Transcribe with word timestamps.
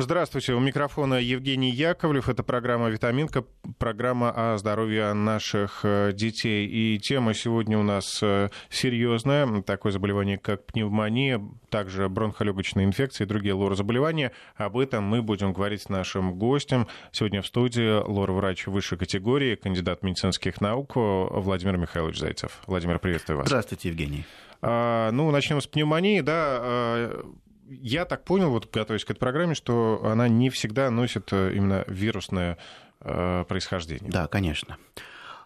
Здравствуйте, 0.00 0.52
у 0.52 0.60
микрофона 0.60 1.14
Евгений 1.14 1.70
Яковлев. 1.70 2.28
Это 2.28 2.44
программа 2.44 2.88
«Витаминка», 2.88 3.44
программа 3.78 4.30
о 4.30 4.56
здоровье 4.56 5.12
наших 5.12 5.80
э, 5.82 6.12
детей. 6.12 6.68
И 6.68 6.98
тема 7.00 7.34
сегодня 7.34 7.76
у 7.76 7.82
нас 7.82 8.20
э, 8.22 8.50
серьезная. 8.70 9.62
Такое 9.62 9.90
заболевание, 9.90 10.38
как 10.38 10.66
пневмония, 10.66 11.42
также 11.68 12.08
бронхолегочные 12.08 12.86
инфекции 12.86 13.24
и 13.24 13.26
другие 13.26 13.54
лор-заболевания. 13.54 14.30
Об 14.54 14.78
этом 14.78 15.02
мы 15.02 15.20
будем 15.20 15.52
говорить 15.52 15.82
с 15.82 15.88
нашим 15.88 16.34
гостем. 16.34 16.86
Сегодня 17.10 17.42
в 17.42 17.46
студии 17.46 18.00
лор-врач 18.00 18.68
высшей 18.68 18.98
категории, 18.98 19.56
кандидат 19.56 20.04
медицинских 20.04 20.60
наук 20.60 20.92
Владимир 20.94 21.76
Михайлович 21.76 22.18
Зайцев. 22.18 22.60
Владимир, 22.66 23.00
приветствую 23.00 23.38
вас. 23.38 23.48
Здравствуйте, 23.48 23.88
Евгений. 23.88 24.24
А, 24.62 25.10
ну, 25.10 25.30
начнем 25.30 25.60
с 25.60 25.66
пневмонии. 25.66 26.20
Да, 26.20 26.34
а, 26.60 27.24
я 27.68 28.04
так 28.04 28.24
понял, 28.24 28.50
вот 28.50 28.70
готовясь 28.72 29.04
к 29.04 29.10
этой 29.10 29.18
программе, 29.18 29.54
что 29.54 30.00
она 30.04 30.28
не 30.28 30.50
всегда 30.50 30.90
носит 30.90 31.32
э, 31.32 31.52
именно 31.54 31.84
вирусное 31.86 32.58
э, 33.00 33.44
происхождение. 33.48 34.10
Да, 34.10 34.26
конечно. 34.26 34.78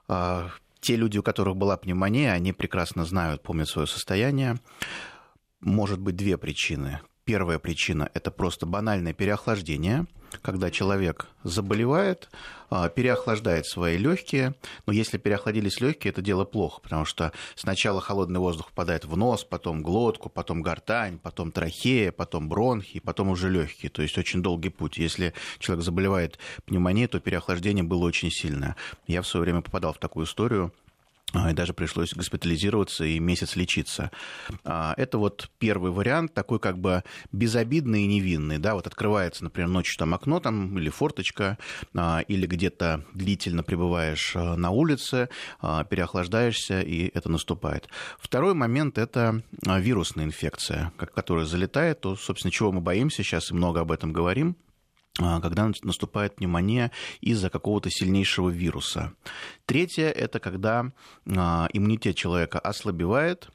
А, 0.08 0.50
те 0.80 0.96
люди, 0.96 1.18
у 1.18 1.22
которых 1.22 1.56
была 1.56 1.76
пневмония, 1.76 2.32
они 2.32 2.52
прекрасно 2.52 3.04
знают, 3.04 3.42
помнят 3.42 3.68
свое 3.68 3.86
состояние. 3.86 4.56
Может 5.60 6.00
быть 6.00 6.16
две 6.16 6.36
причины. 6.38 7.00
Первая 7.24 7.58
причина– 7.58 8.10
это 8.14 8.30
просто 8.30 8.66
банальное 8.66 9.12
переохлаждение, 9.12 10.06
когда 10.40 10.70
человек 10.70 11.26
заболевает, 11.44 12.30
а, 12.70 12.88
переохлаждает 12.88 13.66
свои 13.66 13.96
легкие. 13.98 14.54
Но 14.86 14.92
если 14.92 15.18
переохладились 15.18 15.80
легкие, 15.80 16.10
это 16.10 16.22
дело 16.22 16.44
плохо, 16.44 16.80
потому 16.80 17.04
что 17.04 17.32
сначала 17.54 18.00
холодный 18.00 18.40
воздух 18.40 18.70
попадает 18.70 19.04
в 19.04 19.16
нос, 19.16 19.44
потом 19.44 19.82
глотку, 19.82 20.28
потом 20.28 20.62
гортань, 20.62 21.18
потом 21.18 21.52
трахея, 21.52 22.12
потом 22.12 22.48
бронхи, 22.48 23.00
потом 23.00 23.28
уже 23.28 23.50
легкие. 23.50 23.90
То 23.90 24.02
есть 24.02 24.16
очень 24.16 24.42
долгий 24.42 24.70
путь. 24.70 24.98
Если 24.98 25.34
человек 25.58 25.84
заболевает 25.84 26.38
пневмонией, 26.64 27.08
то 27.08 27.20
переохлаждение 27.20 27.84
было 27.84 28.04
очень 28.04 28.30
сильное. 28.30 28.76
Я 29.06 29.22
в 29.22 29.26
свое 29.26 29.42
время 29.42 29.60
попадал 29.60 29.92
в 29.92 29.98
такую 29.98 30.26
историю 30.26 30.72
и 31.34 31.52
даже 31.52 31.72
пришлось 31.72 32.14
госпитализироваться 32.14 33.04
и 33.04 33.18
месяц 33.18 33.56
лечиться. 33.56 34.10
А, 34.64 34.94
это 34.96 35.18
вот 35.18 35.50
первый 35.58 35.90
вариант, 35.90 36.34
такой 36.34 36.58
как 36.58 36.78
бы 36.78 37.02
безобидный 37.32 38.02
и 38.02 38.06
невинный. 38.06 38.58
Да? 38.58 38.74
Вот 38.74 38.86
открывается, 38.86 39.44
например, 39.44 39.68
ночью 39.68 39.96
там 39.98 40.14
окно 40.14 40.40
там, 40.40 40.78
или 40.78 40.90
форточка, 40.90 41.58
а, 41.94 42.20
или 42.28 42.46
где-то 42.46 43.04
длительно 43.14 43.62
пребываешь 43.62 44.34
на 44.34 44.70
улице, 44.70 45.28
переохлаждаешься, 45.60 46.80
и 46.80 47.10
это 47.14 47.30
наступает. 47.30 47.88
Второй 48.18 48.54
момент– 48.54 48.98
это 48.98 49.42
вирусная 49.64 50.24
инфекция, 50.24 50.92
которая 50.96 51.46
залетает. 51.46 52.00
То, 52.00 52.16
собственно, 52.16 52.50
чего 52.50 52.72
мы 52.72 52.80
боимся, 52.80 53.22
сейчас 53.22 53.50
и 53.50 53.54
много 53.54 53.80
об 53.80 53.92
этом 53.92 54.12
говорим– 54.12 54.56
а, 54.66 54.70
когда 55.40 55.70
наступает 55.82 56.36
пневмония 56.36 56.90
из-за 57.20 57.50
какого-то 57.50 57.90
сильнейшего 57.90 58.50
вируса. 58.50 59.12
Третье– 59.66 60.10
это 60.10 60.40
когда 60.40 60.92
а, 61.26 61.68
иммунитет 61.72 62.16
человека 62.16 62.58
ослабевает, 62.58 63.48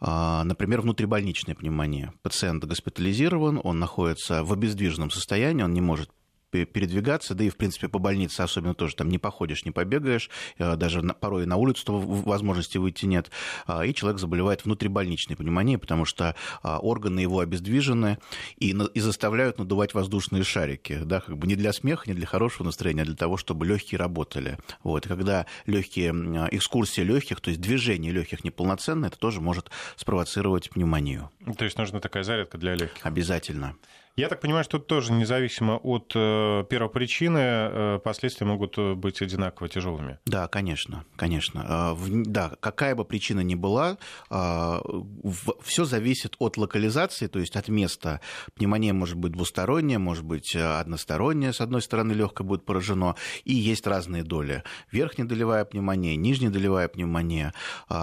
а, 0.00 0.44
например, 0.44 0.80
внутрибольничная 0.80 1.54
пневмония. 1.54 2.12
Пациент 2.22 2.64
госпитализирован, 2.64 3.60
он 3.62 3.78
находится 3.78 4.44
в 4.44 4.52
обездвиженном 4.52 5.10
состоянии, 5.10 5.62
он 5.62 5.74
не 5.74 5.80
может 5.80 6.10
передвигаться, 6.50 7.34
да 7.34 7.44
и, 7.44 7.50
в 7.50 7.56
принципе, 7.56 7.88
по 7.88 7.98
больнице 7.98 8.40
особенно 8.40 8.74
тоже 8.74 8.96
там 8.96 9.08
не 9.08 9.18
походишь, 9.18 9.64
не 9.64 9.70
побегаешь, 9.70 10.30
э, 10.58 10.76
даже 10.76 11.02
порой 11.02 11.46
на 11.46 11.56
улицу 11.56 11.98
возможности 11.98 12.78
выйти 12.78 13.06
нет, 13.06 13.30
а, 13.66 13.84
и 13.84 13.94
человек 13.94 14.20
заболевает 14.20 14.64
внутрибольничной 14.64 15.36
пневмонией, 15.36 15.78
потому 15.78 16.04
что 16.04 16.34
а, 16.62 16.78
органы 16.78 17.20
его 17.20 17.40
обездвижены 17.40 18.18
и, 18.58 18.70
и 18.70 19.00
заставляют 19.00 19.58
надувать 19.58 19.94
воздушные 19.94 20.42
шарики, 20.44 21.00
да, 21.04 21.20
как 21.20 21.36
бы 21.38 21.46
не 21.46 21.56
для 21.56 21.72
смеха, 21.72 22.04
не 22.08 22.14
для 22.14 22.26
хорошего 22.26 22.66
настроения, 22.66 23.02
а 23.02 23.06
для 23.06 23.16
того, 23.16 23.36
чтобы 23.36 23.66
легкие 23.66 23.98
работали. 23.98 24.58
Вот. 24.82 25.06
И 25.06 25.08
когда 25.08 25.46
легкие, 25.66 26.10
экскурсия 26.50 27.04
легких, 27.04 27.40
то 27.40 27.50
есть 27.50 27.60
движение 27.60 28.12
легких 28.12 28.44
неполноценное, 28.44 29.08
это 29.08 29.18
тоже 29.18 29.40
может 29.40 29.70
спровоцировать 29.96 30.70
пневмонию. 30.70 31.30
То 31.56 31.64
есть 31.64 31.78
нужна 31.78 32.00
такая 32.00 32.22
зарядка 32.22 32.58
для 32.58 32.74
легких? 32.74 33.04
Обязательно. 33.04 33.76
Я 34.20 34.28
так 34.28 34.40
понимаю, 34.40 34.64
что 34.64 34.78
тоже 34.78 35.14
независимо 35.14 35.78
от 35.78 36.12
э, 36.14 36.64
первопричины, 36.68 37.38
э, 37.38 38.00
последствия 38.04 38.46
могут 38.46 38.76
э, 38.76 38.92
быть 38.92 39.22
одинаково 39.22 39.70
тяжелыми. 39.70 40.18
Да, 40.26 40.46
конечно, 40.46 41.06
конечно. 41.16 41.96
Да, 42.26 42.52
какая 42.60 42.94
бы 42.94 43.06
причина 43.06 43.40
ни 43.40 43.54
была, 43.54 43.96
все 44.28 45.84
зависит 45.86 46.36
от 46.38 46.58
локализации, 46.58 47.28
то 47.28 47.38
есть 47.38 47.56
от 47.56 47.68
места. 47.68 48.20
Пневмония 48.54 48.92
может 48.92 49.16
быть 49.16 49.32
двусторонняя, 49.32 49.98
может 49.98 50.24
быть 50.24 50.54
односторонняя, 50.54 51.52
с 51.52 51.62
одной 51.62 51.80
стороны 51.80 52.12
легкое 52.12 52.46
будет 52.46 52.66
поражено, 52.66 53.14
и 53.44 53.54
есть 53.54 53.86
разные 53.86 54.22
доли. 54.22 54.64
Верхнедолевая 54.92 55.64
пневмония, 55.64 56.16
нижнедолевая 56.16 56.88
пневмония. 56.88 57.54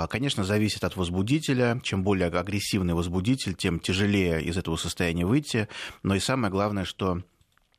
Конечно, 0.09 0.43
зависит 0.43 0.83
от 0.83 0.95
возбудителя. 0.95 1.79
Чем 1.83 2.03
более 2.03 2.29
агрессивный 2.29 2.95
возбудитель, 2.95 3.53
тем 3.53 3.79
тяжелее 3.79 4.41
из 4.41 4.57
этого 4.57 4.77
состояния 4.77 5.25
выйти. 5.25 5.67
Но 6.07 6.15
и 6.15 6.21
самое 6.21 6.49
главное, 6.49 6.85
что 6.85 7.21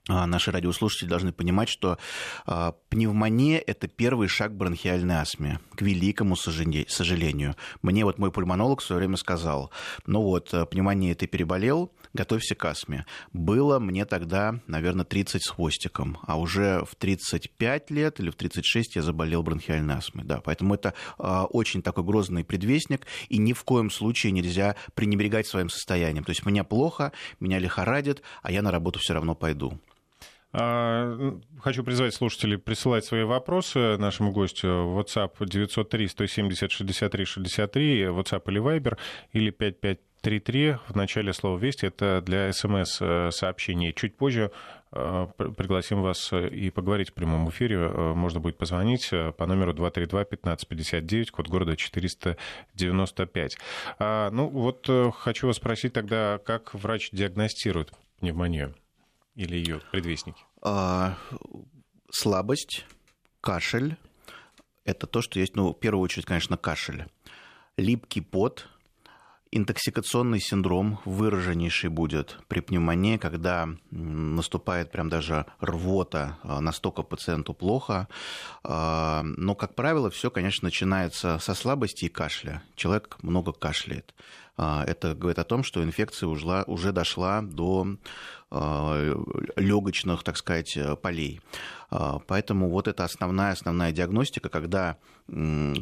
наши 0.09 0.51
радиослушатели 0.51 1.09
должны 1.09 1.33
понимать, 1.33 1.69
что 1.69 1.99
а, 2.47 2.73
пневмония– 2.89 3.63
это 3.67 3.89
первый 3.89 4.29
шаг 4.29 4.57
бронхиальной 4.57 5.17
астме, 5.17 5.61
к 5.75 5.83
великому 5.83 6.37
сожалению. 6.37 7.55
Мне 7.83 8.05
вот 8.05 8.19
мой 8.19 8.33
пульмонолог 8.33 8.81
в 8.81 8.85
свое 8.85 9.01
время 9.01 9.17
сказал, 9.17 9.71
ну 10.07 10.23
вот, 10.23 10.53
э, 10.53 10.67
пневмония 10.67 11.15
ты 11.15 11.27
переболел, 11.27 11.93
готовься 12.15 12.55
к 12.55 12.65
астме. 12.65 13.07
Было 13.33 13.79
мне 13.79 14.05
тогда, 14.05 14.61
наверное, 14.67 15.05
30 15.05 15.43
с 15.43 15.49
хвостиком, 15.49 16.19
а 16.23 16.39
уже 16.39 16.85
в 16.85 16.95
35 16.97 17.91
лет 17.91 18.21
или 18.21 18.31
в 18.31 18.37
36 18.37 18.97
я 18.97 19.03
заболел 19.03 19.43
бронхиальной 19.43 19.95
астмой. 19.95 20.25
Да, 20.25 20.41
поэтому 20.41 20.75
это 20.75 20.95
а, 21.19 21.45
очень 21.45 21.83
такой 21.83 22.05
грозный 22.05 22.45
предвестник, 22.45 23.07
и 23.29 23.39
ни 23.39 23.53
в 23.53 23.65
коем 23.65 23.91
случае 23.91 24.33
нельзя 24.33 24.77
пренебрегать 24.95 25.47
своим 25.47 25.69
состоянием. 25.69 26.25
То 26.25 26.31
есть 26.31 26.45
меня 26.47 26.65
плохо, 26.65 27.13
меня 27.41 27.59
лихорадит, 27.59 28.23
а 28.43 28.51
я 28.51 28.63
на 28.63 28.71
работу 28.71 28.99
все 28.99 29.15
равно 29.15 29.35
пойду. 29.35 29.79
А, 30.51 31.39
хочу 31.61 31.85
призвать 31.85 32.15
слушателей 32.15 32.57
присылать 32.57 33.05
свои 33.05 33.25
вопросы 33.25 33.99
нашему 33.99 34.33
гостю 34.33 34.69
в 34.69 34.99
WhatsApp 34.99 35.45
903 35.45 36.09
170 36.09 36.73
63 36.73 37.25
63, 37.25 38.03
WhatsApp 38.05 38.43
или 38.47 38.61
Viber, 38.61 38.97
или 39.33 39.51
5533 39.51 40.77
в 40.89 40.95
начале 40.95 41.35
слова 41.35 41.59
«Вести». 41.59 41.87
Это 41.87 42.23
для 42.25 42.51
СМС-сообщений. 42.53 43.93
Чуть 43.93 44.17
позже 44.17 44.51
а, 44.91 45.27
пригласим 45.27 46.01
вас 46.01 46.33
и 46.33 46.71
поговорить 46.71 47.11
в 47.11 47.15
прямом 47.15 47.51
эфире. 47.51 47.77
А, 47.81 48.15
можно 48.15 48.41
будет 48.41 48.57
позвонить 48.57 49.11
по 49.37 49.47
номеру 49.47 49.75
232-1559, 49.75 51.31
код 51.31 51.49
города 51.49 51.77
495. 51.77 53.59
Ну 54.01 54.49
вот 54.49 54.87
э, 54.89 55.11
хочу 55.15 55.47
вас 55.47 55.57
спросить 55.57 55.93
тогда, 55.93 56.39
как 56.39 56.73
врач 56.73 57.11
диагностирует 57.13 57.93
пневмонию? 58.19 58.75
Или 59.39 59.57
ее 59.57 59.81
предвестники? 59.93 60.43
А, 60.63 61.17
слабость, 62.11 62.85
кашель. 63.41 63.97
Это 64.85 65.07
то, 65.07 65.23
что 65.23 65.39
есть, 65.39 65.55
ну, 65.55 65.73
в 65.73 65.79
первую 65.79 66.03
очередь, 66.03 66.27
конечно, 66.27 66.57
кашель. 66.57 67.07
Липкий 67.77 68.21
пот, 68.21 68.69
интоксикационный 69.53 70.41
синдром 70.41 71.01
выраженнейший 71.05 71.89
будет 71.89 72.39
при 72.49 72.59
пневмонии, 72.59 73.17
когда 73.17 73.69
наступает 73.93 74.91
прям 74.91 75.09
даже 75.09 75.47
рвота, 75.61 76.39
а, 76.43 76.61
настолько 76.61 77.05
пациенту 77.05 77.55
плохо. 77.55 78.09
А, 78.65 79.23
но, 79.23 79.55
как 79.55 79.77
правило, 79.77 80.11
все, 80.11 80.33
конечно, 80.33 80.67
начинается 80.67 81.39
со 81.39 81.55
слабости 81.55 82.07
и 82.07 82.09
кашля. 82.09 82.65
Человек 82.75 83.19
много 83.23 83.53
кашляет. 83.53 84.15
А, 84.59 84.85
это 84.85 85.15
говорит 85.15 85.39
о 85.39 85.45
том, 85.45 85.63
что 85.63 85.83
инфекция 85.83 86.29
уже, 86.29 86.65
уже 86.67 86.93
дошла 86.93 87.43
до 87.43 87.97
а, 88.51 89.15
легочных, 89.57 90.25
так 90.25 90.37
сказать, 90.37 90.77
полей. 91.01 91.41
А, 91.91 92.19
поэтому 92.27 92.69
вот 92.69 92.89
это 92.89 93.05
основная, 93.05 93.53
основная 93.53 93.93
диагностика, 93.93 94.49
когда 94.49 94.97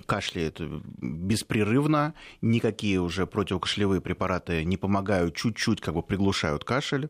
кашляет 0.07 0.61
беспрерывно, 0.61 2.15
никакие 2.43 3.01
уже 3.01 3.27
противокашлевые 3.27 4.01
препараты 4.01 4.65
не 4.65 4.77
помогают, 4.77 5.37
чуть-чуть 5.37 5.81
как 5.81 5.95
бы 5.95 6.03
приглушают 6.03 6.65
кашель 6.65 7.09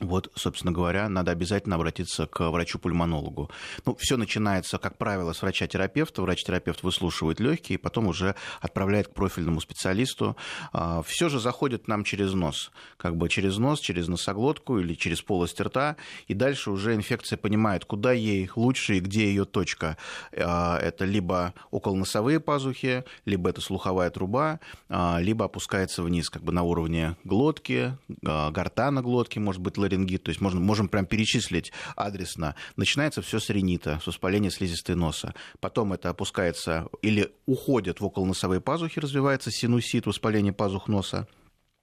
вот, 0.00 0.30
собственно 0.36 0.72
говоря, 0.72 1.08
надо 1.08 1.32
обязательно 1.32 1.74
обратиться 1.74 2.26
к 2.26 2.50
врачу-пульмонологу. 2.50 3.50
Ну, 3.84 3.96
все 3.96 4.16
начинается, 4.16 4.78
как 4.78 4.96
правило, 4.96 5.32
с 5.32 5.42
врача-терапевта. 5.42 6.22
Врач-терапевт 6.22 6.82
выслушивает 6.82 7.40
легкие, 7.40 7.78
потом 7.78 8.06
уже 8.06 8.36
отправляет 8.60 9.08
к 9.08 9.14
профильному 9.14 9.60
специалисту. 9.60 10.36
А, 10.72 11.02
все 11.02 11.28
же 11.28 11.40
заходит 11.40 11.88
нам 11.88 12.04
через 12.04 12.32
нос, 12.32 12.70
как 12.96 13.16
бы 13.16 13.28
через 13.28 13.58
нос, 13.58 13.80
через 13.80 14.06
носоглотку 14.06 14.78
или 14.78 14.94
через 14.94 15.20
полость 15.20 15.60
рта, 15.60 15.96
и 16.28 16.34
дальше 16.34 16.70
уже 16.70 16.94
инфекция 16.94 17.36
понимает, 17.36 17.84
куда 17.84 18.12
ей 18.12 18.48
лучше 18.54 18.98
и 18.98 19.00
где 19.00 19.26
ее 19.26 19.44
точка. 19.44 19.96
А, 20.32 20.78
это 20.78 21.04
либо 21.06 21.54
околоносовые 21.72 22.38
пазухи, 22.38 23.04
либо 23.24 23.50
это 23.50 23.60
слуховая 23.60 24.10
труба, 24.10 24.60
а, 24.88 25.18
либо 25.20 25.46
опускается 25.46 26.04
вниз, 26.04 26.30
как 26.30 26.44
бы 26.44 26.52
на 26.52 26.62
уровне 26.62 27.16
глотки, 27.24 27.96
гортана 28.22 29.02
глотки, 29.02 29.38
может 29.40 29.60
быть, 29.60 29.76
ларингит, 29.88 30.22
то 30.22 30.28
есть 30.28 30.40
можно, 30.40 30.60
можем 30.60 30.88
прям 30.88 31.06
перечислить 31.06 31.72
адресно. 31.96 32.54
Начинается 32.76 33.22
все 33.22 33.40
с 33.40 33.48
ринита, 33.50 34.00
с 34.02 34.06
воспаления 34.06 34.50
слизистой 34.50 34.94
носа. 34.94 35.34
Потом 35.60 35.92
это 35.92 36.10
опускается 36.10 36.88
или 37.02 37.32
уходит 37.46 38.00
в 38.00 38.04
околоносовые 38.04 38.60
пазухи, 38.60 39.00
развивается 39.00 39.50
синусит, 39.50 40.06
воспаление 40.06 40.52
пазух 40.52 40.88
носа 40.88 41.26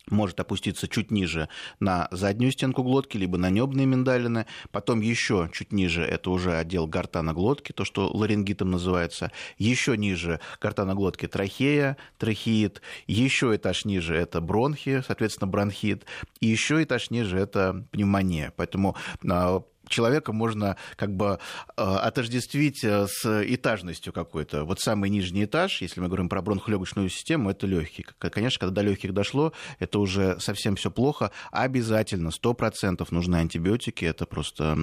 может 0.10 0.40
опуститься 0.40 0.88
чуть 0.88 1.12
ниже 1.12 1.50
на 1.80 2.07
заднюю 2.12 2.52
стенку 2.52 2.84
глотки, 2.84 3.18
либо 3.18 3.38
на 3.38 3.50
небные 3.50 3.86
миндалины. 3.86 4.46
Потом 4.72 5.02
еще 5.02 5.50
чуть 5.54 5.72
ниже 5.72 6.04
это 6.04 6.30
уже 6.30 6.56
отдел 6.57 6.88
гортана 6.88 7.34
глотки, 7.34 7.72
то, 7.72 7.86
что 7.86 8.07
ларингитом 8.07 8.72
называется. 8.72 9.31
Еще 9.57 9.98
ниже 9.98 10.40
гортана 10.62 10.96
глотки 10.96 11.28
трахея, 11.28 11.98
трахеид. 12.18 12.81
Еще 13.07 13.56
этаж 13.56 13.86
ниже 13.86 14.16
это 14.16 14.42
бронхи, 14.42 15.04
соответственно, 15.06 15.48
бронхит. 15.48 16.06
И 16.40 16.48
еще 16.48 16.84
этаж 16.84 17.10
ниже 17.10 17.38
это 17.38 17.86
пневмония. 17.92 18.54
Поэтому 18.56 18.96
а, 19.28 19.63
человека 19.88 20.34
можно 20.34 20.78
как 20.96 21.16
бы 21.16 21.40
э, 21.78 21.82
отождествить 21.82 22.84
э, 22.84 23.08
с 23.08 23.26
этажностью 23.26 24.14
какой-то. 24.14 24.64
Вот 24.66 24.80
самый 24.80 25.10
нижний 25.10 25.46
этаж, 25.46 25.82
если 25.82 26.02
мы 26.02 26.08
говорим 26.08 26.30
про 26.30 26.42
бронхолегочную 26.42 27.10
систему, 27.10 27.50
это 27.50 27.68
легкие. 27.68 28.06
Конечно, 28.18 28.60
когда 28.60 28.82
до 28.82 28.88
легких 28.88 29.14
дошло, 29.14 29.54
это 29.80 30.00
уже 30.00 30.40
совсем 30.40 30.76
все 30.76 30.92
плохо. 30.92 31.32
Обязательно, 31.52 32.32
сто 32.32 32.54
процентов 32.54 33.12
нужны 33.12 33.38
антибиотики. 33.38 34.06
Это 34.06 34.26
просто 34.26 34.78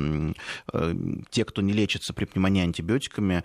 э, 0.72 0.94
те, 1.31 1.44
кто 1.44 1.62
не 1.62 1.72
лечится 1.72 2.12
при 2.12 2.25
пневмонии 2.25 2.62
антибиотиками, 2.62 3.44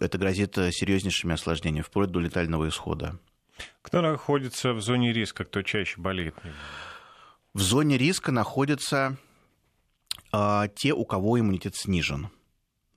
это 0.00 0.18
грозит 0.18 0.54
серьезнейшими 0.54 1.34
осложнениями, 1.34 1.82
вплоть 1.82 2.10
до 2.10 2.20
летального 2.20 2.68
исхода. 2.68 3.18
Кто 3.82 4.00
находится 4.00 4.72
в 4.72 4.80
зоне 4.80 5.12
риска, 5.12 5.44
кто 5.44 5.62
чаще 5.62 6.00
болеет? 6.00 6.34
В 7.52 7.60
зоне 7.60 7.98
риска 7.98 8.32
находятся 8.32 8.96
а, 9.06 9.16
те, 10.74 10.92
у 10.92 11.04
кого 11.04 11.38
иммунитет 11.38 11.76
снижен. 11.76 12.28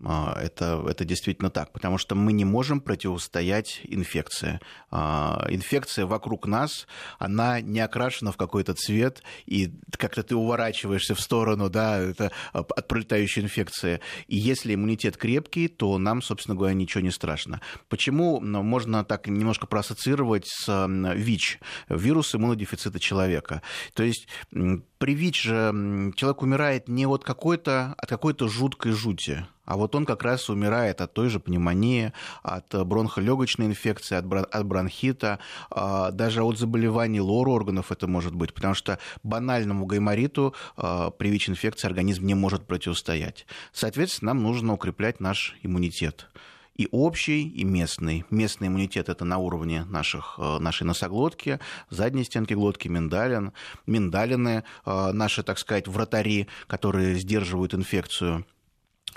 А, 0.04 0.38
это, 0.40 0.86
это 0.88 1.06
действительно 1.06 1.50
так, 1.50 1.72
потому 1.72 1.98
что 1.98 2.14
мы 2.14 2.32
не 2.32 2.46
можем 2.46 2.82
противостоять 2.82 3.82
инфекции. 3.84 4.60
А, 4.92 5.48
инфекция 5.50 6.06
вокруг 6.06 6.46
нас, 6.46 6.88
она 7.18 7.62
не 7.62 7.80
окрашена 7.80 8.32
в 8.32 8.38
какой-то 8.38 8.76
цвет, 8.76 9.24
и 9.48 9.72
как-то 9.92 10.22
ты 10.22 10.36
уворачиваешься 10.36 11.16
в 11.16 11.20
сторону 11.22 11.70
да, 11.70 11.98
это 11.98 12.32
от 12.54 12.88
пролетающей 12.88 13.42
инфекции. 13.42 14.00
И 14.28 14.38
если 14.38 14.76
иммунитет 14.76 15.18
крепкий, 15.18 15.68
то 15.68 15.98
нам, 15.98 16.22
собственно 16.22 16.56
говоря, 16.56 16.76
ничего 16.76 17.02
не 17.02 17.12
страшно. 17.12 17.62
Почему 17.90 18.40
ну, 18.40 18.62
можно 18.62 19.04
так 19.04 19.28
немножко 19.28 19.66
проассоциировать 19.66 20.46
с 20.48 20.88
ВИЧ, 20.88 21.60
вирус 21.90 22.36
иммунодефицита 22.36 23.00
человека? 23.00 23.64
То 23.94 24.04
есть 24.04 24.28
при 24.52 25.16
ВИЧ 25.16 25.44
же 25.44 26.14
человек 26.16 26.42
умирает 26.42 26.88
не 26.88 27.06
от 27.08 27.24
какой-то, 27.24 27.96
от 27.98 28.10
какой-то 28.10 28.48
жуткой 28.48 28.92
жути, 28.92 29.46
а 29.68 29.76
вот 29.76 29.94
он 29.96 30.06
как 30.06 30.24
раз 30.24 30.50
умирает 30.50 31.02
от 31.02 31.14
той 31.14 31.30
же 31.30 31.40
пневмонии, 31.40 32.14
от 32.42 32.74
бронхолегочной 32.88 33.68
инфекции, 33.68 34.16
от, 34.16 34.66
бронхита, 34.66 35.40
а, 35.70 36.12
даже 36.12 36.42
от 36.42 36.58
заболеваний 36.58 37.20
лор 37.20 37.50
органов 37.50 37.92
это 37.92 38.08
может 38.08 38.34
быть, 38.34 38.54
потому 38.54 38.74
что 38.74 38.98
банальному 39.24 39.86
гаймориту 39.86 40.56
а, 40.78 41.12
при 41.12 41.30
ВИЧ-инфекции 41.30 41.86
организм 41.86 42.26
не 42.26 42.34
может 42.34 42.66
противостоять. 42.66 43.46
Соответственно, 43.74 44.34
нам 44.34 44.44
нужно 44.44 44.74
укреплять 44.74 45.20
наш 45.20 45.56
иммунитет 45.64 46.30
и 46.76 46.88
общий, 46.92 47.50
и 47.50 47.64
местный. 47.64 48.24
Местный 48.30 48.70
иммунитет– 48.70 49.10
это 49.10 49.26
на 49.26 49.40
уровне 49.40 49.84
наших, 49.86 50.36
э, 50.38 50.60
нашей 50.60 50.84
носоглотки, 50.84 51.60
задней 51.90 52.24
стенки 52.24 52.54
глотки, 52.54 52.88
миндалин, 52.88 53.52
миндалины, 53.88 54.64
наши, 54.86 55.42
так 55.42 55.58
сказать, 55.58 55.88
вратари, 55.88 56.48
которые 56.68 57.16
сдерживают 57.16 57.74
инфекцию– 57.74 58.46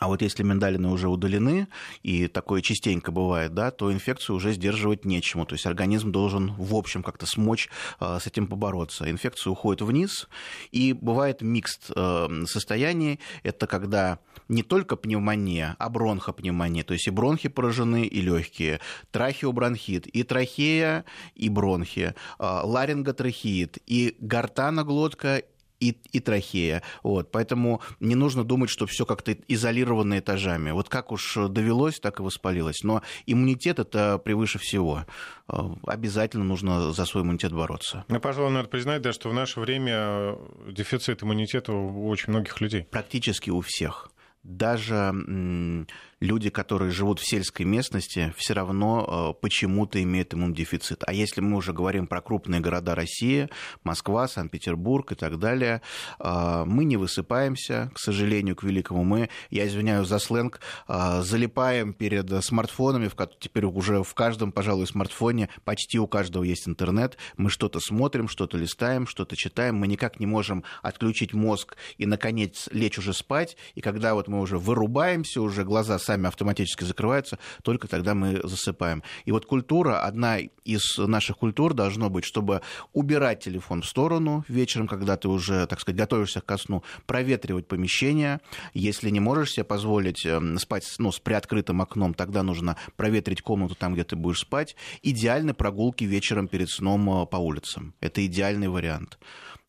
а 0.00 0.08
вот 0.08 0.22
если 0.22 0.42
миндалины 0.42 0.88
уже 0.88 1.08
удалены, 1.08 1.68
и 2.02 2.26
такое 2.26 2.62
частенько 2.62 3.12
бывает, 3.12 3.52
да, 3.52 3.70
то 3.70 3.92
инфекцию 3.92 4.36
уже 4.36 4.54
сдерживать 4.54 5.04
нечему. 5.04 5.44
То 5.44 5.54
есть 5.54 5.66
организм 5.66 6.10
должен, 6.10 6.54
в 6.54 6.74
общем, 6.74 7.02
как-то 7.02 7.26
смочь 7.26 7.68
э, 8.00 8.18
с 8.18 8.26
этим 8.26 8.46
побороться. 8.46 9.10
Инфекция 9.10 9.50
уходит 9.50 9.82
вниз, 9.82 10.26
и 10.72 10.94
бывает 10.94 11.42
микст 11.42 11.90
э, 11.94 12.44
состояний. 12.46 13.20
Это 13.42 13.66
когда 13.66 14.20
не 14.48 14.62
только 14.62 14.96
пневмония, 14.96 15.76
а 15.78 15.90
бронхопневмония. 15.90 16.82
То 16.82 16.94
есть 16.94 17.06
и 17.06 17.10
бронхи 17.10 17.50
поражены, 17.50 18.06
и 18.06 18.22
легкие. 18.22 18.80
Трахеобронхит, 19.10 20.06
и 20.06 20.22
трахея, 20.22 21.04
и 21.34 21.50
бронхи. 21.50 22.14
Э, 22.38 22.60
ларинготрахеид, 22.64 23.78
и 23.86 24.16
гортаноглотка, 24.18 25.42
и, 25.80 25.96
и 26.12 26.20
трахея. 26.20 26.82
Вот, 27.02 27.30
поэтому 27.30 27.80
не 27.98 28.14
нужно 28.14 28.44
думать, 28.44 28.70
что 28.70 28.86
все 28.86 29.04
как-то 29.04 29.32
изолировано 29.48 30.18
этажами. 30.18 30.70
Вот 30.70 30.88
как 30.88 31.10
уж 31.12 31.36
довелось, 31.48 31.98
так 32.00 32.20
и 32.20 32.22
воспалилось. 32.22 32.82
Но 32.82 33.02
иммунитет 33.26 33.78
это 33.78 34.18
превыше 34.18 34.58
всего. 34.58 35.04
Э, 35.48 35.56
обязательно 35.86 36.44
нужно 36.44 36.92
за 36.92 37.04
свой 37.06 37.22
иммунитет 37.22 37.52
бороться. 37.52 38.04
Ну, 38.08 38.20
пожалуй, 38.20 38.52
надо 38.52 38.68
признать, 38.68 39.02
да, 39.02 39.12
что 39.12 39.28
в 39.30 39.34
наше 39.34 39.60
время 39.60 40.36
дефицит 40.68 41.22
иммунитета 41.22 41.72
у 41.72 42.08
очень 42.08 42.30
многих 42.30 42.60
людей. 42.60 42.84
Практически 42.90 43.50
у 43.50 43.60
всех 43.60 44.10
даже 44.42 45.86
люди, 46.20 46.50
которые 46.50 46.90
живут 46.90 47.18
в 47.18 47.28
сельской 47.28 47.64
местности, 47.64 48.32
все 48.36 48.52
равно 48.52 49.34
э, 49.36 49.40
почему-то 49.40 50.02
имеют 50.02 50.34
иммунодефицит. 50.34 51.02
А 51.06 51.12
если 51.12 51.40
мы 51.40 51.56
уже 51.56 51.72
говорим 51.72 52.06
про 52.06 52.20
крупные 52.20 52.60
города 52.60 52.94
России, 52.94 53.48
Москва, 53.84 54.28
Санкт-Петербург 54.28 55.12
и 55.12 55.14
так 55.14 55.38
далее, 55.38 55.80
э, 56.18 56.64
мы 56.66 56.84
не 56.84 56.98
высыпаемся, 56.98 57.90
к 57.94 57.98
сожалению, 57.98 58.54
к 58.54 58.62
великому. 58.62 59.02
Мы, 59.02 59.30
я 59.48 59.66
извиняюсь 59.66 60.08
за 60.08 60.18
сленг, 60.18 60.60
э, 60.88 61.22
залипаем 61.22 61.94
перед 61.94 62.30
смартфонами, 62.44 63.08
в 63.08 63.16
теперь 63.38 63.64
уже 63.64 64.02
в 64.02 64.12
каждом, 64.14 64.52
пожалуй, 64.52 64.86
смартфоне, 64.86 65.48
почти 65.64 65.98
у 65.98 66.06
каждого 66.06 66.42
есть 66.42 66.68
интернет. 66.68 67.16
Мы 67.38 67.48
что-то 67.48 67.80
смотрим, 67.80 68.28
что-то 68.28 68.58
листаем, 68.58 69.06
что-то 69.06 69.36
читаем. 69.36 69.76
Мы 69.76 69.86
никак 69.86 70.20
не 70.20 70.26
можем 70.26 70.64
отключить 70.82 71.32
мозг 71.32 71.76
и, 71.96 72.04
наконец, 72.04 72.68
лечь 72.72 72.98
уже 72.98 73.14
спать. 73.14 73.56
И 73.74 73.80
когда 73.80 74.14
вот 74.14 74.28
мы 74.28 74.40
уже 74.40 74.58
вырубаемся, 74.58 75.40
уже 75.40 75.64
глаза 75.64 75.98
сами 76.10 76.26
автоматически 76.26 76.82
закрываются, 76.82 77.38
только 77.62 77.86
тогда 77.86 78.14
мы 78.14 78.40
засыпаем. 78.42 79.04
И 79.26 79.30
вот 79.30 79.46
культура, 79.46 80.00
одна 80.00 80.38
из 80.38 80.98
наших 80.98 81.36
культур 81.36 81.72
должно 81.72 82.10
быть, 82.10 82.24
чтобы 82.24 82.62
убирать 82.92 83.44
телефон 83.44 83.82
в 83.82 83.86
сторону 83.86 84.44
вечером, 84.48 84.88
когда 84.88 85.16
ты 85.16 85.28
уже, 85.28 85.68
так 85.68 85.78
сказать, 85.78 85.96
готовишься 85.96 86.40
ко 86.40 86.56
сну, 86.56 86.82
проветривать 87.06 87.68
помещение. 87.68 88.40
Если 88.74 89.10
не 89.10 89.20
можешь 89.20 89.52
себе 89.52 89.62
позволить 89.62 90.26
эм, 90.26 90.58
спать 90.58 90.84
ну, 90.98 91.12
с 91.12 91.20
приоткрытым 91.20 91.80
окном, 91.80 92.14
тогда 92.14 92.42
нужно 92.42 92.76
проветрить 92.96 93.40
комнату 93.40 93.76
там, 93.76 93.94
где 93.94 94.02
ты 94.02 94.16
будешь 94.16 94.40
спать. 94.40 94.74
Идеальны 95.02 95.54
прогулки 95.54 96.02
вечером 96.02 96.48
перед 96.48 96.70
сном 96.70 97.22
э, 97.22 97.26
по 97.26 97.36
улицам. 97.36 97.94
Это 98.00 98.26
идеальный 98.26 98.68
вариант. 98.68 99.16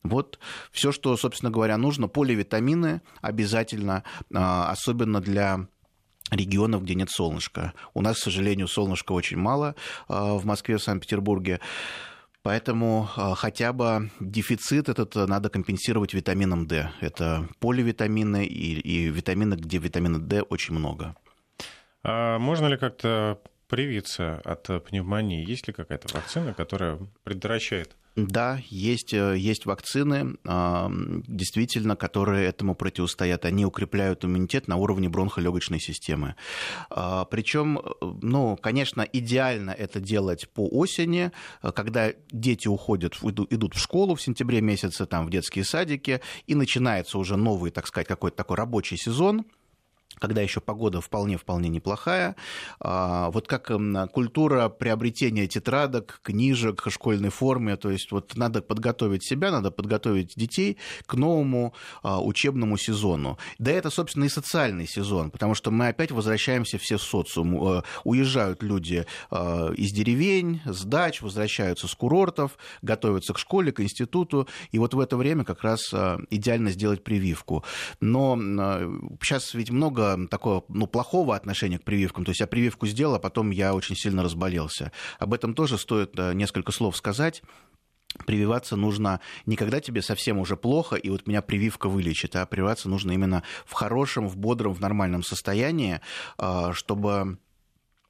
Вот 0.02 0.40
все, 0.72 0.90
что, 0.90 1.16
собственно 1.16 1.52
говоря, 1.52 1.76
нужно. 1.76 2.08
Поливитамины 2.08 3.00
обязательно, 3.20 4.02
а, 4.34 4.70
особенно 4.72 5.20
для 5.20 5.68
регионов, 6.32 6.82
где 6.82 6.94
нет 6.94 7.10
солнышка. 7.10 7.72
У 7.94 8.02
нас, 8.02 8.16
к 8.16 8.24
сожалению, 8.24 8.66
солнышка 8.66 9.12
очень 9.12 9.36
мало 9.36 9.74
а, 10.08 10.34
в 10.34 10.44
Москве, 10.44 10.78
в 10.78 10.82
Санкт-Петербурге. 10.82 11.60
Поэтому 12.42 13.08
а, 13.16 13.34
хотя 13.34 13.72
бы 13.72 14.10
дефицит 14.18 14.88
этот 14.88 15.14
надо 15.14 15.48
компенсировать 15.48 16.14
витамином 16.14 16.66
D. 16.66 16.90
Это 17.00 17.48
поливитамины 17.60 18.44
и, 18.44 18.80
и 18.80 19.08
витамины, 19.08 19.54
где 19.54 19.78
витамина 19.78 20.18
D 20.18 20.42
очень 20.42 20.74
много. 20.74 21.14
А 22.02 22.38
можно 22.38 22.66
ли 22.66 22.76
как-то 22.76 23.38
привиться 23.72 24.42
от 24.44 24.84
пневмонии? 24.84 25.48
Есть 25.48 25.66
ли 25.66 25.72
какая-то 25.72 26.14
вакцина, 26.14 26.52
которая 26.52 26.98
предотвращает 27.24 27.96
да, 28.14 28.60
есть, 28.68 29.14
э, 29.14 29.36
есть 29.38 29.64
вакцины, 29.64 30.36
действительно, 31.26 31.96
которые 31.96 32.46
этому 32.46 32.74
противостоят. 32.74 33.46
Они 33.46 33.64
укрепляют 33.64 34.24
иммунитет 34.24 34.68
на 34.68 34.76
уровне 34.76 35.08
бронхолегочной 35.08 35.80
системы. 35.80 36.34
А, 36.90 37.24
Причем, 37.24 37.78
э, 37.78 37.82
ну, 38.20 38.56
конечно, 38.56 39.00
идеально 39.00 39.70
это 39.70 39.98
делать 39.98 40.48
по 40.50 40.68
осени, 40.68 41.32
э, 41.62 41.72
когда 41.72 42.12
дети 42.30 42.68
уходят, 42.68 43.14
идут 43.22 43.74
в 43.74 43.78
школу 43.78 44.14
в 44.14 44.20
сентябре 44.20 44.60
месяце, 44.60 45.06
там, 45.06 45.26
в 45.26 45.30
детские 45.30 45.64
садики, 45.64 46.20
и 46.46 46.54
начинается 46.54 47.16
уже 47.16 47.36
новый, 47.36 47.70
так 47.70 47.86
сказать, 47.86 48.08
какой-то 48.08 48.36
такой 48.36 48.58
рабочий 48.58 48.98
сезон, 48.98 49.46
когда 50.18 50.40
еще 50.42 50.60
погода 50.60 51.00
вполне-вполне 51.00 51.68
неплохая. 51.68 52.36
А, 52.80 53.30
вот 53.30 53.48
как 53.48 53.70
культура 54.12 54.68
приобретения 54.68 55.46
тетрадок, 55.46 56.20
книжек, 56.22 56.84
школьной 56.88 57.30
формы, 57.30 57.76
то 57.76 57.90
есть 57.90 58.10
вот 58.12 58.36
надо 58.36 58.62
подготовить 58.62 59.24
себя, 59.24 59.50
надо 59.50 59.70
подготовить 59.70 60.34
детей 60.36 60.78
к 61.06 61.14
новому 61.14 61.74
а, 62.02 62.22
учебному 62.22 62.76
сезону. 62.76 63.38
Да 63.58 63.70
это, 63.70 63.90
собственно, 63.90 64.24
и 64.24 64.28
социальный 64.28 64.86
сезон, 64.86 65.30
потому 65.30 65.54
что 65.54 65.70
мы 65.70 65.88
опять 65.88 66.10
возвращаемся 66.10 66.78
все 66.78 66.96
в 66.96 67.02
социум. 67.02 67.78
Э, 67.78 67.82
уезжают 68.04 68.62
люди 68.62 69.06
а, 69.30 69.72
из 69.72 69.92
деревень, 69.92 70.60
с 70.64 70.84
дач, 70.84 71.22
возвращаются 71.22 71.88
с 71.88 71.94
курортов, 71.94 72.58
готовятся 72.82 73.32
к 73.34 73.38
школе, 73.38 73.72
к 73.72 73.80
институту, 73.80 74.48
и 74.70 74.78
вот 74.78 74.94
в 74.94 75.00
это 75.00 75.16
время 75.16 75.44
как 75.44 75.62
раз 75.62 75.92
идеально 76.30 76.70
сделать 76.70 77.04
прививку. 77.04 77.64
Но 78.00 78.36
сейчас 79.20 79.54
ведь 79.54 79.70
много 79.70 80.01
такого 80.30 80.64
ну, 80.68 80.86
плохого 80.86 81.34
отношения 81.36 81.78
к 81.78 81.84
прививкам. 81.84 82.24
То 82.24 82.30
есть 82.30 82.40
я 82.40 82.46
прививку 82.46 82.86
сделал, 82.86 83.14
а 83.14 83.18
потом 83.18 83.50
я 83.50 83.74
очень 83.74 83.96
сильно 83.96 84.22
разболелся. 84.22 84.92
Об 85.18 85.34
этом 85.34 85.54
тоже 85.54 85.78
стоит 85.78 86.18
э, 86.18 86.34
несколько 86.34 86.72
слов 86.72 86.96
сказать 86.96 87.42
прививаться 88.26 88.76
нужно 88.76 89.20
не 89.46 89.56
когда 89.56 89.80
тебе 89.80 90.02
совсем 90.02 90.38
уже 90.38 90.56
плохо, 90.56 90.96
и 90.96 91.08
вот 91.08 91.26
меня 91.26 91.40
прививка 91.42 91.88
вылечит, 91.88 92.36
а 92.36 92.44
прививаться 92.46 92.88
нужно 92.88 93.12
именно 93.12 93.42
в 93.64 93.72
хорошем, 93.72 94.28
в 94.28 94.36
бодром, 94.36 94.74
в 94.74 94.80
нормальном 94.80 95.22
состоянии, 95.22 96.00
э, 96.38 96.72
чтобы 96.74 97.38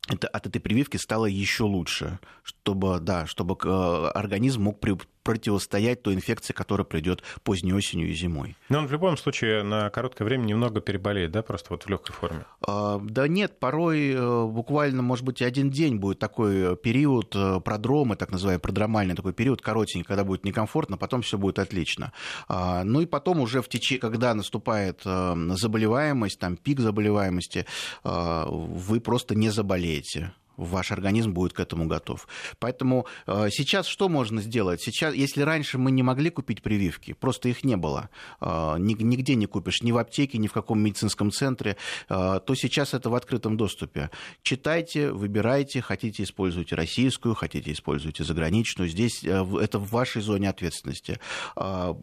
это, 0.09 0.27
от 0.29 0.47
этой 0.47 0.61
прививки 0.61 0.97
стало 0.97 1.27
еще 1.27 1.65
лучше, 1.65 2.19
чтобы, 2.43 2.99
да, 3.01 3.27
чтобы 3.27 3.57
э, 3.63 4.11
организм 4.15 4.63
мог 4.63 4.81
противостоять 5.23 6.03
той 6.03 6.15
инфекции, 6.15 6.53
которая 6.53 6.85
придет 6.85 7.23
поздней 7.43 7.73
осенью 7.73 8.09
и 8.09 8.13
зимой. 8.13 8.57
Но 8.69 8.79
он 8.79 8.87
в 8.87 8.93
любом 8.93 9.17
случае 9.17 9.63
на 9.63 9.91
короткое 9.91 10.25
время 10.25 10.45
немного 10.45 10.81
переболеет, 10.81 11.31
да, 11.31 11.43
просто 11.43 11.69
вот 11.71 11.85
в 11.85 11.89
легкой 11.89 12.13
форме? 12.13 12.45
А, 12.67 13.01
да 13.03 13.29
нет, 13.29 13.59
порой 13.59 14.13
э, 14.13 14.47
буквально, 14.47 15.03
может 15.03 15.25
быть, 15.25 15.43
один 15.43 15.71
день 15.71 15.97
будет 15.97 16.19
такой 16.19 16.77
период 16.77 17.35
э, 17.35 17.61
продромы, 17.61 18.17
так 18.17 18.31
называемый 18.31 18.61
продромальный 18.61 19.15
такой 19.15 19.33
период, 19.33 19.63
коротенький, 19.63 20.05
когда 20.05 20.25
будет 20.25 20.45
некомфортно, 20.45 20.97
потом 20.97 21.23
все 21.23 21.39
будет 21.39 21.59
отлично. 21.59 22.13
А, 22.49 22.85
ну 22.85 23.01
и 23.01 23.07
потом 23.07 23.41
уже 23.41 23.63
в 23.63 23.69
течение, 23.69 24.01
когда 24.01 24.35
наступает 24.35 25.03
э, 25.05 25.35
заболеваемость, 25.51 26.39
там 26.39 26.57
пик 26.57 26.81
заболеваемости, 26.81 27.67
вы 28.05 29.01
просто 29.01 29.35
не 29.35 29.51
заболеете 29.51 30.33
ваш 30.57 30.93
организм 30.93 31.33
будет 31.33 31.53
к 31.53 31.61
этому 31.61 31.87
готов. 31.87 32.27
Поэтому 32.59 33.07
э, 33.27 33.49
сейчас 33.51 33.87
что 33.87 34.09
можно 34.09 34.41
сделать? 34.41 34.81
Сейчас, 34.83 35.15
если 35.15 35.43
раньше 35.43 35.79
мы 35.79 35.91
не 35.91 36.03
могли 36.03 36.31
купить 36.31 36.63
прививки, 36.63 37.13
просто 37.13 37.49
их 37.49 37.65
не 37.65 37.77
было, 37.77 38.11
э, 38.41 38.77
нигде 38.79 39.35
не 39.35 39.47
купишь, 39.47 39.83
ни 39.83 39.93
в 39.93 39.99
аптеке, 39.99 40.39
ни 40.39 40.47
в 40.47 40.53
каком 40.53 40.81
медицинском 40.81 41.31
центре, 41.31 41.77
э, 42.09 42.41
то 42.45 42.55
сейчас 42.55 42.95
это 42.95 43.11
в 43.11 43.15
открытом 43.15 43.57
доступе. 43.57 44.11
Читайте, 44.43 45.11
выбирайте, 45.11 45.81
хотите 45.81 46.23
используйте 46.23 46.75
российскую, 46.77 47.35
хотите 47.35 47.73
используйте 47.73 48.25
заграничную. 48.25 48.89
Здесь 48.89 49.25
это 49.25 49.79
в 49.79 49.91
вашей 49.91 50.23
зоне 50.23 50.51
ответственности. 50.51 51.19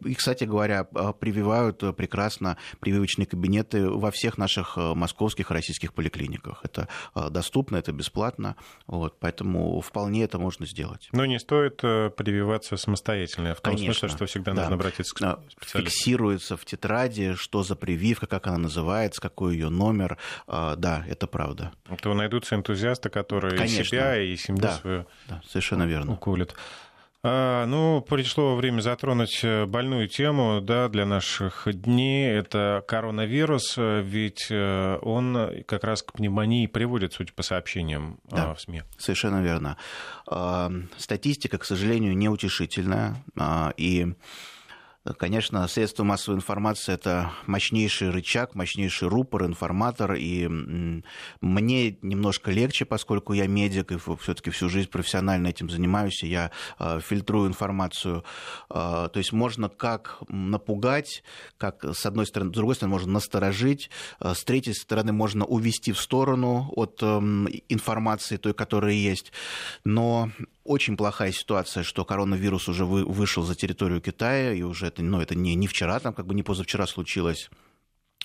И, 0.04 0.14
кстати 0.14 0.44
говоря, 0.44 0.84
прививают 0.84 1.96
прекрасно 1.96 2.56
прививочные 2.80 3.26
кабинеты 3.26 3.88
во 3.88 4.10
всех 4.10 4.38
наших 4.38 4.76
московских 4.76 5.50
российских 5.50 5.92
поликлиниках. 5.92 6.60
Это 6.64 6.88
доступно, 7.30 7.76
это 7.76 7.92
бесплатно 7.92 8.39
бесплатно. 8.40 8.56
Вот, 8.86 9.18
поэтому 9.20 9.80
вполне 9.80 10.24
это 10.24 10.38
можно 10.38 10.66
сделать. 10.66 11.08
Но 11.12 11.24
не 11.26 11.38
стоит 11.38 11.80
э, 11.82 12.10
прививаться 12.10 12.76
самостоятельно, 12.76 13.54
в 13.54 13.60
том 13.60 13.74
Конечно, 13.74 13.94
смысле, 13.94 14.16
что 14.16 14.26
всегда 14.26 14.52
да. 14.52 14.60
нужно 14.62 14.74
обратиться 14.74 15.14
к 15.14 15.18
специалисту. 15.50 15.90
Фиксируется 15.90 16.56
в 16.56 16.64
тетради, 16.64 17.34
что 17.34 17.62
за 17.62 17.76
прививка, 17.76 18.26
как 18.26 18.46
она 18.46 18.58
называется, 18.58 19.20
какой 19.20 19.54
ее 19.54 19.68
номер. 19.68 20.18
А, 20.46 20.76
да, 20.76 21.04
это 21.08 21.26
правда. 21.26 21.72
То 22.02 22.14
найдутся 22.14 22.54
энтузиасты, 22.54 23.10
которые 23.10 23.56
Конечно. 23.56 23.84
себя 23.84 24.20
и 24.20 24.36
семью 24.36 24.62
да, 24.62 24.72
свою 24.74 25.06
да, 25.28 25.42
совершенно 25.46 25.84
верно. 25.84 26.12
уколят. 26.12 26.54
А, 27.22 27.66
ну, 27.66 28.00
пришло 28.00 28.56
время 28.56 28.80
затронуть 28.80 29.40
э, 29.42 29.66
больную 29.66 30.08
тему 30.08 30.60
да, 30.62 30.88
для 30.88 31.04
наших 31.04 31.68
дней. 31.70 32.30
Это 32.30 32.82
коронавирус, 32.88 33.74
э, 33.76 34.00
ведь 34.00 34.46
э, 34.50 34.98
он 35.02 35.62
как 35.66 35.84
раз 35.84 36.02
к 36.02 36.14
пневмонии 36.14 36.66
приводит, 36.66 37.12
судя 37.12 37.34
по 37.34 37.42
сообщениям 37.42 38.20
да, 38.24 38.54
в 38.54 38.60
СМИ. 38.60 38.82
Совершенно 38.96 39.42
верно. 39.42 39.76
Статистика, 40.96 41.58
к 41.58 41.64
сожалению, 41.64 42.16
неутешительная. 42.16 43.16
А, 43.38 43.74
и 43.76 44.14
Конечно, 45.16 45.66
средства 45.66 46.04
массовой 46.04 46.36
информации– 46.36 46.92
это 46.94 47.32
мощнейший 47.46 48.10
рычаг, 48.10 48.54
мощнейший 48.54 49.08
рупор, 49.08 49.46
информатор, 49.46 50.12
и 50.12 50.46
мне 51.40 51.96
немножко 52.02 52.50
легче, 52.50 52.84
поскольку 52.84 53.32
я 53.32 53.46
медик, 53.46 53.92
и 53.92 53.98
все-таки 54.18 54.50
всю 54.50 54.68
жизнь 54.68 54.90
профессионально 54.90 55.48
этим 55.48 55.70
занимаюсь, 55.70 56.22
и 56.22 56.28
я 56.28 56.50
а, 56.78 57.00
фильтрую 57.00 57.48
информацию. 57.48 58.24
А, 58.68 59.08
то 59.08 59.18
есть 59.18 59.32
можно 59.32 59.70
как 59.70 60.18
напугать, 60.28 61.22
как 61.56 61.82
с 61.82 62.04
одной 62.04 62.26
стороны, 62.26 62.50
с 62.50 62.54
другой 62.54 62.74
стороны 62.74 62.92
можно 62.92 63.12
насторожить, 63.12 63.88
с 64.20 64.44
третьей 64.44 64.74
стороны 64.74 65.12
можно 65.12 65.46
увести 65.46 65.92
в 65.92 66.00
сторону 66.00 66.70
от 66.76 67.02
информации 67.02 68.36
той, 68.36 68.52
которая 68.52 68.92
есть. 68.92 69.32
Но 69.82 70.30
очень 70.62 70.96
плохая 70.96 71.32
ситуация, 71.32 71.82
что 71.82 72.04
коронавирус 72.04 72.68
уже 72.68 72.84
вы, 72.84 73.04
вышел 73.04 73.42
за 73.42 73.54
территорию 73.54 74.00
Китая, 74.00 74.52
и 74.52 74.62
уже 74.62 74.89
это, 74.90 75.02
ну, 75.02 75.20
это 75.20 75.34
не, 75.34 75.54
не 75.54 75.66
вчера, 75.66 75.98
там 76.00 76.12
как 76.12 76.26
бы 76.26 76.34
не 76.34 76.42
позавчера 76.42 76.86
случилось. 76.86 77.48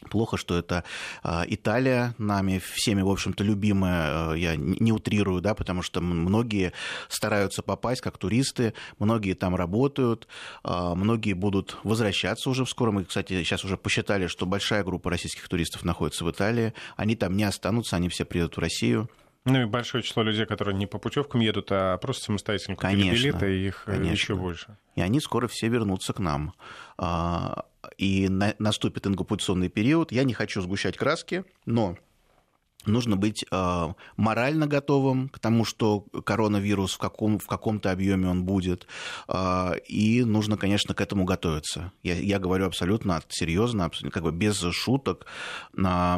Плохо, 0.09 0.35
что 0.35 0.57
это 0.57 0.83
э, 1.23 1.43
Италия, 1.47 2.15
нами 2.17 2.59
всеми, 2.59 3.01
в 3.01 3.09
общем-то, 3.09 3.45
любимая, 3.45 4.33
э, 4.33 4.39
я 4.39 4.55
не 4.57 4.91
утрирую, 4.91 5.39
да, 5.39 5.55
потому 5.55 5.81
что 5.81 6.01
многие 6.01 6.73
стараются 7.07 7.63
попасть 7.63 8.01
как 8.01 8.17
туристы, 8.17 8.73
многие 8.99 9.35
там 9.35 9.55
работают, 9.55 10.27
э, 10.65 10.93
многие 10.95 11.31
будут 11.31 11.77
возвращаться 11.83 12.49
уже 12.49 12.65
в 12.65 12.69
скором. 12.69 12.95
Мы, 12.95 13.05
кстати, 13.05 13.41
сейчас 13.43 13.63
уже 13.63 13.77
посчитали, 13.77 14.27
что 14.27 14.45
большая 14.45 14.83
группа 14.83 15.09
российских 15.09 15.47
туристов 15.47 15.85
находится 15.85 16.25
в 16.25 16.31
Италии. 16.31 16.73
Они 16.97 17.15
там 17.15 17.37
не 17.37 17.45
останутся, 17.45 17.95
они 17.95 18.09
все 18.09 18.25
приедут 18.25 18.57
в 18.57 18.59
Россию. 18.59 19.09
Ну 19.45 19.61
и 19.61 19.65
большое 19.65 20.03
число 20.03 20.23
людей, 20.23 20.47
которые 20.47 20.75
не 20.75 20.87
по 20.87 20.97
путевкам 20.97 21.39
едут, 21.39 21.67
а 21.69 21.97
просто 21.97 22.25
самостоятельно 22.25 22.75
купили 22.75 23.01
конечно, 23.01 23.23
билеты, 23.23 23.65
их 23.67 23.83
э, 23.85 23.91
конечно. 23.91 24.11
еще 24.11 24.35
больше. 24.35 24.77
И 24.95 25.01
они 25.01 25.19
скоро 25.19 25.47
все 25.47 25.67
вернутся 25.67 26.13
к 26.13 26.19
нам. 26.19 26.53
А, 26.97 27.65
и 27.99 28.27
наступит 28.27 29.05
инкубационный 29.05 29.69
период. 29.69 30.11
Я 30.11 30.23
не 30.23 30.33
хочу 30.33 30.61
сгущать 30.61 30.97
краски, 30.97 31.45
но 31.67 31.95
нужно 32.87 33.17
быть 33.17 33.45
э, 33.51 33.93
морально 34.17 34.65
готовым 34.65 35.29
к 35.29 35.37
тому, 35.37 35.63
что 35.63 36.01
коронавирус 36.01 36.95
в, 36.95 36.97
каком, 36.97 37.37
в 37.37 37.45
каком-то 37.45 37.91
объеме 37.91 38.29
он 38.29 38.45
будет. 38.45 38.87
Э, 39.27 39.73
и 39.87 40.23
нужно, 40.23 40.57
конечно, 40.57 40.95
к 40.95 41.01
этому 41.01 41.23
готовиться. 41.23 41.91
Я, 42.01 42.15
я 42.15 42.39
говорю 42.39 42.65
абсолютно 42.65 43.21
серьезно, 43.29 43.85
абсолютно, 43.85 44.11
как 44.11 44.23
бы 44.23 44.31
без 44.31 44.59
шуток. 44.71 45.27
Э, 45.77 46.17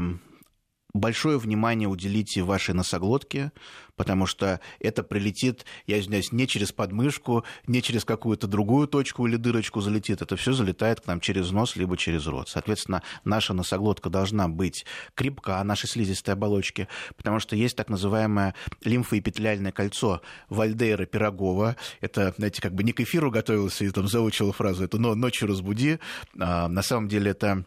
большое 0.98 1.38
внимание 1.38 1.88
уделите 1.88 2.44
вашей 2.44 2.74
носоглотке, 2.74 3.52
потому 3.98 4.26
что 4.26 4.62
это 4.80 5.04
прилетит, 5.04 5.66
я 5.88 6.00
извиняюсь, 6.00 6.32
не 6.32 6.48
через 6.48 6.72
подмышку, 6.72 7.44
не 7.66 7.82
через 7.82 8.06
какую-то 8.06 8.48
другую 8.48 8.88
точку 8.88 9.28
или 9.28 9.36
дырочку 9.36 9.82
залетит. 9.82 10.22
Это 10.22 10.36
все 10.38 10.54
залетает 10.54 11.02
к 11.02 11.08
нам 11.08 11.20
через 11.20 11.52
нос, 11.52 11.76
либо 11.76 11.98
через 11.98 12.28
рот. 12.28 12.48
Соответственно, 12.48 13.02
наша 13.26 13.54
носоглотка 13.54 14.10
должна 14.10 14.48
быть 14.48 14.86
крепка, 15.16 15.62
нашей 15.64 15.90
слизистой 15.90 16.36
оболочки, 16.36 16.88
потому 17.16 17.40
что 17.40 17.56
есть 17.56 17.76
так 17.76 17.90
называемое 17.90 18.54
лимфоэпителиальное 18.84 19.72
кольцо 19.72 20.22
Вальдейра 20.50 21.06
Пирогова. 21.06 21.76
Это, 22.00 22.34
знаете, 22.38 22.62
как 22.62 22.74
бы 22.74 22.84
не 22.84 22.94
к 22.94 23.00
эфиру 23.02 23.32
готовился 23.32 23.84
и 23.84 23.90
там 23.90 24.08
заучил 24.08 24.52
фразу, 24.52 24.84
это 24.84 24.98
«но 25.00 25.16
ночью 25.16 25.48
разбуди». 25.48 26.00
А, 26.40 26.68
на 26.68 26.84
самом 26.84 27.08
деле 27.08 27.32
это 27.32 27.66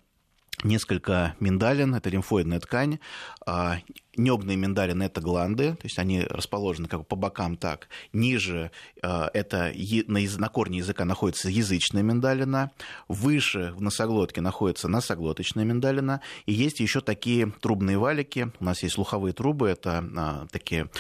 несколько 0.64 1.34
миндалин, 1.40 1.94
это 1.94 2.10
лимфоидная 2.10 2.60
ткань, 2.60 2.98
а, 3.46 3.78
небные 4.16 4.56
миндалины– 4.56 5.02
это 5.04 5.20
гланды, 5.20 5.72
то 5.72 5.84
есть 5.84 5.98
они 5.98 6.22
расположены 6.22 6.88
как 6.88 7.00
бы 7.00 7.04
по 7.04 7.16
бокам 7.16 7.56
так. 7.56 7.88
Ниже 8.12 8.70
а, 9.02 9.30
это 9.32 9.72
на 10.06 10.48
корне 10.48 10.78
языка 10.78 11.04
находится 11.04 11.48
язычная 11.48 12.02
миндалина, 12.02 12.70
выше 13.08 13.72
в 13.76 13.82
носоглотке 13.82 14.40
находится 14.40 14.88
носоглоточная 14.88 15.64
миндалина, 15.64 16.20
и 16.46 16.52
есть 16.52 16.80
еще 16.80 17.00
такие 17.00 17.52
трубные 17.60 17.98
валики, 17.98 18.50
у 18.60 18.64
нас 18.64 18.82
есть 18.82 18.94
слуховые 18.94 19.32
трубы, 19.32 19.68
это 19.68 20.04
а, 20.16 20.46
такие 20.50 20.90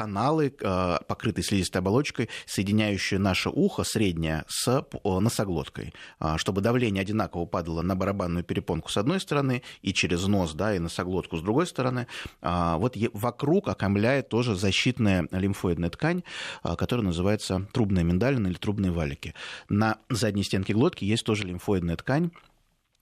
каналы, 0.00 0.54
э, 0.58 0.96
покрытые 1.06 1.44
слизистой 1.44 1.80
оболочкой, 1.80 2.30
соединяющие 2.46 3.20
наше 3.20 3.50
ухо 3.50 3.84
среднее 3.84 4.44
с 4.48 4.82
носоглоткой, 5.04 5.92
а, 6.18 6.38
чтобы 6.38 6.62
давление 6.62 7.02
одинаково 7.02 7.44
падало 7.44 7.82
на 7.82 7.94
барабанную 7.94 8.42
перепонку 8.42 8.88
с 8.88 8.96
одной 8.96 9.20
стороны 9.20 9.62
и 9.82 9.92
через 9.92 10.26
нос, 10.26 10.54
да, 10.54 10.74
и 10.74 10.78
носоглотку 10.78 11.36
с 11.36 11.42
другой 11.42 11.66
стороны. 11.66 12.06
А, 12.40 12.78
вот 12.78 12.96
вокруг 13.12 13.68
окаймляет 13.68 14.30
тоже 14.30 14.54
защитная 14.54 15.28
лимфоидная 15.32 15.90
ткань, 15.90 16.22
а, 16.62 16.76
которая 16.76 17.04
называется 17.04 17.66
трубная 17.72 18.02
миндалина 18.02 18.46
или 18.46 18.56
трубные 18.56 18.92
валики. 18.92 19.34
На 19.68 19.98
задней 20.08 20.44
стенке 20.44 20.72
глотки 20.72 21.04
есть 21.04 21.24
тоже 21.24 21.44
лимфоидная 21.44 21.96
ткань, 21.96 22.30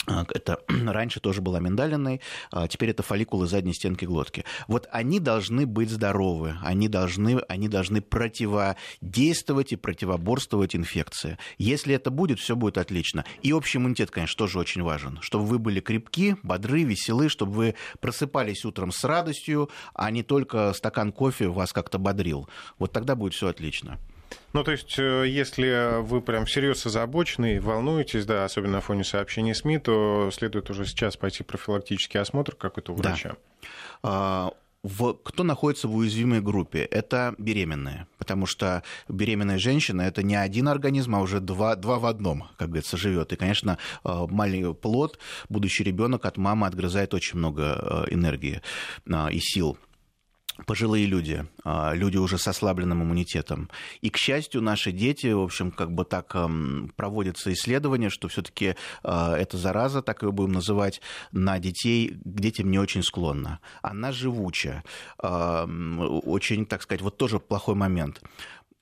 это 0.09 0.61
раньше 0.69 1.21
тоже 1.21 1.41
была 1.41 1.61
миндалиной, 1.61 2.21
а 2.51 2.69
теперь 2.69 2.91
это 2.91 3.03
фолликулы 3.03 3.47
задней 3.47 3.75
стенки 3.75 4.05
глотки. 4.05 4.45
Вот 4.67 4.89
они 4.91 5.21
должны 5.21 5.67
быть 5.67 5.91
здоровы, 5.91 6.57
они 6.63 6.89
должны, 6.89 7.41
они 7.49 7.69
должны 7.69 8.01
противодействовать 8.01 9.73
и 9.73 9.77
противоборствовать 9.77 10.75
инфекции. 10.75 11.39
Если 11.59 11.95
это 11.95 12.11
будет, 12.11 12.39
все 12.39 12.57
будет 12.57 12.79
отлично. 12.79 13.25
И 13.43 13.53
общий 13.53 13.79
иммунитет, 13.79 14.11
конечно, 14.11 14.39
тоже 14.39 14.59
очень 14.59 14.83
важен. 14.83 15.19
Чтобы 15.21 15.47
вы 15.47 15.59
были 15.59 15.81
крепки, 15.81 16.37
бодры, 16.43 16.83
веселы, 16.83 17.29
чтобы 17.29 17.53
вы 17.53 17.75
просыпались 18.01 18.65
утром 18.65 18.93
с 18.93 19.05
радостью, 19.05 19.71
а 19.95 20.11
не 20.11 20.23
только 20.23 20.73
стакан 20.73 21.13
кофе 21.13 21.49
вас 21.49 21.73
как-то 21.73 21.99
бодрил. 21.99 22.49
Вот 22.79 22.93
тогда 22.93 23.15
будет 23.15 23.35
все 23.35 23.49
отлично. 23.49 23.99
Ну, 24.53 24.65
то 24.65 24.73
есть, 24.73 24.99
э, 24.99 25.27
если 25.29 26.01
вы 26.03 26.21
прям 26.21 26.47
всерьез 26.47 26.85
озабочены 26.87 27.61
волнуетесь, 27.61 28.25
да, 28.25 28.45
особенно 28.45 28.75
на 28.75 28.81
фоне 28.81 29.05
сообщений 29.05 29.55
СМИ, 29.55 29.79
то 29.79 30.31
следует 30.33 30.71
уже 30.71 30.87
сейчас 30.87 31.17
пойти 31.17 31.45
профилактический 31.45 32.21
осмотр 32.21 32.55
какой-то 32.55 32.93
у 32.93 32.97
врача. 32.97 33.37
Да. 34.03 34.53
В, 34.85 35.15
кто 35.15 35.43
находится 35.43 35.89
в 35.89 35.97
уязвимой 35.97 36.41
группе? 36.41 36.83
Это 36.83 37.35
беременные, 37.37 38.07
потому 38.17 38.47
что 38.47 38.85
беременная 39.09 39.59
женщина 39.59 40.03
это 40.03 40.23
не 40.23 40.37
один 40.37 40.69
организм, 40.69 41.17
а 41.17 41.21
уже 41.21 41.41
два, 41.41 41.75
два 41.75 41.99
в 41.99 42.07
одном, 42.07 42.49
как 42.57 42.69
говорится, 42.69 42.97
живет. 42.97 43.33
И, 43.33 43.37
конечно, 43.37 43.77
э, 44.05 44.27
маленький 44.31 44.73
плод, 44.75 45.19
будущий 45.49 45.83
ребенок 45.83 46.25
от 46.25 46.37
мамы 46.37 46.67
отгрызает 46.69 47.13
очень 47.13 47.39
много 47.39 48.07
э, 48.09 48.15
энергии 48.15 48.63
и 49.33 49.41
сил 49.41 49.77
пожилые 50.67 51.07
люди, 51.07 51.47
а, 51.65 51.93
люди 51.95 52.17
уже 52.17 52.39
с 52.39 52.49
ослабленным 52.49 53.03
иммунитетом. 53.03 53.71
И, 54.01 54.11
к 54.11 54.17
счастью, 54.17 54.63
наши 54.63 54.93
дети, 54.93 55.29
в 55.29 55.41
общем, 55.41 55.71
как 55.71 55.93
бы 55.93 56.05
так 56.05 56.37
проводятся 56.97 57.53
исследования, 57.53 58.11
что 58.11 58.29
все-таки 58.29 58.77
а, 59.03 59.37
эта 59.37 59.57
зараза, 59.57 60.03
так 60.03 60.23
ее 60.23 60.33
будем 60.33 60.53
называть, 60.53 61.01
на 61.33 61.59
детей, 61.59 62.09
к 62.09 62.41
детям 62.41 62.71
не 62.71 62.79
очень 62.79 63.03
склонна. 63.03 63.61
Она 63.83 64.13
живучая. 64.13 64.85
Очень, 65.19 66.67
так 66.67 66.83
сказать, 66.83 67.03
вот 67.03 67.17
тоже 67.17 67.39
плохой 67.41 67.75
момент 67.75 68.23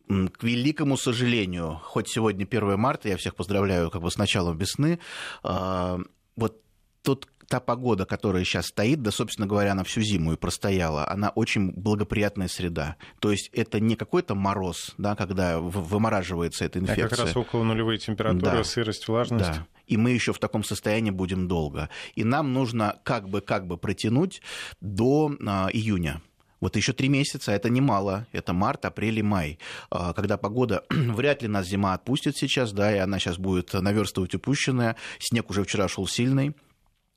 к 0.08 0.42
великому 0.44 0.96
сожалению, 0.96 1.80
хоть 1.82 2.08
сегодня 2.08 2.44
1 2.44 2.78
марта, 2.78 3.08
я 3.08 3.16
всех 3.16 3.34
поздравляю 3.34 3.90
как 3.90 4.02
бы 4.02 4.10
с 4.10 4.16
началом 4.16 4.56
весны, 4.56 5.00
а, 5.42 5.98
вот 6.36 6.62
тот 7.02 7.28
та 7.48 7.60
погода, 7.60 8.04
которая 8.06 8.44
сейчас 8.44 8.66
стоит, 8.66 9.02
да, 9.02 9.10
собственно 9.10 9.46
говоря, 9.46 9.72
она 9.72 9.84
всю 9.84 10.00
зиму 10.00 10.32
и 10.32 10.36
простояла, 10.36 11.08
она 11.08 11.30
очень 11.30 11.72
благоприятная 11.72 12.48
среда. 12.48 12.96
То 13.20 13.30
есть 13.30 13.50
это 13.52 13.80
не 13.80 13.96
какой-то 13.96 14.34
мороз, 14.34 14.94
да, 14.98 15.14
когда 15.16 15.58
вымораживается 15.60 16.64
эта 16.64 16.78
инфекция. 16.78 17.06
А 17.06 17.08
как 17.08 17.18
раз 17.18 17.36
около 17.36 17.62
нулевой 17.64 17.98
температуры, 17.98 18.58
да. 18.58 18.64
сырость, 18.64 19.08
влажность. 19.08 19.44
Да. 19.44 19.66
И 19.86 19.96
мы 19.96 20.10
еще 20.10 20.32
в 20.32 20.38
таком 20.38 20.64
состоянии 20.64 21.10
будем 21.10 21.48
долго. 21.48 21.88
И 22.14 22.24
нам 22.24 22.52
нужно 22.52 22.98
как 23.04 23.28
бы, 23.28 23.40
как 23.40 23.66
бы 23.66 23.76
протянуть 23.76 24.42
до 24.80 25.32
а, 25.46 25.68
июня. 25.72 26.20
Вот 26.60 26.74
еще 26.74 26.92
три 26.92 27.08
месяца, 27.08 27.52
это 27.52 27.68
немало, 27.68 28.26
это 28.32 28.52
март, 28.52 28.86
апрель 28.86 29.18
и 29.18 29.22
май, 29.22 29.58
а, 29.90 30.12
когда 30.14 30.36
погода, 30.36 30.84
вряд 30.90 31.42
ли 31.42 31.48
нас 31.48 31.66
зима 31.66 31.94
отпустит 31.94 32.36
сейчас, 32.36 32.72
да, 32.72 32.94
и 32.94 32.98
она 32.98 33.18
сейчас 33.18 33.38
будет 33.38 33.72
наверстывать 33.74 34.34
упущенное, 34.34 34.96
снег 35.18 35.50
уже 35.50 35.64
вчера 35.64 35.86
шел 35.88 36.06
сильный, 36.06 36.56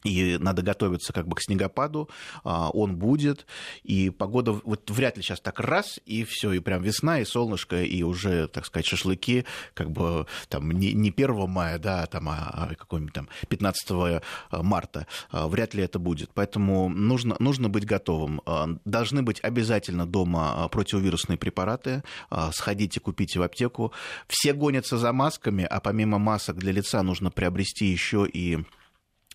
и 0.04 0.38
надо 0.40 0.62
готовиться 0.62 1.12
как 1.12 1.28
бы 1.28 1.36
к 1.36 1.42
снегопаду, 1.42 2.10
а, 2.44 2.70
он 2.70 2.96
будет, 2.96 3.46
и 3.84 4.10
погода 4.10 4.54
вот 4.54 4.90
вряд 4.90 5.18
ли 5.18 5.24
сейчас 5.24 5.42
так 5.42 5.60
раз, 5.60 6.00
и 6.06 6.24
все, 6.24 6.54
и 6.54 6.60
прям 6.60 6.82
весна, 6.82 7.20
и 7.20 7.26
солнышко, 7.26 7.84
и 7.84 8.02
уже, 8.04 8.48
так 8.48 8.66
сказать, 8.66 8.86
шашлыки, 8.86 9.46
как 9.74 9.92
бы 9.92 10.26
там 10.48 10.72
не, 10.72 10.94
не 10.94 11.10
1 11.10 11.50
мая, 11.50 11.80
да, 11.80 12.06
там, 12.06 12.30
а, 12.30 12.50
а 12.54 12.76
какой-нибудь 12.76 13.14
там 13.14 13.30
15 13.50 13.92
а, 13.92 14.22
марта, 14.52 15.06
вряд 15.32 15.74
ли 15.74 15.84
это 15.84 16.00
будет, 16.00 16.32
поэтому 16.34 16.88
нужно, 16.90 17.36
нужно 17.40 17.70
быть 17.70 17.86
готовым. 17.86 18.42
Должны 18.86 19.22
быть 19.22 19.40
обязательно 19.44 20.06
дома 20.06 20.68
противовирусные 20.70 21.38
препараты, 21.38 22.04
сходите, 22.52 23.00
купите 23.00 23.40
в 23.40 23.44
аптеку. 23.44 23.92
Все 24.28 24.54
гонятся 24.54 24.98
за 24.98 25.12
масками, 25.14 25.64
а 25.64 25.80
помимо 25.80 26.20
масок 26.20 26.58
для 26.58 26.72
лица 26.72 27.04
нужно 27.04 27.32
приобрести 27.32 27.86
еще 27.86 28.28
и 28.28 28.60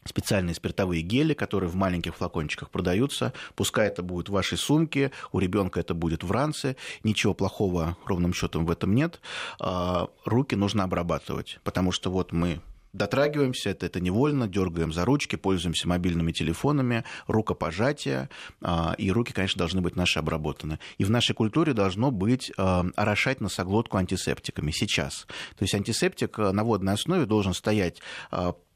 специальные 0.05 0.55
спиртовые 0.55 1.03
гели, 1.03 1.35
которые 1.35 1.69
в 1.71 1.77
маленьких 1.77 2.17
флакончиках 2.17 2.71
продаются. 2.71 3.33
Пускай 3.55 3.89
это 3.89 4.03
будет 4.03 4.29
в 4.29 4.33
вашей 4.33 4.59
сумке, 4.59 5.11
у 5.33 5.39
ребенка 5.39 5.81
это 5.81 5.95
будет 5.95 6.23
в 6.23 6.31
ранце. 6.31 6.77
Ничего 7.03 7.35
плохого 7.35 7.97
ровным 8.07 8.33
счетом 8.33 8.67
в 8.67 8.71
этом 8.71 8.95
нет. 8.95 9.21
А, 9.61 10.09
руки 10.25 10.55
нужно 10.55 10.85
обрабатывать, 10.85 11.59
потому 11.65 11.93
что 11.93 12.11
вот 12.11 12.33
мы 12.33 12.61
дотрагиваемся, 12.95 13.71
это, 13.71 13.87
это 13.87 14.01
невольно, 14.01 14.49
дергаем 14.49 14.93
за 14.93 15.05
ручки, 15.05 15.37
пользуемся 15.37 15.87
мобильными 15.89 16.33
телефонами, 16.33 17.05
рукопожатие, 17.27 18.31
а, 18.63 18.95
и 18.97 19.11
руки, 19.11 19.33
конечно, 19.33 19.59
должны 19.59 19.81
быть 19.81 19.97
наши 19.97 20.19
обработаны. 20.19 20.79
И 20.97 21.05
в 21.05 21.11
нашей 21.11 21.35
культуре 21.35 21.75
должно 21.75 22.11
быть 22.11 22.53
а, 22.57 22.87
орошать 22.97 23.41
носоглотку 23.41 23.99
антисептиками 23.99 24.71
сейчас. 24.71 25.27
То 25.57 25.63
есть 25.63 25.75
антисептик 25.75 26.39
на 26.39 26.65
водной 26.65 26.95
основе 26.95 27.27
должен 27.27 27.53
стоять 27.53 28.01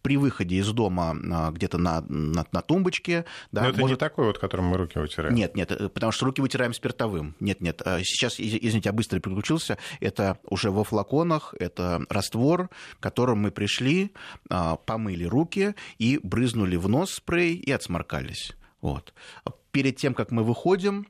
при 0.09 0.17
выходе 0.17 0.57
из 0.57 0.73
дома 0.73 1.15
а, 1.31 1.51
где-то 1.51 1.77
на, 1.77 2.01
на, 2.09 2.47
на 2.51 2.63
тумбочке. 2.63 3.27
Да, 3.53 3.65
Но 3.65 3.69
это 3.69 3.81
может... 3.81 3.97
не 3.97 4.01
такой 4.01 4.25
вот, 4.25 4.39
которым 4.39 4.69
мы 4.69 4.79
руки 4.79 4.99
вытираем. 4.99 5.35
Нет, 5.35 5.55
нет, 5.55 5.71
э, 5.71 5.91
потому 5.91 6.13
что 6.13 6.25
руки 6.25 6.41
вытираем 6.41 6.73
спиртовым. 6.73 7.37
Нет, 7.41 7.61
нет. 7.61 7.83
А 7.85 8.01
сейчас, 8.03 8.41
извините, 8.41 8.89
я 8.89 8.95
быстро 8.95 9.21
переключился. 9.21 9.77
Это 10.01 10.39
уже 10.45 10.71
во 10.71 10.83
флаконах, 10.83 11.55
это 11.61 12.07
раствор, 12.09 12.71
которым 13.01 13.43
мы 13.43 13.51
пришли, 13.51 14.13
а, 14.49 14.77
помыли 14.77 15.25
руки 15.25 15.75
и 15.99 16.19
брызнули 16.23 16.77
в 16.77 16.89
нос 16.89 17.13
спрей 17.13 17.57
и 17.57 17.71
отсморкались. 17.71 18.57
Вот. 18.81 19.13
Перед 19.73 19.97
тем, 19.97 20.15
как 20.15 20.31
мы 20.31 20.43
выходим, 20.43 21.07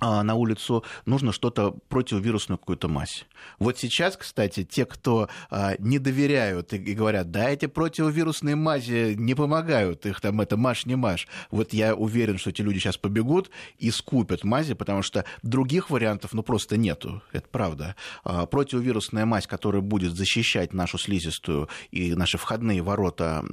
на 0.00 0.34
улицу, 0.34 0.84
нужно 1.06 1.32
что-то 1.32 1.72
противовирусную 1.88 2.58
какую-то 2.58 2.88
мазь. 2.88 3.26
Вот 3.58 3.78
сейчас, 3.78 4.16
кстати, 4.16 4.64
те, 4.64 4.86
кто 4.86 5.28
а, 5.50 5.74
не 5.78 5.98
доверяют 5.98 6.72
и, 6.72 6.76
и 6.76 6.94
говорят, 6.94 7.30
да, 7.30 7.50
эти 7.50 7.66
противовирусные 7.66 8.56
мази 8.56 9.14
не 9.16 9.34
помогают, 9.34 10.06
их 10.06 10.20
там 10.20 10.40
это 10.40 10.56
маш 10.56 10.86
не 10.86 10.96
маш. 10.96 11.28
Вот 11.50 11.72
я 11.72 11.94
уверен, 11.94 12.38
что 12.38 12.50
эти 12.50 12.62
люди 12.62 12.78
сейчас 12.78 12.96
побегут 12.96 13.50
и 13.78 13.90
скупят 13.90 14.44
мази, 14.44 14.74
потому 14.74 15.02
что 15.02 15.24
других 15.42 15.90
вариантов 15.90 16.32
ну 16.32 16.42
просто 16.42 16.76
нету, 16.76 17.22
это 17.32 17.48
правда. 17.48 17.96
А, 18.24 18.46
противовирусная 18.46 19.26
мазь, 19.26 19.46
которая 19.46 19.82
будет 19.82 20.14
защищать 20.14 20.72
нашу 20.72 20.98
слизистую 20.98 21.68
и 21.90 22.14
наши 22.14 22.38
входные 22.38 22.82
ворота 22.82 23.44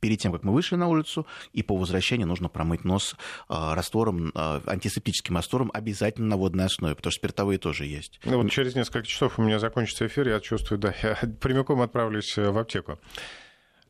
перед 0.00 0.18
тем, 0.18 0.32
как 0.32 0.44
мы 0.44 0.52
вышли 0.52 0.76
на 0.76 0.88
улицу, 0.88 1.26
и 1.52 1.62
по 1.62 1.76
возвращении 1.76 2.24
нужно 2.24 2.48
промыть 2.48 2.84
нос 2.84 3.16
а, 3.48 3.74
раствором, 3.74 4.32
а, 4.34 4.62
антисептическим 4.66 5.36
раствором 5.36 5.70
обязательно 5.74 6.28
на 6.28 6.36
водной 6.36 6.66
основе, 6.66 6.94
потому 6.94 7.10
что 7.10 7.20
спиртовые 7.20 7.58
тоже 7.58 7.86
есть. 7.86 8.20
Ну, 8.24 8.40
вот 8.40 8.50
через 8.50 8.74
несколько 8.74 9.06
часов 9.06 9.38
у 9.38 9.42
меня 9.42 9.58
закончится 9.58 10.06
эфир, 10.06 10.28
я 10.28 10.40
чувствую, 10.40 10.78
да, 10.78 10.94
я 11.02 11.16
прямиком 11.40 11.80
отправлюсь 11.80 12.36
э, 12.38 12.50
в 12.50 12.58
аптеку. 12.58 12.98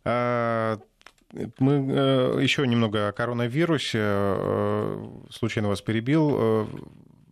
А, 0.05 0.79
мы 1.59 1.87
э, 1.91 2.39
еще 2.43 2.67
немного 2.67 3.09
о 3.09 3.13
коронавирусе. 3.13 3.99
Э, 4.01 5.07
случайно 5.31 5.69
вас 5.69 5.83
перебил. 5.83 6.69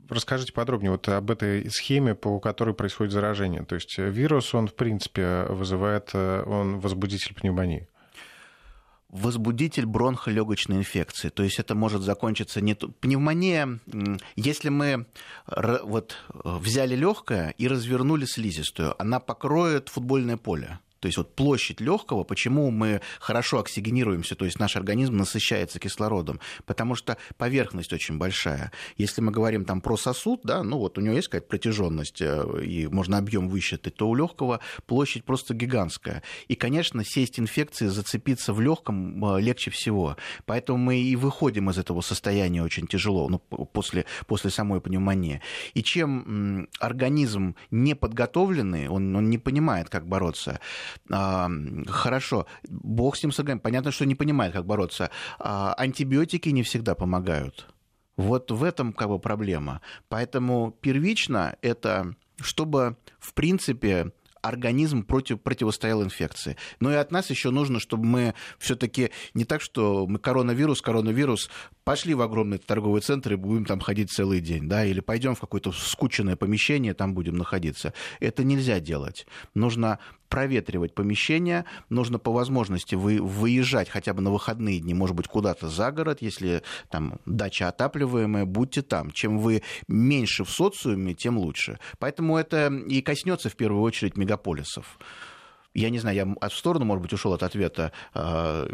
Расскажите 0.08 0.52
подробнее 0.52 0.92
вот 0.92 1.08
об 1.08 1.30
этой 1.32 1.68
схеме, 1.70 2.14
по 2.14 2.38
которой 2.38 2.74
происходит 2.74 3.12
заражение. 3.12 3.64
То 3.64 3.74
есть 3.74 3.98
вирус, 3.98 4.54
он 4.54 4.68
в 4.68 4.74
принципе 4.74 5.46
вызывает, 5.48 6.14
он 6.14 6.78
возбудитель 6.78 7.34
пневмонии 7.34 7.88
возбудитель 9.08 9.86
бронхолегочной 9.86 10.76
инфекции. 10.78 11.28
То 11.28 11.42
есть 11.42 11.58
это 11.58 11.74
может 11.74 12.02
закончиться 12.02 12.60
не 12.60 12.74
пневмония. 12.74 13.78
Если 14.34 14.68
мы 14.68 15.06
вот 15.46 16.16
взяли 16.44 16.96
легкое 16.96 17.50
и 17.50 17.68
развернули 17.68 18.24
слизистую, 18.24 19.00
она 19.00 19.20
покроет 19.20 19.88
футбольное 19.88 20.36
поле. 20.36 20.78
То 21.00 21.06
есть 21.06 21.18
вот 21.18 21.34
площадь 21.34 21.80
легкого, 21.80 22.24
почему 22.24 22.70
мы 22.70 23.00
хорошо 23.20 23.58
оксигенируемся, 23.58 24.34
то 24.34 24.44
есть 24.44 24.58
наш 24.58 24.76
организм 24.76 25.16
насыщается 25.16 25.78
кислородом, 25.78 26.40
потому 26.64 26.94
что 26.94 27.16
поверхность 27.36 27.92
очень 27.92 28.18
большая. 28.18 28.72
Если 28.96 29.20
мы 29.20 29.32
говорим 29.32 29.64
там 29.64 29.80
про 29.80 29.96
сосуд, 29.96 30.40
да, 30.44 30.62
ну 30.62 30.78
вот 30.78 30.98
у 30.98 31.00
него 31.00 31.14
есть 31.14 31.28
какая-то 31.28 31.48
протяженность, 31.48 32.20
э, 32.20 32.64
и 32.64 32.86
можно 32.86 33.18
объем 33.18 33.48
высчитать, 33.48 33.94
то 33.96 34.08
у 34.08 34.14
легкого 34.14 34.60
площадь 34.86 35.24
просто 35.24 35.54
гигантская. 35.54 36.22
И, 36.48 36.54
конечно, 36.54 37.04
сесть 37.04 37.38
инфекции, 37.38 37.86
зацепиться 37.86 38.52
в 38.52 38.60
легком 38.60 39.24
э, 39.36 39.40
легче 39.40 39.70
всего. 39.70 40.16
Поэтому 40.44 40.78
мы 40.78 40.98
и 40.98 41.16
выходим 41.16 41.70
из 41.70 41.78
этого 41.78 42.00
состояния 42.00 42.62
очень 42.62 42.86
тяжело, 42.86 43.28
ну, 43.28 43.38
после, 43.38 44.06
после 44.26 44.50
самой 44.50 44.80
пневмонии. 44.80 45.42
И 45.74 45.82
чем 45.82 46.68
организм 46.80 47.54
не 47.70 47.94
подготовленный, 47.94 48.88
он, 48.88 49.14
он 49.14 49.30
не 49.30 49.38
понимает, 49.38 49.88
как 49.88 50.06
бороться, 50.06 50.60
а, 51.10 51.50
хорошо, 51.86 52.46
бог 52.68 53.16
с 53.16 53.22
ним 53.22 53.32
согласен. 53.32 53.60
Понятно, 53.60 53.92
что 53.92 54.06
не 54.06 54.14
понимает, 54.14 54.52
как 54.52 54.66
бороться. 54.66 55.10
А, 55.38 55.74
антибиотики 55.74 56.48
не 56.48 56.62
всегда 56.62 56.94
помогают. 56.94 57.66
Вот 58.16 58.50
в 58.50 58.64
этом 58.64 58.92
как 58.92 59.08
бы 59.08 59.18
проблема. 59.18 59.80
Поэтому 60.08 60.76
первично 60.80 61.56
это, 61.60 62.14
чтобы, 62.40 62.96
в 63.18 63.34
принципе, 63.34 64.12
организм 64.46 65.02
против, 65.02 65.40
противостоял 65.40 66.02
инфекции. 66.02 66.56
Но 66.80 66.92
и 66.92 66.94
от 66.94 67.10
нас 67.10 67.30
еще 67.30 67.50
нужно, 67.50 67.80
чтобы 67.80 68.04
мы 68.04 68.34
все-таки 68.58 69.10
не 69.34 69.44
так, 69.44 69.60
что 69.60 70.06
мы 70.06 70.18
коронавирус, 70.18 70.80
коронавирус, 70.80 71.50
пошли 71.84 72.14
в 72.14 72.22
огромный 72.22 72.58
торговый 72.58 73.02
центр 73.02 73.34
и 73.34 73.36
будем 73.36 73.64
там 73.64 73.80
ходить 73.80 74.10
целый 74.10 74.40
день, 74.40 74.68
да, 74.68 74.84
или 74.84 75.00
пойдем 75.00 75.34
в 75.34 75.40
какое-то 75.40 75.72
скученное 75.72 76.36
помещение, 76.36 76.94
там 76.94 77.14
будем 77.14 77.36
находиться. 77.36 77.92
Это 78.20 78.44
нельзя 78.44 78.80
делать. 78.80 79.26
Нужно 79.54 79.98
проветривать 80.28 80.94
помещение, 80.94 81.64
нужно 81.88 82.18
по 82.18 82.32
возможности 82.32 82.94
вы, 82.94 83.20
выезжать 83.20 83.88
хотя 83.88 84.14
бы 84.14 84.22
на 84.22 84.30
выходные 84.30 84.80
дни, 84.80 84.94
может 84.94 85.16
быть, 85.16 85.28
куда-то 85.28 85.68
за 85.68 85.92
город, 85.92 86.18
если 86.20 86.62
там 86.90 87.18
дача 87.26 87.68
отапливаемая, 87.68 88.44
будьте 88.44 88.82
там. 88.82 89.10
Чем 89.10 89.38
вы 89.38 89.62
меньше 89.88 90.44
в 90.44 90.50
социуме, 90.50 91.14
тем 91.14 91.38
лучше. 91.38 91.78
Поэтому 91.98 92.36
это 92.36 92.72
и 92.88 93.02
коснется 93.02 93.48
в 93.48 93.56
первую 93.56 93.82
очередь 93.82 94.16
мегаполисов. 94.16 94.98
Я 95.74 95.90
не 95.90 95.98
знаю, 95.98 96.16
я 96.16 96.48
в 96.48 96.54
сторону, 96.54 96.86
может 96.86 97.02
быть, 97.02 97.12
ушел 97.12 97.34
от 97.34 97.42
ответа. 97.42 97.92
А, 98.14 98.66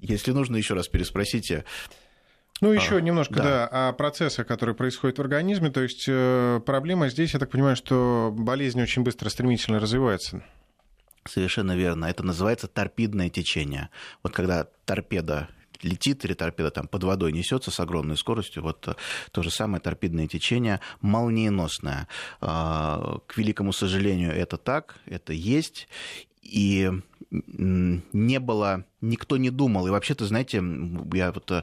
если 0.00 0.32
нужно, 0.32 0.56
еще 0.56 0.74
раз 0.74 0.88
переспросите. 0.88 1.64
Ну, 2.62 2.72
еще 2.72 2.96
а, 2.96 3.00
немножко, 3.00 3.34
да. 3.34 3.42
да, 3.42 3.88
о 3.88 3.92
процессах, 3.92 4.46
которые 4.46 4.74
происходят 4.74 5.18
в 5.18 5.20
организме. 5.20 5.70
То 5.70 5.82
есть 5.82 6.06
э, 6.08 6.60
проблема 6.64 7.10
здесь, 7.10 7.34
я 7.34 7.40
так 7.40 7.50
понимаю, 7.50 7.76
что 7.76 8.32
болезнь 8.34 8.80
очень 8.80 9.02
быстро, 9.02 9.28
стремительно 9.28 9.78
развивается. 9.78 10.42
Совершенно 11.28 11.76
верно. 11.76 12.06
Это 12.06 12.22
называется 12.22 12.68
торпедное 12.68 13.28
течение. 13.28 13.90
Вот 14.22 14.32
когда 14.32 14.68
торпеда 14.84 15.48
летит 15.82 16.24
или 16.24 16.34
торпеда 16.34 16.70
там 16.70 16.88
под 16.88 17.04
водой 17.04 17.32
несется 17.32 17.70
с 17.70 17.80
огромной 17.80 18.16
скоростью, 18.16 18.62
вот 18.62 18.88
э, 18.88 18.94
то 19.30 19.42
же 19.42 19.50
самое 19.50 19.80
торпедное 19.80 20.26
течение, 20.26 20.80
молниеносное. 21.00 22.08
А, 22.40 23.18
к 23.26 23.36
великому 23.36 23.72
сожалению, 23.72 24.32
это 24.32 24.56
так, 24.56 24.98
это 25.06 25.32
есть, 25.32 25.88
и 26.42 26.90
не 27.46 28.40
было, 28.40 28.84
никто 29.00 29.36
не 29.36 29.50
думал. 29.50 29.86
И 29.86 29.90
вообще-то, 29.90 30.26
знаете, 30.26 30.62
я 31.14 31.32
вот, 31.32 31.50
э, 31.50 31.62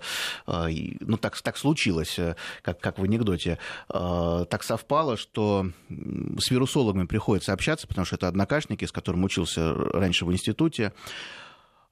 ну 0.99 1.17
так, 1.17 1.39
так 1.41 1.57
случилось, 1.57 2.17
э, 2.19 2.35
как, 2.61 2.79
как 2.79 2.99
в 2.99 3.03
анекдоте, 3.03 3.59
э, 3.89 4.45
так 4.49 4.63
совпало, 4.63 5.17
что 5.17 5.67
с 5.89 6.51
вирусологами 6.51 7.05
приходится 7.05 7.53
общаться, 7.53 7.87
потому 7.87 8.05
что 8.05 8.15
это 8.15 8.27
однокашники, 8.27 8.85
с 8.85 8.91
которым 8.91 9.23
учился 9.23 9.73
раньше 9.73 10.25
в 10.25 10.31
институте. 10.31 10.93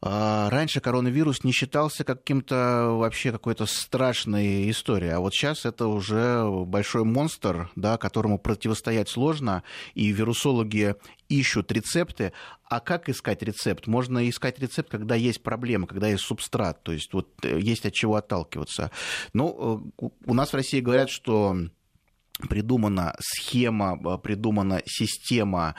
А 0.03 0.49
раньше 0.49 0.81
коронавирус 0.81 1.43
не 1.43 1.51
считался 1.51 2.03
каким-то 2.03 2.95
вообще 2.97 3.31
какой-то 3.31 3.67
страшной 3.67 4.67
историей, 4.71 5.11
а 5.11 5.19
вот 5.19 5.35
сейчас 5.35 5.63
это 5.63 5.85
уже 5.85 6.43
большой 6.65 7.03
монстр, 7.03 7.69
да, 7.75 7.97
которому 7.97 8.39
противостоять 8.39 9.09
сложно, 9.09 9.61
и 9.93 10.11
вирусологи 10.11 10.95
ищут 11.29 11.71
рецепты. 11.71 12.33
А 12.63 12.79
как 12.79 13.09
искать 13.09 13.43
рецепт? 13.43 13.85
Можно 13.85 14.27
искать 14.27 14.57
рецепт, 14.57 14.89
когда 14.89 15.13
есть 15.13 15.43
проблема, 15.43 15.85
когда 15.85 16.07
есть 16.07 16.23
субстрат, 16.23 16.81
то 16.81 16.91
есть 16.91 17.13
вот 17.13 17.29
э, 17.43 17.59
есть 17.59 17.85
от 17.85 17.93
чего 17.93 18.15
отталкиваться. 18.15 18.89
Ну, 19.33 19.91
э, 20.01 20.09
у 20.25 20.33
нас 20.33 20.51
в 20.51 20.55
России 20.55 20.79
говорят, 20.79 21.11
что 21.11 21.55
придумана 22.49 23.15
схема, 23.19 23.99
э, 24.03 24.17
придумана 24.17 24.81
система 24.85 25.75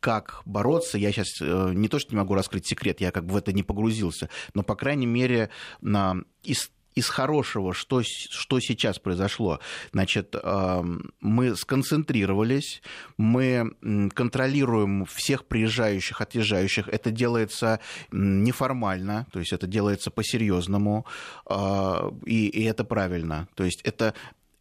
как 0.00 0.42
бороться, 0.44 0.98
я 0.98 1.12
сейчас 1.12 1.40
э, 1.40 1.72
не 1.74 1.88
то, 1.88 1.98
что 1.98 2.12
не 2.12 2.18
могу 2.18 2.34
раскрыть 2.34 2.66
секрет, 2.66 3.00
я 3.00 3.10
как 3.10 3.26
бы 3.26 3.34
в 3.34 3.36
это 3.36 3.52
не 3.52 3.62
погрузился, 3.62 4.28
но, 4.54 4.62
по 4.62 4.74
крайней 4.74 5.06
мере, 5.06 5.50
на, 5.80 6.16
из 6.42 6.70
из 6.96 7.10
хорошего, 7.10 7.74
что, 7.74 8.02
что 8.02 8.58
сейчас 8.58 8.98
произошло. 8.98 9.60
Значит, 9.92 10.34
эм, 10.42 11.12
мы 11.20 11.54
сконцентрировались, 11.54 12.82
мы 13.18 13.70
контролируем 14.14 15.04
всех 15.04 15.44
приезжающих, 15.44 16.22
отъезжающих. 16.22 16.88
Это 16.88 17.10
делается 17.10 17.80
неформально, 18.10 19.26
то 19.30 19.38
есть 19.38 19.52
это 19.52 19.66
делается 19.66 20.10
по-серьезному, 20.10 21.04
э, 21.48 22.10
и, 22.24 22.48
и 22.48 22.64
это 22.64 22.82
правильно. 22.84 23.46
То 23.54 23.64
есть 23.64 23.82
это 23.84 24.14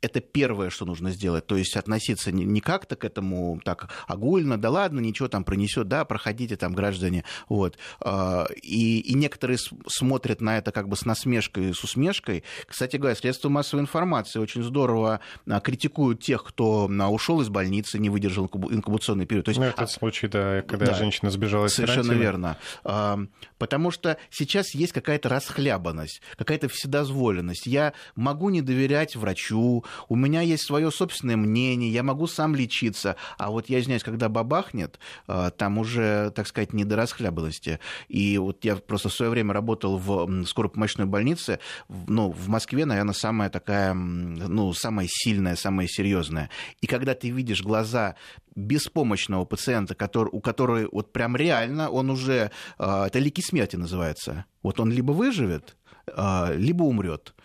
это 0.05 0.21
первое, 0.21 0.69
что 0.69 0.85
нужно 0.85 1.11
сделать. 1.11 1.45
То 1.47 1.57
есть 1.57 1.75
относиться 1.75 2.31
не 2.31 2.61
как-то 2.61 2.95
к 2.95 3.03
этому 3.03 3.59
так 3.63 3.89
огульно, 4.07 4.57
да 4.59 4.69
ладно, 4.69 4.99
ничего 4.99 5.27
там 5.27 5.43
пронесет, 5.43 5.87
да, 5.87 6.05
проходите 6.05 6.55
там, 6.55 6.73
граждане. 6.73 7.23
Вот. 7.49 7.77
А, 7.99 8.47
и, 8.61 8.99
и 8.99 9.13
некоторые 9.13 9.57
смотрят 9.87 10.41
на 10.41 10.57
это 10.57 10.71
как 10.71 10.87
бы 10.87 10.95
с 10.95 11.05
насмешкой, 11.05 11.73
с 11.73 11.83
усмешкой. 11.83 12.43
Кстати 12.67 12.97
говоря, 12.97 13.15
средства 13.15 13.49
массовой 13.49 13.81
информации 13.81 14.39
очень 14.39 14.63
здорово 14.63 15.19
а, 15.49 15.59
критикуют 15.59 16.21
тех, 16.21 16.43
кто 16.43 16.89
а, 16.89 17.09
ушел 17.09 17.41
из 17.41 17.49
больницы, 17.49 17.99
не 17.99 18.09
выдержал 18.09 18.45
инкубационный 18.45 19.25
период. 19.25 19.45
То 19.45 19.49
есть, 19.49 19.59
ну, 19.59 19.65
это 19.65 19.83
а... 19.83 19.87
случай, 19.87 20.27
да, 20.27 20.61
когда 20.61 20.87
да, 20.87 20.93
женщина 20.93 21.31
сбежала 21.31 21.65
из 21.65 21.73
Совершенно 21.73 22.13
карантина. 22.13 22.57
верно. 22.83 23.29
Потому 23.57 23.91
что 23.91 24.17
сейчас 24.29 24.75
есть 24.75 24.93
какая-то 24.93 25.29
расхлябанность, 25.29 26.21
какая-то 26.37 26.67
вседозволенность. 26.67 27.65
Я 27.65 27.93
могу 28.15 28.49
не 28.49 28.61
доверять 28.61 29.15
врачу, 29.15 29.83
у 30.09 30.15
меня 30.15 30.41
есть 30.41 30.63
свое 30.63 30.91
собственное 30.91 31.37
мнение, 31.37 31.91
я 31.91 32.03
могу 32.03 32.27
сам 32.27 32.55
лечиться, 32.55 33.15
а 33.37 33.51
вот 33.51 33.69
я 33.69 33.79
извиняюсь, 33.79 34.03
когда 34.03 34.29
бабахнет, 34.29 34.99
а, 35.27 35.51
там 35.51 35.77
уже, 35.77 36.31
так 36.31 36.47
сказать, 36.47 36.73
не 36.73 36.83
до 36.83 36.95
расхлябанности. 36.95 37.79
И 38.07 38.37
вот 38.37 38.63
я 38.65 38.75
просто 38.75 39.09
в 39.09 39.13
свое 39.13 39.31
время 39.31 39.53
работал 39.53 39.97
в 39.97 40.45
скоропомощной 40.45 41.05
больнице, 41.05 41.59
ну, 42.07 42.31
в 42.31 42.47
Москве, 42.47 42.85
наверное, 42.85 43.13
самая 43.13 43.49
такая, 43.49 43.93
ну, 43.93 44.73
самая 44.73 45.07
сильная, 45.09 45.55
самая 45.55 45.87
серьезная. 45.87 46.49
И 46.81 46.87
когда 46.87 47.13
ты 47.13 47.29
видишь 47.29 47.63
глаза 47.63 48.15
беспомощного 48.55 49.45
пациента, 49.45 49.95
который, 49.95 50.29
у 50.31 50.39
которого 50.39 50.87
вот 50.91 51.11
прям 51.11 51.35
реально 51.35 51.89
он 51.89 52.09
уже, 52.09 52.51
а, 52.77 53.07
это 53.07 53.19
лики 53.19 53.41
смерти 53.41 53.75
называется, 53.75 54.45
вот 54.63 54.79
он 54.79 54.91
либо 54.91 55.11
выживет, 55.11 55.75
а, 56.07 56.53
либо 56.53 56.83
умрет. 56.83 57.35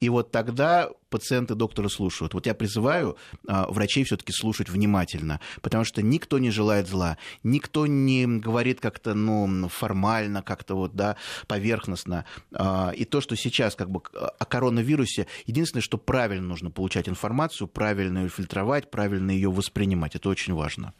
И 0.00 0.08
вот 0.08 0.30
тогда 0.30 0.90
пациенты 1.10 1.54
доктора 1.54 1.88
слушают. 1.88 2.34
Вот 2.34 2.46
я 2.46 2.54
призываю 2.54 3.16
а, 3.46 3.66
врачей 3.70 4.04
все-таки 4.04 4.32
слушать 4.32 4.68
внимательно, 4.68 5.40
потому 5.60 5.84
что 5.84 6.02
никто 6.02 6.38
не 6.38 6.50
желает 6.50 6.86
зла, 6.86 7.18
никто 7.42 7.86
не 7.86 8.26
говорит 8.26 8.80
как-то 8.80 9.14
ну, 9.14 9.68
формально, 9.68 10.42
как-то 10.42 10.76
вот, 10.76 10.94
да, 10.94 11.16
поверхностно. 11.46 12.24
А, 12.52 12.92
и 12.94 13.04
то, 13.04 13.20
что 13.20 13.36
сейчас 13.36 13.74
как 13.74 13.90
бы 13.90 14.00
о 14.12 14.44
коронавирусе, 14.44 15.26
единственное, 15.46 15.82
что 15.82 15.98
правильно 15.98 16.46
нужно 16.46 16.70
получать 16.70 17.08
информацию, 17.08 17.66
правильно 17.66 18.18
ее 18.18 18.28
фильтровать, 18.28 18.90
правильно 18.90 19.30
ее 19.30 19.50
воспринимать. 19.50 20.14
Это 20.14 20.28
очень 20.28 20.54
важно. 20.54 20.94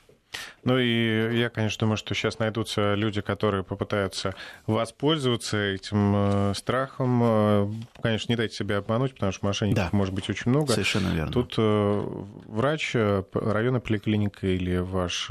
Ну 0.64 0.78
и 0.78 1.38
я, 1.38 1.48
конечно, 1.48 1.80
думаю, 1.80 1.96
что 1.96 2.14
сейчас 2.14 2.38
найдутся 2.38 2.94
люди, 2.94 3.20
которые 3.20 3.64
попытаются 3.64 4.34
воспользоваться 4.66 5.56
этим 5.56 6.14
э, 6.14 6.54
страхом. 6.54 7.20
Э, 7.22 7.72
конечно, 8.02 8.30
не 8.32 8.36
дайте 8.36 8.54
себя 8.54 8.78
обмануть, 8.78 9.14
потому 9.14 9.32
что 9.32 9.46
мошенников 9.46 9.90
да. 9.90 9.96
может 9.96 10.14
быть 10.14 10.28
очень 10.28 10.50
много. 10.50 10.72
Совершенно 10.72 11.08
верно. 11.08 11.32
Тут 11.32 11.54
э, 11.56 12.24
врач 12.46 12.94
районной 12.94 13.80
поликлиники 13.80 14.46
или 14.46 14.76
ваш 14.76 15.30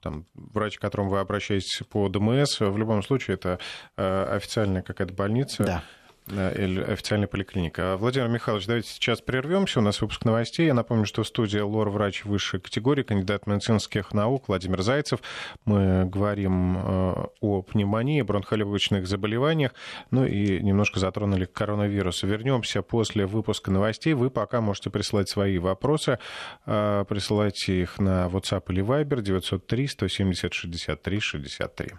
там, 0.00 0.26
врач, 0.34 0.78
к 0.78 0.80
которому 0.80 1.10
вы 1.10 1.20
обращаетесь 1.20 1.82
по 1.88 2.08
ДМС, 2.08 2.60
в 2.60 2.76
любом 2.76 3.02
случае 3.02 3.34
это 3.34 3.58
официальная 3.96 4.82
какая-то 4.82 5.14
больница. 5.14 5.64
Да 5.64 5.84
или 6.28 6.80
официальная 6.80 7.28
поликлиника. 7.28 7.96
Владимир 7.98 8.28
Михайлович, 8.28 8.66
давайте 8.66 8.88
сейчас 8.88 9.20
прервемся. 9.20 9.80
У 9.80 9.82
нас 9.82 10.00
выпуск 10.00 10.24
новостей. 10.24 10.66
Я 10.66 10.74
напомню, 10.74 11.04
что 11.04 11.22
в 11.22 11.26
студии 11.26 11.58
лор-врач 11.58 12.24
высшей 12.24 12.60
категории, 12.60 13.02
кандидат 13.02 13.46
медицинских 13.46 14.12
наук 14.14 14.48
Владимир 14.48 14.82
Зайцев. 14.82 15.20
Мы 15.66 16.06
говорим 16.06 16.78
э, 16.78 17.26
о 17.40 17.62
пневмонии, 17.62 18.22
бронхолегочных 18.22 19.06
заболеваниях, 19.06 19.72
ну 20.10 20.24
и 20.24 20.60
немножко 20.62 20.98
затронули 20.98 21.44
коронавирус. 21.44 22.22
Вернемся 22.22 22.82
после 22.82 23.26
выпуска 23.26 23.70
новостей. 23.70 24.14
Вы 24.14 24.30
пока 24.30 24.60
можете 24.60 24.90
присылать 24.90 25.28
свои 25.28 25.58
вопросы. 25.58 26.18
Э, 26.64 27.04
присылайте 27.06 27.82
их 27.82 27.98
на 27.98 28.26
WhatsApp 28.26 28.64
или 28.68 28.82
Viber 28.82 29.20
903 29.20 29.86
170 29.86 30.54
63 30.54 31.20
63. 31.20 31.90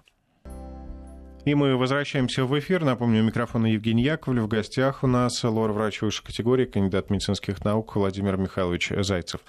И 1.45 1.53
мы 1.53 1.77
возвращаемся 1.77 2.43
в 2.43 2.57
эфир. 2.57 2.83
Напомню, 2.83 3.21
у 3.21 3.23
микрофона 3.23 3.67
Евгений 3.67 4.01
Яковлев. 4.01 4.45
В 4.45 4.47
гостях 4.47 5.03
у 5.03 5.07
нас 5.07 5.43
лор-врач 5.43 6.01
высшей 6.01 6.25
категории, 6.25 6.65
кандидат 6.65 7.11
медицинских 7.11 7.63
наук 7.63 7.95
Владимир 7.95 8.35
Михайлович 8.37 8.91
Зайцев. 8.97 9.41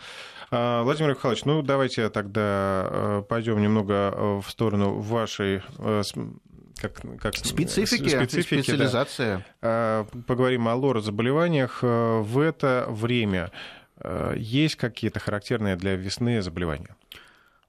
А, 0.50 0.82
Владимир 0.82 1.12
Михайлович, 1.12 1.46
ну 1.46 1.62
давайте 1.62 2.11
тогда 2.11 2.87
э, 2.90 3.22
пойдем 3.26 3.62
немного 3.62 4.12
э, 4.14 4.40
в 4.44 4.50
сторону 4.50 5.00
вашей 5.00 5.62
э, 5.78 6.02
как, 6.76 7.00
как, 7.18 7.35
специфики, 7.35 8.09
специфики 8.11 8.61
специализация. 8.61 9.38
Да. 9.38 9.44
А, 9.62 10.04
поговорим 10.26 10.68
о 10.68 10.74
лор-заболеваниях. 10.74 11.78
В 11.80 12.38
это 12.40 12.85
время 12.90 13.50
есть 14.37 14.76
какие-то 14.76 15.18
характерные 15.18 15.76
для 15.76 15.94
весны 15.94 16.42
заболевания? 16.42 16.94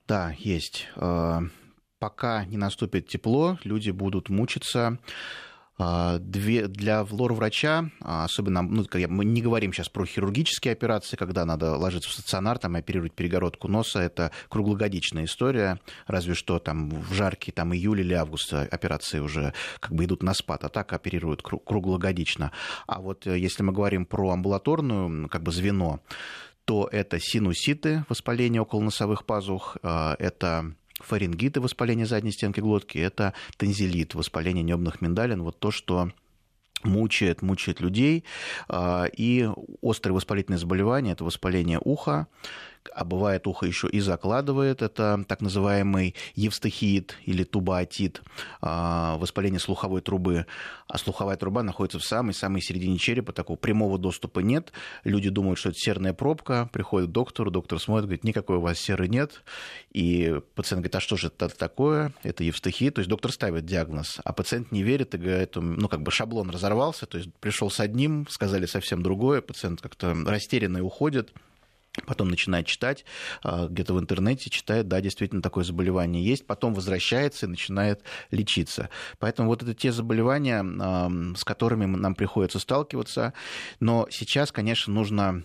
Да, 0.06 0.34
есть 0.36 0.86
пока 1.98 2.44
не 2.44 2.56
наступит 2.56 3.08
тепло, 3.08 3.58
люди 3.64 3.90
будут 3.90 4.28
мучиться 4.28 4.98
А, 5.80 6.18
две, 6.18 6.66
для 6.66 7.04
лор-врача, 7.04 7.90
а, 8.00 8.24
особенно, 8.24 8.62
ну, 8.62 8.84
мы 9.08 9.24
не 9.24 9.40
говорим 9.40 9.72
сейчас 9.72 9.88
про 9.88 10.04
хирургические 10.04 10.72
операции, 10.72 11.16
когда 11.16 11.44
надо 11.44 11.76
ложиться 11.76 12.08
в 12.08 12.12
стационар, 12.12 12.58
там, 12.58 12.74
оперировать 12.74 13.12
перегородку 13.12 13.68
носа, 13.68 14.00
это 14.00 14.32
круглогодичная 14.48 15.26
история, 15.26 15.78
разве 16.08 16.34
что 16.34 16.58
там 16.58 16.90
в 16.90 17.14
жаркий 17.14 17.52
там, 17.52 17.72
июль 17.72 18.00
или 18.00 18.12
август 18.12 18.52
операции 18.52 19.20
уже 19.20 19.54
как 19.78 19.92
бы 19.92 20.04
идут 20.04 20.24
на 20.24 20.34
спад, 20.34 20.64
а 20.64 20.68
так 20.68 20.92
оперируют 20.92 21.42
круглогодично. 21.42 22.50
А 22.88 23.00
вот 23.00 23.28
э, 23.28 23.38
если 23.38 23.62
мы 23.62 23.72
говорим 23.72 24.04
про 24.04 24.30
амбулаторную 24.30 25.28
как 25.28 25.44
бы 25.44 25.52
звено, 25.52 26.00
то 26.64 26.88
это 26.90 27.20
синуситы, 27.20 28.04
воспаление 28.08 28.62
околоносовых 28.62 29.24
пазух, 29.24 29.76
а, 29.84 30.16
это 30.18 30.74
фарингиты, 30.98 31.60
воспаление 31.60 32.06
задней 32.06 32.32
стенки 32.32 32.60
глотки, 32.60 32.98
это 32.98 33.34
тензилит, 33.56 34.14
воспаление 34.14 34.62
небных 34.62 35.00
миндалин, 35.00 35.42
вот 35.42 35.58
то, 35.58 35.70
что 35.70 36.10
мучает, 36.84 37.42
мучает 37.42 37.80
людей. 37.80 38.24
А, 38.68 39.06
и 39.06 39.48
острые 39.80 40.14
воспалительные 40.14 40.58
заболевания– 40.58 41.12
это 41.12 41.24
воспаление 41.24 41.80
уха, 41.82 42.28
а 42.94 43.04
бывает 43.04 43.46
ухо 43.46 43.66
еще 43.66 43.88
и 43.88 44.00
закладывает, 44.00 44.82
это 44.82 45.24
так 45.26 45.40
называемый 45.40 46.14
евстахиит 46.34 47.16
или 47.24 47.44
тубоотит, 47.44 48.22
а, 48.60 49.16
воспаление 49.18 49.60
слуховой 49.60 50.00
трубы. 50.00 50.46
А 50.86 50.98
слуховая 50.98 51.36
труба 51.36 51.62
находится 51.62 51.98
в 51.98 52.04
самой-самой 52.04 52.62
середине 52.62 52.98
черепа, 52.98 53.32
такого 53.32 53.56
прямого 53.56 53.98
доступа 53.98 54.40
нет. 54.40 54.72
Люди 55.04 55.28
думают, 55.28 55.58
что 55.58 55.70
это 55.70 55.78
серная 55.78 56.14
пробка, 56.14 56.68
приходят 56.72 57.10
к 57.10 57.12
доктору, 57.12 57.50
доктор 57.50 57.78
смотрит, 57.78 58.06
говорит, 58.06 58.24
никакой 58.24 58.56
у 58.56 58.60
вас 58.60 58.78
серы 58.78 59.08
нет. 59.08 59.42
И 59.92 60.40
пациент 60.54 60.80
говорит, 60.80 60.96
а 60.96 61.00
что 61.00 61.16
же 61.16 61.28
это 61.28 61.48
такое? 61.48 62.12
Это 62.22 62.44
евстахиит. 62.44 62.94
То 62.94 63.00
есть 63.00 63.08
доктор 63.08 63.32
ставит 63.32 63.66
диагноз, 63.66 64.20
а 64.24 64.32
пациент 64.32 64.72
не 64.72 64.82
верит 64.82 65.14
и 65.14 65.18
говорит, 65.18 65.56
ну 65.56 65.88
как 65.88 66.02
бы 66.02 66.10
шаблон 66.10 66.50
разорвался, 66.50 67.06
то 67.06 67.18
есть 67.18 67.32
пришел 67.34 67.70
с 67.70 67.80
одним, 67.80 68.26
сказали 68.28 68.66
совсем 68.66 69.02
другое, 69.02 69.40
пациент 69.40 69.80
как-то 69.80 70.14
растерянный 70.26 70.80
уходит 70.80 71.32
потом 72.06 72.28
начинает 72.28 72.66
читать, 72.66 73.04
а, 73.42 73.66
где-то 73.68 73.94
в 73.94 74.00
интернете 74.00 74.50
читает, 74.50 74.88
да, 74.88 75.00
действительно 75.00 75.42
такое 75.42 75.64
заболевание 75.64 76.24
есть, 76.24 76.46
потом 76.46 76.74
возвращается 76.74 77.46
и 77.46 77.48
начинает 77.48 78.02
лечиться. 78.30 78.90
Поэтому 79.18 79.48
вот 79.48 79.62
это 79.62 79.74
те 79.74 79.92
заболевания, 79.92 80.64
с 81.34 81.44
которыми 81.44 81.86
нам 81.86 82.14
приходится 82.14 82.58
сталкиваться, 82.58 83.32
но 83.80 84.06
сейчас, 84.10 84.52
конечно, 84.52 84.92
нужно 84.92 85.44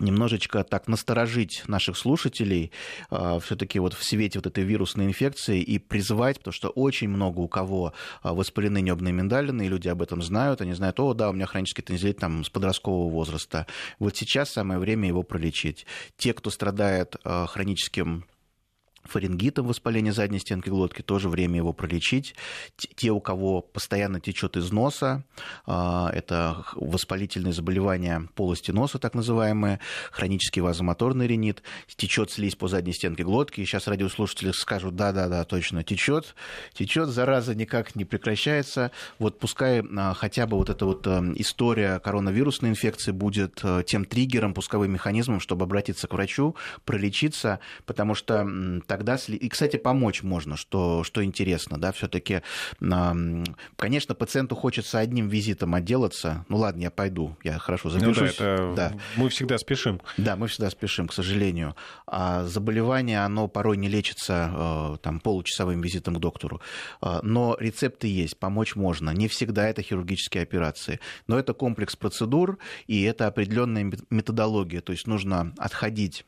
немножечко 0.00 0.64
так 0.64 0.88
насторожить 0.88 1.64
наших 1.66 1.96
слушателей 1.98 2.72
э, 3.10 3.38
все-таки 3.42 3.78
вот 3.78 3.92
в 3.92 4.02
свете 4.04 4.38
вот 4.38 4.46
этой 4.46 4.64
вирусной 4.64 5.06
инфекции 5.06 5.60
и 5.60 5.78
призвать, 5.78 6.38
потому 6.38 6.52
что 6.52 6.70
очень 6.70 7.08
много 7.08 7.40
у 7.40 7.48
кого 7.48 7.92
а, 8.22 8.32
воспалены 8.32 8.80
небные 8.80 9.12
миндалины, 9.12 9.66
и 9.66 9.68
люди 9.68 9.88
об 9.88 10.00
этом 10.00 10.22
знают, 10.22 10.60
они 10.60 10.72
знают, 10.72 10.98
о, 11.00 11.12
да, 11.14 11.28
у 11.30 11.32
меня 11.32 11.46
хронический 11.46 11.82
тензилит 11.82 12.18
там 12.18 12.44
с 12.44 12.48
подросткового 12.48 13.10
возраста. 13.10 13.66
Вот 13.98 14.16
сейчас 14.16 14.50
самое 14.50 14.80
время 14.80 15.08
его 15.08 15.22
пролечить. 15.22 15.86
Те, 16.16 16.32
кто 16.32 16.50
страдает 16.50 17.16
э, 17.24 17.46
хроническим 17.48 18.24
фарингитом 19.04 19.66
воспаление 19.66 20.12
задней 20.12 20.38
стенки 20.38 20.68
глотки, 20.68 21.02
тоже 21.02 21.28
время 21.28 21.56
его 21.56 21.72
пролечить. 21.72 22.34
Те, 22.76 23.10
у 23.10 23.20
кого 23.20 23.60
постоянно 23.60 24.20
течет 24.20 24.56
из 24.56 24.70
носа, 24.70 25.24
а, 25.66 26.10
это 26.12 26.64
воспалительные 26.74 27.52
заболевания 27.52 28.28
полости 28.34 28.70
носа, 28.70 28.98
так 28.98 29.14
называемые, 29.14 29.80
хронический 30.10 30.60
вазомоторный 30.60 31.26
ринит, 31.26 31.62
течет 31.96 32.30
слизь 32.30 32.54
по 32.54 32.68
задней 32.68 32.92
стенке 32.92 33.24
глотки, 33.24 33.60
и 33.60 33.64
сейчас 33.64 33.86
радиослушатели 33.88 34.52
скажут, 34.52 34.96
да-да-да, 34.96 35.44
точно, 35.44 35.82
течет, 35.82 36.34
течет, 36.72 37.08
зараза 37.08 37.54
никак 37.54 37.96
не 37.96 38.04
прекращается, 38.04 38.92
вот 39.18 39.38
пускай 39.38 39.82
а, 39.96 40.14
хотя 40.14 40.46
бы 40.46 40.56
вот 40.56 40.70
эта 40.70 40.86
вот 40.86 41.06
а, 41.06 41.22
история 41.36 41.98
коронавирусной 41.98 42.70
инфекции 42.70 43.10
будет 43.10 43.62
тем 43.86 44.04
триггером, 44.04 44.54
пусковым 44.54 44.92
механизмом, 44.92 45.40
чтобы 45.40 45.64
обратиться 45.64 46.06
к 46.06 46.12
врачу, 46.12 46.56
пролечиться, 46.84 47.58
потому 47.84 48.14
что 48.14 48.44
тогда... 48.92 49.16
И, 49.26 49.48
кстати, 49.48 49.78
помочь 49.78 50.22
можно, 50.22 50.58
что, 50.58 51.02
что 51.02 51.24
интересно, 51.24 51.80
да, 51.80 51.92
все 51.92 52.08
таки 52.08 52.42
конечно, 53.76 54.14
пациенту 54.14 54.54
хочется 54.54 54.98
одним 54.98 55.28
визитом 55.28 55.74
отделаться. 55.74 56.44
Ну 56.48 56.58
ладно, 56.58 56.82
я 56.82 56.90
пойду, 56.90 57.36
я 57.42 57.58
хорошо 57.58 57.88
запишусь. 57.88 58.38
Ну, 58.38 58.44
да, 58.44 58.54
это... 58.54 58.74
да. 58.76 58.92
Мы 59.16 59.30
всегда 59.30 59.56
спешим. 59.56 60.00
Да, 60.18 60.36
мы 60.36 60.46
всегда 60.48 60.68
спешим, 60.68 61.08
к 61.08 61.14
сожалению. 61.14 61.74
А 62.06 62.44
заболевание, 62.44 63.24
оно 63.24 63.48
порой 63.48 63.78
не 63.78 63.88
лечится 63.88 64.50
э, 64.54 64.96
там, 65.02 65.20
получасовым 65.20 65.80
визитом 65.80 66.16
к 66.16 66.20
доктору. 66.20 66.60
А, 67.00 67.20
но 67.22 67.56
рецепты 67.58 68.08
есть, 68.08 68.38
помочь 68.38 68.76
можно. 68.76 69.10
Не 69.10 69.28
всегда 69.28 69.68
это 69.68 69.80
хирургические 69.82 70.42
операции. 70.42 71.00
Но 71.26 71.38
это 71.38 71.54
комплекс 71.54 71.96
процедур, 71.96 72.58
и 72.86 73.02
это 73.02 73.26
определенная 73.26 73.90
методология. 74.10 74.82
То 74.82 74.92
есть 74.92 75.06
нужно 75.06 75.54
отходить 75.56 76.26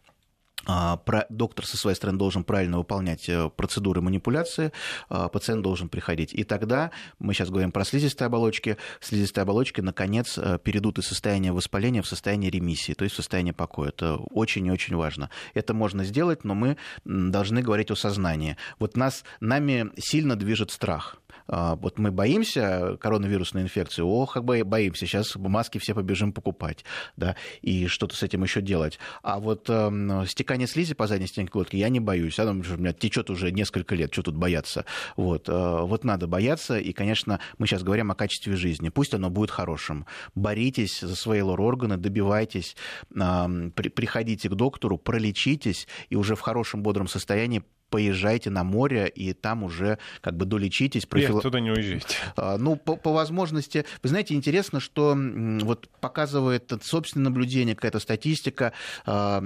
доктор 1.28 1.66
со 1.66 1.76
своей 1.76 1.96
стороны 1.96 2.18
должен 2.18 2.44
правильно 2.44 2.78
выполнять 2.78 3.28
э, 3.28 3.50
процедуры 3.50 4.00
манипуляции, 4.00 4.72
а, 5.08 5.28
пациент 5.28 5.62
должен 5.62 5.88
приходить. 5.88 6.32
И 6.32 6.44
тогда, 6.44 6.90
мы 7.18 7.34
сейчас 7.34 7.50
говорим 7.50 7.72
про 7.72 7.84
слизистые 7.84 8.26
оболочки, 8.26 8.76
слизистые 9.00 9.42
оболочки, 9.42 9.80
наконец, 9.80 10.38
э, 10.38 10.58
перейдут 10.62 10.98
из 10.98 11.06
состояния 11.06 11.52
воспаления 11.52 12.02
в 12.02 12.06
состояние 12.06 12.50
ремиссии, 12.50 12.94
то 12.94 13.04
есть 13.04 13.14
в 13.14 13.16
состояние 13.16 13.54
покоя. 13.54 13.88
Это 13.88 14.16
очень 14.16 14.66
и 14.66 14.70
очень 14.70 14.96
важно. 14.96 15.30
Это 15.54 15.74
можно 15.74 16.04
сделать, 16.04 16.44
но 16.44 16.54
мы 16.54 16.76
должны 17.04 17.62
говорить 17.62 17.90
о 17.90 17.96
сознании. 17.96 18.56
Вот 18.78 18.96
нас, 18.96 19.24
нами 19.40 19.90
сильно 19.98 20.36
движет 20.36 20.70
страх. 20.70 21.18
А, 21.46 21.76
вот 21.76 21.98
мы 21.98 22.10
боимся 22.10 22.96
коронавирусной 23.00 23.62
инфекции, 23.62 24.02
ох, 24.02 24.34
как 24.34 24.44
бы 24.44 24.64
боимся, 24.64 25.06
сейчас 25.06 25.34
маски 25.36 25.78
все 25.78 25.94
побежим 25.94 26.32
покупать, 26.32 26.84
да, 27.16 27.36
и 27.62 27.86
что-то 27.86 28.16
с 28.16 28.22
этим 28.22 28.42
еще 28.42 28.60
делать. 28.60 28.98
А 29.22 29.38
вот 29.38 29.66
э, 29.68 30.24
стекание 30.26 30.66
слизи 30.66 30.94
по 30.94 31.06
задней 31.06 31.26
стенке 31.26 31.52
глотки 31.52 31.76
я 31.76 31.88
не 31.88 32.00
боюсь, 32.00 32.38
оно 32.38 32.52
у 32.52 32.78
меня 32.78 32.92
течет 32.92 33.30
уже 33.30 33.52
несколько 33.52 33.94
лет, 33.94 34.12
что 34.12 34.22
тут 34.22 34.36
бояться. 34.36 34.84
Вот, 35.16 35.48
э, 35.48 35.52
вот 35.52 36.04
надо 36.04 36.26
бояться, 36.26 36.78
и, 36.78 36.92
конечно, 36.92 37.40
мы 37.58 37.66
сейчас 37.66 37.82
говорим 37.82 38.10
о 38.10 38.14
качестве 38.14 38.56
жизни, 38.56 38.88
пусть 38.88 39.14
оно 39.14 39.30
будет 39.30 39.50
хорошим. 39.50 40.06
Боритесь 40.34 41.00
за 41.00 41.16
свои 41.16 41.42
лор-органы, 41.42 41.96
добивайтесь, 41.96 42.76
э, 43.14 43.70
при, 43.74 43.88
приходите 43.88 44.48
к 44.48 44.54
доктору, 44.54 44.98
пролечитесь, 44.98 45.88
и 46.08 46.16
уже 46.16 46.36
в 46.36 46.40
хорошем, 46.40 46.82
бодром 46.82 47.08
состоянии 47.08 47.62
поезжайте 47.90 48.50
на 48.50 48.64
море 48.64 49.08
и 49.08 49.32
там 49.32 49.62
уже 49.62 49.98
как 50.20 50.36
бы 50.36 50.46
долечитесь. 50.46 51.06
Профил... 51.06 51.34
Нет, 51.34 51.42
туда 51.42 51.60
не 51.60 51.70
уезжайте. 51.70 52.16
А, 52.36 52.58
ну, 52.58 52.76
по, 52.76 52.96
по 52.96 53.12
возможности. 53.12 53.84
Вы 54.02 54.08
знаете, 54.08 54.34
интересно, 54.34 54.80
что 54.80 55.16
вот 55.16 55.88
показывает 56.00 56.72
собственное 56.82 57.26
наблюдение, 57.30 57.74
какая-то 57.74 58.00
статистика, 58.00 58.72
а, 59.06 59.42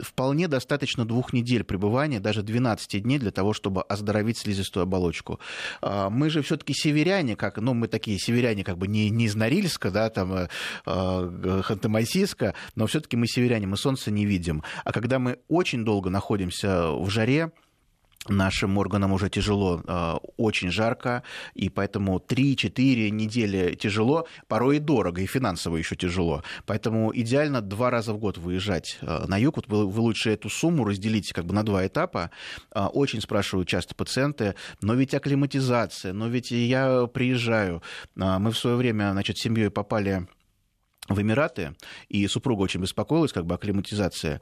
вполне 0.00 0.48
достаточно 0.48 1.04
двух 1.04 1.32
недель 1.32 1.62
пребывания, 1.64 2.20
даже 2.20 2.42
12 2.42 3.02
дней 3.02 3.18
для 3.18 3.30
того, 3.30 3.52
чтобы 3.52 3.82
оздоровить 3.82 4.38
слизистую 4.38 4.82
оболочку. 4.82 5.38
А, 5.80 6.10
мы 6.10 6.30
же 6.30 6.42
все-таки 6.42 6.74
северяне, 6.74 7.36
как, 7.36 7.58
ну, 7.58 7.74
мы 7.74 7.86
такие 7.88 8.18
северяне 8.18 8.64
как 8.64 8.78
бы 8.78 8.88
не, 8.88 9.10
не 9.10 9.26
из 9.26 9.34
Норильска, 9.34 9.90
да, 9.90 10.10
там, 10.10 10.32
э, 10.34 10.48
Ханты-Мансийска, 10.86 12.54
но 12.74 12.86
все-таки 12.86 13.16
мы 13.16 13.26
северяне, 13.26 13.66
мы 13.66 13.76
солнца 13.76 14.10
не 14.10 14.26
видим. 14.26 14.62
А 14.84 14.92
когда 14.92 15.18
мы 15.18 15.38
очень 15.48 15.84
долго 15.84 16.10
находимся 16.10 16.90
в 16.90 17.08
жаре, 17.10 17.52
нашим 18.28 18.78
органам 18.78 19.12
уже 19.12 19.28
тяжело, 19.28 19.82
а, 19.86 20.18
очень 20.36 20.70
жарко, 20.70 21.22
и 21.54 21.68
поэтому 21.68 22.18
3-4 22.18 23.10
недели 23.10 23.74
тяжело, 23.74 24.26
порой 24.48 24.76
и 24.76 24.80
дорого, 24.80 25.20
и 25.20 25.26
финансово 25.26 25.76
еще 25.76 25.96
тяжело. 25.96 26.42
Поэтому 26.66 27.12
идеально 27.14 27.60
два 27.60 27.90
раза 27.90 28.12
в 28.12 28.18
год 28.18 28.38
выезжать 28.38 28.98
а, 29.02 29.26
на 29.26 29.36
юг. 29.38 29.56
Вот 29.56 29.68
вы, 29.68 29.88
вы 29.88 30.00
лучше 30.00 30.30
эту 30.30 30.48
сумму 30.48 30.84
разделите 30.84 31.34
как 31.34 31.46
бы 31.46 31.54
на 31.54 31.64
два 31.64 31.86
этапа. 31.86 32.30
А, 32.70 32.88
очень 32.88 33.20
спрашивают 33.20 33.68
часто 33.68 33.94
пациенты, 33.94 34.54
но 34.80 34.94
ведь 34.94 35.14
акклиматизация, 35.14 36.12
но 36.12 36.28
ведь 36.28 36.50
я 36.50 37.06
приезжаю. 37.06 37.82
Мы 38.14 38.52
в 38.52 38.58
свое 38.58 38.76
время, 38.76 39.12
значит, 39.12 39.38
с 39.38 39.40
семьей 39.40 39.70
попали 39.70 40.26
в 41.08 41.20
Эмираты, 41.20 41.74
и 42.08 42.26
супруга 42.28 42.62
очень 42.62 42.80
беспокоилась, 42.80 43.32
как 43.32 43.44
бы 43.44 43.54
акклиматизация, 43.54 44.40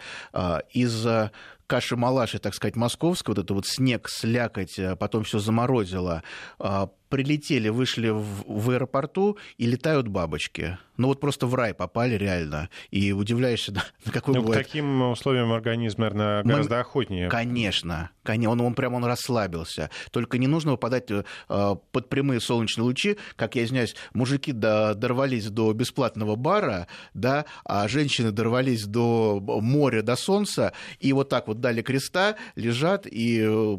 из-за 0.73 1.33
каши-малаши, 1.71 2.41
так 2.41 2.53
сказать, 2.53 2.75
московской, 2.75 3.33
вот 3.37 3.45
это 3.45 3.55
вот 3.55 3.65
снег, 3.65 4.09
слякоть, 4.09 4.77
а 4.81 4.97
потом 4.97 5.23
все 5.23 5.39
заморозило, 5.39 6.25
а, 6.59 6.91
прилетели, 7.11 7.69
вышли 7.69 8.09
в, 8.09 8.45
в 8.47 8.71
аэропорту 8.71 9.37
и 9.59 9.67
летают 9.67 10.09
бабочки. 10.09 10.79
Ну 10.97 11.09
вот 11.09 11.19
просто 11.19 11.47
в 11.47 11.55
рай 11.55 11.75
попали 11.75 12.15
реально. 12.15 12.69
И 12.91 13.13
удивляешься, 13.13 13.73
на 14.05 14.13
какой 14.13 14.35
ну, 14.35 14.43
бывает... 14.43 14.63
К 14.63 14.67
таким 14.67 15.11
условиям 15.11 15.53
организм, 15.53 16.01
наверное, 16.01 16.43
гораздо 16.43 16.77
Мы... 16.77 16.81
охотнее. 16.81 17.29
Конечно. 17.29 18.11
конечно 18.23 18.51
он, 18.51 18.61
он 18.61 18.75
прямо 18.75 18.97
он 18.97 19.05
расслабился. 19.05 19.91
Только 20.11 20.39
не 20.39 20.47
нужно 20.47 20.73
выпадать 20.73 21.11
э, 21.11 21.23
под 21.49 22.09
прямые 22.09 22.41
солнечные 22.41 22.85
лучи. 22.85 23.17
Как 23.37 23.57
я 23.57 23.65
извиняюсь, 23.65 23.97
мужики 24.13 24.53
до, 24.53 24.95
дорвались 24.95 25.51
до 25.51 25.73
бесплатного 25.73 26.37
бара, 26.37 26.87
да, 27.15 27.47
а 27.65 27.89
женщины 27.89 28.31
дорвались 28.31 28.85
до 28.85 29.41
моря, 29.41 30.03
до 30.03 30.17
солнца, 30.17 30.73
и 31.01 31.13
вот 31.13 31.29
так 31.29 31.49
вот 31.49 31.61
дали 31.61 31.83
креста, 31.83 32.37
лежат, 32.55 33.07
и 33.07 33.41
э, 33.43 33.77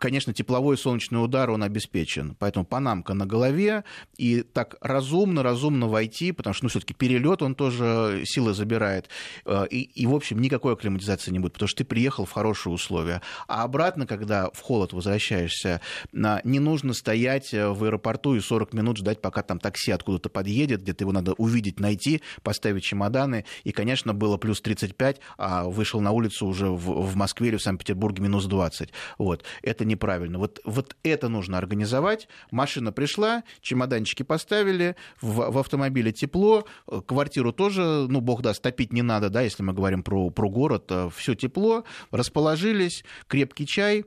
конечно, 0.00 0.32
тепловой 0.32 0.76
солнечный 0.76 1.22
удар, 1.22 1.50
он 1.50 1.62
обеспечен. 1.62 2.36
Поэтому 2.38 2.64
панамка 2.64 3.14
на 3.14 3.26
голове, 3.26 3.84
и 4.16 4.42
так 4.42 4.76
разумно, 4.80 5.42
разумно 5.42 5.86
войти, 5.86 6.32
потому 6.32 6.54
что, 6.54 6.64
ну, 6.64 6.68
все-таки 6.70 6.94
перелет, 6.94 7.42
он 7.42 7.54
тоже 7.54 8.22
силы 8.24 8.54
забирает. 8.54 9.08
Э, 9.44 9.66
и, 9.70 9.82
и, 9.82 10.06
в 10.06 10.14
общем, 10.14 10.40
никакой 10.40 10.72
акклиматизации 10.72 11.30
не 11.30 11.38
будет, 11.38 11.54
потому 11.54 11.68
что 11.68 11.78
ты 11.78 11.84
приехал 11.84 12.24
в 12.24 12.32
хорошие 12.32 12.72
условия. 12.72 13.22
А 13.46 13.62
обратно, 13.62 14.06
когда 14.06 14.50
в 14.50 14.60
холод 14.60 14.92
возвращаешься, 14.92 15.80
не 16.12 16.58
нужно 16.58 16.94
стоять 16.94 17.54
э, 17.54 17.68
в 17.68 17.84
аэропорту 17.84 18.34
и 18.34 18.40
40 18.40 18.72
минут 18.72 18.96
ждать, 18.96 19.20
пока 19.20 19.42
там 19.42 19.58
такси 19.58 19.92
откуда-то 19.92 20.28
подъедет, 20.28 20.82
где-то 20.82 21.04
его 21.04 21.12
надо 21.12 21.34
увидеть, 21.34 21.78
найти, 21.80 22.22
поставить 22.42 22.84
чемоданы. 22.84 23.44
И, 23.64 23.72
конечно, 23.72 24.14
было 24.14 24.36
плюс 24.36 24.60
35, 24.60 25.20
а 25.38 25.64
вышел 25.64 26.00
на 26.00 26.10
улицу 26.12 26.46
уже 26.46 26.68
в, 26.68 27.06
в 27.06 27.16
Москве 27.16 27.48
или 27.48 27.56
в 27.56 27.62
Санкт-Петербурге 27.62 28.22
минус 28.22 28.46
20. 28.46 28.90
Вот. 29.18 29.44
Это 29.62 29.84
неправильно. 29.90 30.38
Вот, 30.38 30.60
вот 30.64 30.96
это 31.02 31.28
нужно 31.28 31.58
организовать. 31.58 32.28
Машина 32.50 32.92
пришла, 32.92 33.42
чемоданчики 33.60 34.22
поставили, 34.22 34.96
в, 35.20 35.50
в 35.50 35.58
автомобиле 35.58 36.12
тепло, 36.12 36.64
квартиру 37.06 37.52
тоже, 37.52 38.06
ну, 38.08 38.20
бог 38.20 38.42
даст, 38.42 38.62
топить 38.62 38.92
не 38.92 39.02
надо, 39.02 39.28
да, 39.28 39.42
если 39.42 39.62
мы 39.62 39.72
говорим 39.72 40.02
про, 40.02 40.30
про 40.30 40.48
город, 40.48 40.86
э, 40.90 41.10
все 41.14 41.34
тепло, 41.34 41.84
расположились, 42.10 43.04
крепкий 43.26 43.66
чай, 43.66 44.04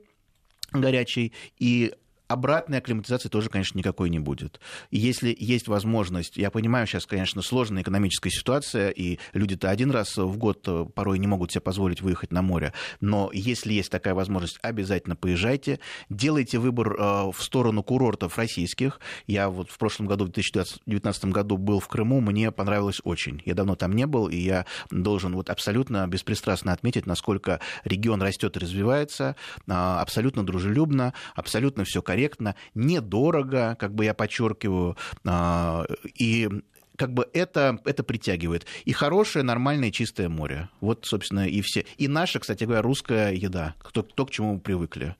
горячий, 0.72 1.32
и 1.58 1.92
обратной 2.28 2.78
акклиматизации 2.78 3.28
тоже, 3.28 3.50
конечно, 3.50 3.78
никакой 3.78 4.08
не 4.10 4.18
будет. 4.18 4.60
И 4.90 4.98
если 4.98 5.34
есть 5.38 5.68
возможность, 5.68 6.36
я 6.36 6.50
понимаю, 6.50 6.86
сейчас, 6.86 7.06
конечно, 7.06 7.42
сложная 7.42 7.82
экономическая 7.82 8.30
ситуация, 8.30 8.90
и 8.90 9.18
люди-то 9.32 9.70
один 9.70 9.90
раз 9.90 10.16
в 10.16 10.36
год 10.36 10.64
э, 10.66 10.86
порой 10.94 11.18
не 11.18 11.26
могут 11.26 11.52
себе 11.52 11.60
позволить 11.60 12.00
выехать 12.00 12.32
на 12.32 12.42
море, 12.42 12.72
но 13.00 13.30
если 13.32 13.72
есть 13.72 13.90
такая 13.90 14.14
возможность, 14.14 14.58
обязательно 14.62 15.16
поезжайте, 15.16 15.80
делайте 16.08 16.58
выбор 16.58 16.94
э, 16.94 17.30
в 17.30 17.36
сторону 17.40 17.82
курортов 17.82 18.38
российских. 18.38 19.00
Я 19.26 19.50
вот 19.50 19.70
в 19.70 19.78
прошлом 19.78 20.06
году, 20.06 20.24
в 20.24 20.30
2019 20.30 21.26
году 21.26 21.58
был 21.58 21.80
в 21.80 21.88
Крыму, 21.88 22.20
мне 22.20 22.50
понравилось 22.50 23.00
очень. 23.04 23.42
Я 23.44 23.54
давно 23.54 23.76
там 23.76 23.92
не 23.92 24.06
был, 24.06 24.28
и 24.28 24.36
я 24.36 24.64
должен 24.90 25.34
вот 25.34 25.50
абсолютно 25.50 26.06
беспристрастно 26.06 26.72
отметить, 26.72 27.06
насколько 27.06 27.60
регион 27.84 28.22
растет 28.22 28.56
и 28.56 28.60
развивается, 28.60 29.36
а, 29.68 30.00
абсолютно 30.00 30.44
дружелюбно, 30.44 31.12
абсолютно 31.34 31.84
все 31.84 32.00
корректно 32.00 32.13
корректно, 32.14 32.54
недорого, 32.74 33.76
как 33.78 33.94
бы 33.94 34.04
я 34.04 34.14
подчеркиваю, 34.14 34.96
а, 35.26 35.84
и 36.18 36.48
как 36.96 37.12
бы 37.12 37.28
это, 37.32 37.80
это 37.84 38.04
притягивает. 38.04 38.66
И 38.84 38.92
хорошее, 38.92 39.42
нормальное, 39.42 39.90
чистое 39.90 40.28
море. 40.28 40.68
Вот, 40.80 41.06
собственно, 41.06 41.48
и 41.48 41.60
все. 41.60 41.84
И 41.96 42.06
наша, 42.06 42.38
кстати 42.38 42.64
говоря, 42.64 42.82
русская 42.82 43.32
еда, 43.32 43.74
то, 43.92 44.02
то 44.02 44.26
к 44.26 44.30
чему 44.30 44.54
мы 44.54 44.60
привыкли. 44.60 45.16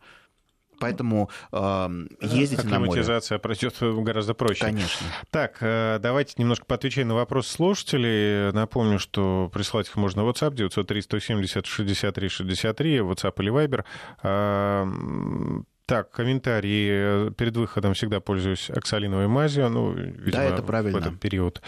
Поэтому 0.79 1.31
э, 1.51 2.07
ездите 2.21 2.63
на 2.65 2.79
море. 2.79 2.91
Акклиматизация 2.91 3.39
пройдет 3.39 3.77
гораздо 3.81 4.35
проще. 4.35 4.61
Конечно. 4.61 5.07
Так, 5.31 5.59
э, 5.61 5.99
давайте 6.01 6.35
немножко 6.37 6.67
поотвечаем 6.67 7.09
на 7.09 7.15
вопросы 7.15 7.53
слушателей. 7.53 8.53
Напомню, 8.53 8.99
что 8.99 9.51
присылать 9.53 9.89
их 9.89 9.97
можно 9.97 10.25
в 10.25 10.29
WhatsApp 10.29 10.55
903 10.55 11.03
170 11.03 11.67
63 11.67 12.29
63, 12.29 12.97
WhatsApp 12.99 13.35
или 13.39 13.53
Viber. 13.53 13.85
Э, 15.87 15.89
так, 15.89 16.11
комментарии. 16.11 17.31
Перед 17.35 17.57
выходом 17.57 17.95
всегда 17.95 18.21
пользуюсь 18.21 18.71
оксалиновой 18.71 19.29
мазью. 19.29 19.69
Ну, 19.69 19.93
видимо, 19.93 20.33
да, 20.33 20.45
это 20.45 20.63
правильно. 20.63 20.99
в 20.99 21.01
этот 21.01 21.21
период. 21.21 21.63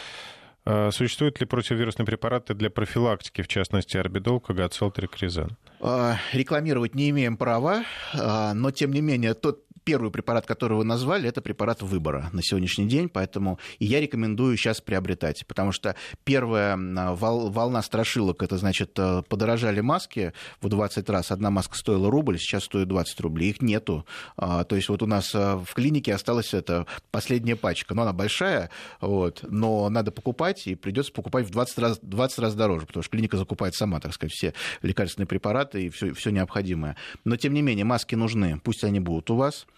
А, 0.64 0.90
существуют 0.90 1.40
ли 1.40 1.46
противовирусные 1.46 2.06
препараты 2.06 2.54
для 2.54 2.70
профилактики, 2.70 3.42
в 3.42 3.48
частности, 3.48 3.96
орбидол, 3.96 4.40
кагацел, 4.40 4.90
трикризан? 4.90 5.56
А, 5.80 6.16
рекламировать 6.32 6.94
не 6.94 7.10
имеем 7.10 7.36
права, 7.36 7.84
а, 8.14 8.52
но, 8.54 8.70
тем 8.70 8.92
не 8.92 9.00
менее, 9.00 9.34
тот 9.34 9.65
первый 9.86 10.10
препарат, 10.10 10.46
который 10.46 10.76
вы 10.76 10.84
назвали, 10.84 11.28
это 11.28 11.40
препарат 11.40 11.80
выбора 11.80 12.28
на 12.32 12.42
сегодняшний 12.42 12.86
день, 12.86 13.08
поэтому 13.08 13.60
и 13.78 13.86
я 13.86 14.00
рекомендую 14.00 14.56
сейчас 14.56 14.80
приобретать, 14.80 15.46
потому 15.46 15.70
что 15.70 15.94
первая 16.24 16.76
волна 16.76 17.82
страшилок, 17.82 18.42
это 18.42 18.58
значит, 18.58 18.98
э, 18.98 19.22
подорожали 19.28 19.80
маски 19.80 20.32
в 20.60 20.68
20 20.68 21.08
раз, 21.08 21.30
одна 21.30 21.52
маска 21.52 21.78
стоила 21.78 22.10
рубль, 22.10 22.36
сейчас 22.36 22.64
стоит 22.64 22.88
20 22.88 23.20
рублей, 23.20 23.50
их 23.50 23.62
нету, 23.62 24.04
а, 24.36 24.64
то 24.64 24.74
есть 24.74 24.88
вот 24.88 25.04
у 25.04 25.06
нас 25.06 25.32
э, 25.36 25.54
в 25.54 25.72
клинике 25.72 26.14
осталась 26.14 26.52
эта 26.52 26.86
последняя 27.12 27.54
пачка, 27.54 27.94
но 27.94 28.02
она 28.02 28.12
большая, 28.12 28.70
вот, 29.00 29.44
но 29.48 29.88
надо 29.88 30.10
покупать, 30.10 30.66
и 30.66 30.74
придется 30.74 31.12
покупать 31.12 31.46
в 31.46 31.50
20 31.50 31.78
раз, 31.78 31.98
20 32.02 32.38
раз 32.40 32.56
дороже, 32.56 32.86
потому 32.86 33.04
что 33.04 33.12
клиника 33.12 33.36
закупает 33.36 33.76
сама, 33.76 34.00
так 34.00 34.12
сказать, 34.14 34.32
все 34.32 34.52
лекарственные 34.82 35.28
препараты 35.28 35.84
и 35.84 35.90
все, 35.90 36.12
все 36.12 36.30
необходимое. 36.30 36.96
Но, 37.24 37.36
тем 37.36 37.54
не 37.54 37.62
менее, 37.62 37.84
маски 37.84 38.16
нужны, 38.16 38.60
пусть 38.64 38.82
они 38.82 38.98
будут 38.98 39.30
у 39.30 39.36
вас, 39.36 39.64
а, 39.64 39.75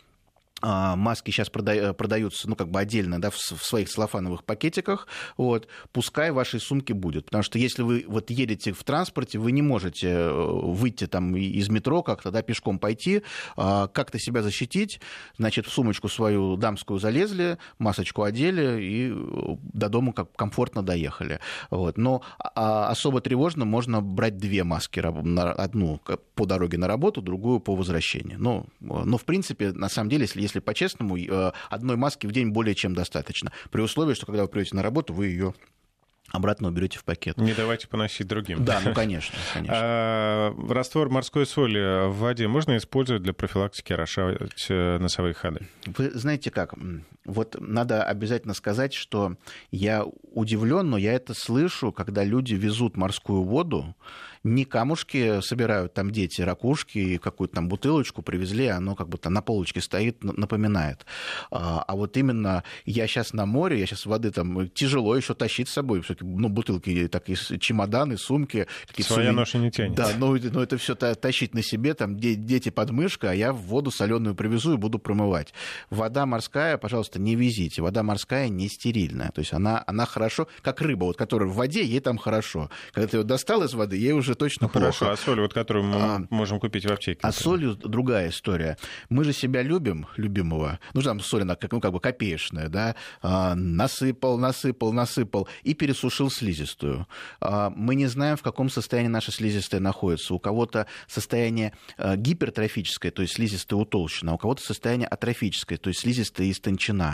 маски 0.62 1.30
сейчас 1.30 1.50
продаются, 1.50 2.48
ну, 2.48 2.56
как 2.56 2.70
бы 2.70 2.80
отдельно, 2.80 3.20
да, 3.20 3.30
в 3.30 3.36
своих 3.36 3.88
целлофановых 3.88 4.44
пакетиках, 4.44 5.06
вот, 5.36 5.68
пускай 5.92 6.30
в 6.30 6.34
вашей 6.34 6.60
сумке 6.60 6.94
будет, 6.94 7.26
потому 7.26 7.42
что 7.42 7.58
если 7.58 7.82
вы 7.82 8.04
вот 8.08 8.30
едете 8.30 8.72
в 8.72 8.82
транспорте, 8.84 9.38
вы 9.38 9.52
не 9.52 9.62
можете 9.62 10.08
э, 10.08 10.32
выйти 10.32 11.06
там 11.06 11.36
из 11.36 11.68
метро 11.68 12.02
как-то, 12.02 12.30
да, 12.30 12.42
пешком 12.42 12.78
пойти, 12.78 13.22
а, 13.56 13.86
как-то 13.88 14.18
себя 14.18 14.42
защитить, 14.42 15.00
значит, 15.36 15.66
в 15.66 15.72
сумочку 15.72 16.08
свою 16.08 16.56
дамскую 16.56 16.98
залезли, 16.98 17.58
масочку 17.78 18.22
одели 18.22 18.82
и 18.82 19.12
э, 19.12 19.56
до 19.72 19.88
дома 19.88 20.12
как 20.12 20.32
комфортно 20.34 20.82
доехали, 20.82 21.40
вот, 21.70 21.98
но 21.98 22.22
а, 22.38 22.88
особо 22.88 23.20
тревожно 23.20 23.64
можно 23.64 24.00
брать 24.00 24.38
две 24.38 24.64
маски, 24.64 24.98
одну 24.98 26.00
по 26.34 26.46
дороге 26.46 26.78
на 26.78 26.88
работу, 26.88 27.22
другую 27.22 27.60
по 27.60 27.76
возвращению, 27.76 28.40
но, 28.40 28.66
но 28.80 29.18
в 29.18 29.24
принципе, 29.24 29.72
на 29.72 29.88
самом 29.88 30.10
деле, 30.10 30.26
если 30.34 30.47
если 30.48 30.60
по-честному, 30.60 31.16
э, 31.16 31.52
одной 31.70 31.96
маски 31.96 32.26
в 32.26 32.32
день 32.32 32.50
более 32.50 32.74
чем 32.74 32.94
достаточно. 32.94 33.52
При 33.70 33.82
условии, 33.82 34.14
что 34.14 34.26
когда 34.26 34.42
вы 34.42 34.48
придете 34.48 34.76
на 34.76 34.82
работу, 34.82 35.12
вы 35.12 35.26
ее 35.26 35.54
обратно 36.30 36.68
уберете 36.68 36.98
в 36.98 37.04
пакет. 37.04 37.36
Не 37.38 37.54
давайте 37.54 37.88
поносить 37.88 38.26
другим. 38.26 38.64
Да, 38.64 38.80
ну 38.84 38.92
конечно. 38.94 39.36
конечно. 39.54 39.76
А, 39.76 40.54
раствор 40.68 41.08
морской 41.08 41.46
соли 41.46 42.08
в 42.08 42.18
воде 42.18 42.48
можно 42.48 42.76
использовать 42.76 43.22
для 43.22 43.32
профилактики 43.32 43.92
орошать 43.92 44.66
э, 44.68 44.98
носовые 44.98 45.34
ходы? 45.34 45.68
Вы 45.86 46.10
знаете 46.10 46.50
как, 46.50 46.74
вот 47.28 47.56
надо 47.60 48.02
обязательно 48.02 48.54
сказать, 48.54 48.94
что 48.94 49.36
я 49.70 50.04
удивлен, 50.32 50.88
но 50.90 50.96
я 50.96 51.12
это 51.12 51.34
слышу, 51.34 51.92
когда 51.92 52.24
люди 52.24 52.54
везут 52.54 52.96
морскую 52.96 53.42
воду, 53.42 53.94
не 54.44 54.64
камушки 54.64 55.40
собирают 55.40 55.94
там 55.94 56.10
дети, 56.10 56.42
ракушки, 56.42 56.98
и 56.98 57.18
какую-то 57.18 57.56
там 57.56 57.68
бутылочку 57.68 58.22
привезли, 58.22 58.66
оно 58.66 58.94
как 58.94 59.08
бы 59.08 59.18
там 59.18 59.32
на 59.32 59.42
полочке 59.42 59.80
стоит, 59.80 60.22
напоминает. 60.24 61.06
А, 61.50 61.84
а 61.86 61.96
вот 61.96 62.16
именно 62.16 62.64
я 62.84 63.06
сейчас 63.06 63.32
на 63.32 63.46
море, 63.46 63.78
я 63.78 63.86
сейчас 63.86 64.06
воды 64.06 64.30
там 64.30 64.68
тяжело 64.70 65.16
еще 65.16 65.34
тащить 65.34 65.68
с 65.68 65.72
собой, 65.72 66.02
ну, 66.20 66.48
бутылки, 66.48 67.08
так, 67.08 67.28
и 67.28 67.34
чемоданы, 67.34 68.16
сумки. 68.16 68.66
Своя 68.98 69.28
суми... 69.28 69.36
ноша 69.36 69.58
не 69.58 69.70
тянет. 69.70 69.94
Да, 69.94 70.10
ну, 70.18 70.36
ну 70.36 70.60
это 70.60 70.78
все 70.78 70.94
тащить 70.94 71.54
на 71.54 71.62
себе, 71.62 71.94
там 71.94 72.18
дети 72.18 72.70
под 72.70 72.90
мышкой, 72.90 73.32
а 73.32 73.34
я 73.34 73.52
в 73.52 73.58
воду 73.58 73.90
соленую 73.90 74.34
привезу 74.34 74.74
и 74.74 74.76
буду 74.76 74.98
промывать. 74.98 75.52
Вода 75.90 76.26
морская, 76.26 76.78
пожалуйста, 76.78 77.17
не 77.18 77.34
везите. 77.34 77.82
Вода 77.82 78.02
морская 78.02 78.48
не 78.48 78.68
стерильная. 78.68 79.30
То 79.30 79.40
есть 79.40 79.52
она, 79.52 79.82
она 79.86 80.06
хорошо, 80.06 80.48
как 80.62 80.80
рыба, 80.80 81.04
вот, 81.04 81.16
которая 81.16 81.48
в 81.48 81.54
воде, 81.54 81.84
ей 81.84 82.00
там 82.00 82.18
хорошо. 82.18 82.70
Когда 82.92 83.08
ты 83.08 83.16
ее 83.18 83.24
достал 83.24 83.62
из 83.62 83.74
воды, 83.74 83.96
ей 83.96 84.12
уже 84.12 84.34
точно 84.34 84.66
ну, 84.66 84.80
плохо. 84.80 84.92
Хорошо, 84.92 85.10
а 85.10 85.16
соль, 85.16 85.40
вот, 85.40 85.52
которую 85.52 85.84
мы 85.86 85.96
а, 85.96 86.26
можем 86.30 86.60
купить 86.60 86.84
в 86.84 86.92
аптеке? 86.92 87.20
А 87.22 87.32
солью 87.32 87.74
другая 87.74 88.30
история. 88.30 88.76
Мы 89.08 89.24
же 89.24 89.32
себя 89.32 89.62
любим, 89.62 90.06
любимого. 90.16 90.78
Ну, 90.94 91.02
там 91.02 91.20
соль, 91.20 91.42
она 91.42 91.56
как, 91.56 91.72
ну, 91.72 91.80
как 91.80 91.92
бы 91.92 92.00
копеечная, 92.00 92.68
да. 92.68 92.94
А, 93.22 93.54
насыпал, 93.54 94.38
насыпал, 94.38 94.92
насыпал 94.92 95.48
и 95.62 95.74
пересушил 95.74 96.30
слизистую. 96.30 97.06
А, 97.40 97.70
мы 97.70 97.94
не 97.94 98.06
знаем, 98.06 98.36
в 98.36 98.42
каком 98.42 98.68
состоянии 98.70 99.08
наша 99.08 99.32
слизистая 99.32 99.80
находится. 99.80 100.34
У 100.34 100.38
кого-то 100.38 100.86
состояние 101.06 101.72
а, 101.96 102.16
гипертрофическое, 102.16 103.10
то 103.10 103.22
есть 103.22 103.34
слизистая 103.34 103.78
утолщена, 103.78 104.32
а 104.32 104.34
у 104.34 104.38
кого-то 104.38 104.62
состояние 104.62 105.08
атрофическое, 105.08 105.78
то 105.78 105.88
есть 105.88 106.00
слизистая 106.00 106.50
истончена. 106.50 107.07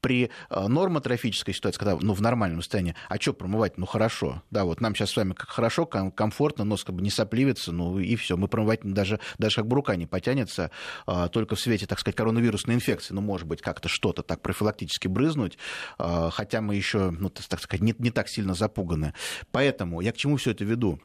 При 0.00 0.30
а, 0.48 0.68
нормотрофической 0.68 1.54
ситуации, 1.54 1.78
когда 1.78 1.96
ну, 2.00 2.12
в 2.12 2.20
нормальном 2.20 2.62
состоянии, 2.62 2.94
а 3.08 3.16
что 3.20 3.32
промывать? 3.32 3.78
Ну, 3.78 3.86
хорошо. 3.86 4.42
Да, 4.50 4.64
вот 4.64 4.80
нам 4.80 4.94
сейчас 4.94 5.10
с 5.10 5.16
вами 5.16 5.32
как 5.32 5.48
хорошо, 5.48 5.86
комфортно, 5.86 6.64
нос 6.64 6.84
как 6.84 6.94
бы 6.94 7.02
не 7.02 7.10
сопливится, 7.10 7.72
ну 7.72 7.98
и 7.98 8.16
все. 8.16 8.36
Мы 8.36 8.48
промывать 8.48 8.80
даже, 8.82 9.20
даже 9.38 9.56
как 9.56 9.66
бы 9.66 9.76
рука 9.76 9.96
не 9.96 10.06
потянется, 10.06 10.70
а, 11.06 11.28
только 11.28 11.56
в 11.56 11.60
свете, 11.60 11.86
так 11.86 11.98
сказать, 11.98 12.16
коронавирусной 12.16 12.74
инфекции, 12.74 13.14
ну, 13.14 13.20
может 13.20 13.46
быть, 13.46 13.62
как-то 13.62 13.88
что-то 13.88 14.22
так 14.22 14.42
профилактически 14.42 15.08
брызнуть, 15.08 15.58
а, 15.98 16.30
хотя 16.30 16.60
мы 16.60 16.74
еще, 16.74 17.10
ну, 17.10 17.30
так 17.30 17.60
сказать, 17.60 17.82
не, 17.82 17.94
не 17.98 18.10
так 18.10 18.28
сильно 18.28 18.54
запуганы. 18.54 19.14
Поэтому 19.52 20.00
я 20.00 20.12
к 20.12 20.16
чему 20.16 20.36
все 20.36 20.52
это 20.52 20.64
веду? 20.64 21.00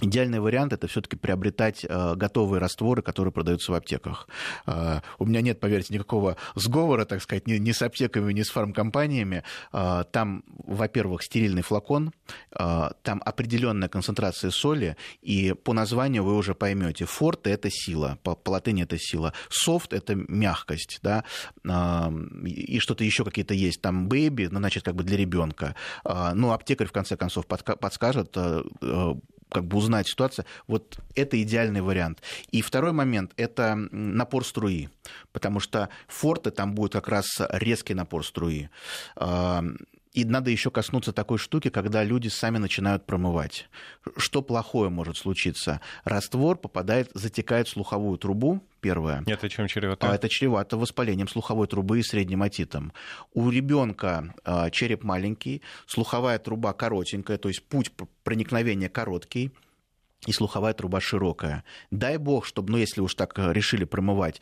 Идеальный 0.00 0.40
вариант 0.40 0.72
это 0.72 0.86
все-таки 0.86 1.16
приобретать 1.16 1.84
э, 1.88 2.14
готовые 2.14 2.60
растворы, 2.60 3.02
которые 3.02 3.32
продаются 3.32 3.72
в 3.72 3.74
аптеках. 3.74 4.28
Э, 4.66 5.00
у 5.18 5.26
меня 5.26 5.40
нет, 5.40 5.60
поверьте, 5.60 5.94
никакого 5.94 6.36
сговора, 6.54 7.04
так 7.04 7.22
сказать, 7.22 7.46
ни, 7.46 7.54
ни 7.54 7.72
с 7.72 7.82
аптеками, 7.82 8.32
ни 8.32 8.42
с 8.42 8.50
фармкомпаниями. 8.50 9.42
Э, 9.72 10.04
там, 10.10 10.44
во-первых, 10.64 11.22
стерильный 11.22 11.62
флакон, 11.62 12.12
там 12.50 13.22
определенная 13.24 13.88
концентрация 13.88 14.50
соли, 14.50 14.96
и 15.22 15.52
по 15.52 15.72
названию 15.72 16.24
вы 16.24 16.36
уже 16.36 16.54
поймете, 16.54 17.04
forte 17.04 17.46
это 17.46 17.70
сила, 17.70 18.18
по, 18.22 18.38
латыни 18.46 18.82
это 18.82 18.98
сила, 18.98 19.32
софт 19.48 19.92
это 19.92 20.14
мягкость, 20.14 21.00
да, 21.02 21.24
э, 21.64 22.10
и 22.46 22.78
что-то 22.78 23.04
еще 23.04 23.24
какие-то 23.24 23.54
есть, 23.54 23.80
там 23.80 24.08
baby, 24.08 24.48
ну, 24.50 24.58
значит, 24.58 24.84
как 24.84 24.94
бы 24.94 25.04
для 25.04 25.16
ребенка. 25.16 25.74
Э, 26.04 26.32
ну, 26.34 26.52
аптекарь, 26.52 26.88
в 26.88 26.92
конце 26.92 27.16
концов, 27.16 27.46
подскажет, 27.46 28.36
как 29.50 29.64
бы 29.64 29.78
узнать 29.78 30.08
ситуацию. 30.08 30.44
Вот 30.66 30.98
это 31.14 31.40
идеальный 31.42 31.82
вариант. 31.82 32.22
И 32.50 32.62
второй 32.62 32.92
момент– 32.92 33.32
это 33.36 33.74
напор 33.74 34.44
струи, 34.44 34.88
потому 35.32 35.60
что 35.60 35.88
форты 36.08 36.50
там 36.50 36.74
будет 36.74 36.92
как 36.92 37.08
раз 37.08 37.26
резкий 37.50 37.94
напор 37.94 38.24
струи. 38.24 38.70
И 40.12 40.24
надо 40.24 40.50
еще 40.50 40.72
коснуться 40.72 41.12
такой 41.12 41.38
штуки, 41.38 41.70
когда 41.70 42.02
люди 42.02 42.26
сами 42.26 42.58
начинают 42.58 43.06
промывать. 43.06 43.68
Что 44.16 44.42
плохое 44.42 44.90
может 44.90 45.16
случиться? 45.16 45.80
Раствор 46.02 46.56
попадает, 46.56 47.10
затекает 47.14 47.68
в 47.68 47.70
слуховую 47.70 48.18
трубу, 48.18 48.60
первое. 48.80 49.22
Это 49.26 49.48
чем 49.48 49.68
чревато? 49.68 50.10
А 50.10 50.14
это 50.14 50.28
чревато 50.28 50.76
воспалением 50.76 51.28
слуховой 51.28 51.66
трубы 51.66 52.00
и 52.00 52.02
средним 52.02 52.42
отитом. 52.42 52.92
У 53.32 53.50
ребенка 53.50 54.34
а, 54.44 54.70
череп 54.70 55.04
маленький, 55.04 55.62
слуховая 55.86 56.38
труба 56.38 56.72
коротенькая, 56.72 57.38
то 57.38 57.48
есть 57.48 57.62
путь 57.68 57.92
проникновения 58.24 58.88
короткий 58.88 59.52
и 60.26 60.32
слуховая 60.32 60.74
труба 60.74 61.00
широкая. 61.00 61.64
Дай 61.90 62.18
бог, 62.18 62.44
чтобы, 62.44 62.72
ну, 62.72 62.76
если 62.76 63.00
уж 63.00 63.14
так 63.14 63.38
э, 63.38 63.52
решили 63.54 63.84
промывать, 63.84 64.40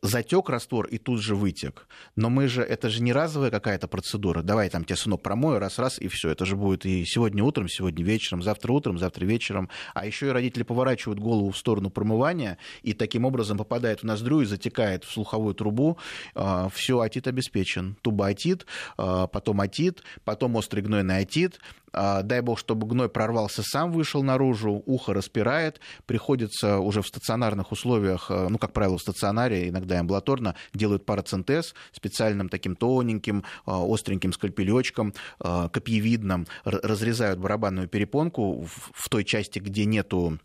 затек 0.00 0.48
раствор 0.48 0.86
и 0.86 0.98
тут 0.98 1.20
же 1.20 1.34
вытек. 1.34 1.88
Но 2.14 2.30
мы 2.30 2.46
же, 2.46 2.62
это 2.62 2.88
же 2.90 3.02
не 3.02 3.12
разовая 3.12 3.50
какая-то 3.50 3.88
процедура. 3.88 4.42
Давай 4.42 4.70
там 4.70 4.84
тебе, 4.84 4.96
сынок, 4.96 5.22
промою 5.22 5.58
раз-раз, 5.58 5.98
и 5.98 6.06
все. 6.06 6.30
Это 6.30 6.46
же 6.46 6.54
будет 6.54 6.86
и 6.86 7.04
сегодня 7.04 7.42
утром, 7.42 7.68
сегодня 7.68 8.04
вечером, 8.04 8.40
завтра 8.40 8.72
утром, 8.72 8.98
завтра 8.98 9.24
вечером. 9.24 9.68
А 9.94 10.06
еще 10.06 10.28
и 10.28 10.30
родители 10.30 10.62
поворачивают 10.62 11.18
голову 11.18 11.50
в 11.50 11.58
сторону 11.58 11.90
промывания, 11.90 12.58
и 12.82 12.92
таким 12.92 13.24
образом 13.24 13.58
попадает 13.58 14.00
в 14.00 14.04
ноздрю 14.04 14.42
и 14.42 14.44
затекает 14.44 15.02
в 15.02 15.10
слуховую 15.10 15.54
трубу. 15.54 15.98
А, 16.36 16.68
все, 16.68 17.00
отит 17.00 17.26
обеспечен. 17.26 17.96
Туба 18.00 18.28
отит, 18.28 18.64
а, 18.96 19.26
потом 19.26 19.60
отит, 19.60 20.04
потом 20.24 20.54
острый 20.54 20.82
гнойный 20.82 21.18
отит, 21.18 21.58
дай 21.92 22.40
бог, 22.40 22.58
чтобы 22.58 22.86
гной 22.86 23.08
прорвался 23.08 23.62
сам, 23.62 23.92
вышел 23.92 24.22
наружу, 24.22 24.82
ухо 24.86 25.14
распирает, 25.14 25.80
приходится 26.06 26.78
уже 26.78 27.02
в 27.02 27.06
стационарных 27.06 27.72
условиях, 27.72 28.30
а, 28.30 28.48
ну, 28.48 28.58
как 28.58 28.72
правило, 28.72 28.98
в 28.98 29.02
стационаре, 29.02 29.68
иногда 29.68 30.00
амбулаторно, 30.00 30.54
делают 30.74 31.06
парацентез 31.06 31.74
специальным 31.92 32.48
таким 32.48 32.76
тоненьким, 32.76 33.44
а, 33.64 33.82
остреньким 33.82 34.32
скальпелечком, 34.32 35.14
копьевидным, 35.38 36.46
разрезают 36.64 37.38
барабанную 37.38 37.88
перепонку 37.88 38.66
в 38.66 39.08
той 39.08 39.24
части, 39.24 39.58
где 39.58 39.84
нету 39.84 40.38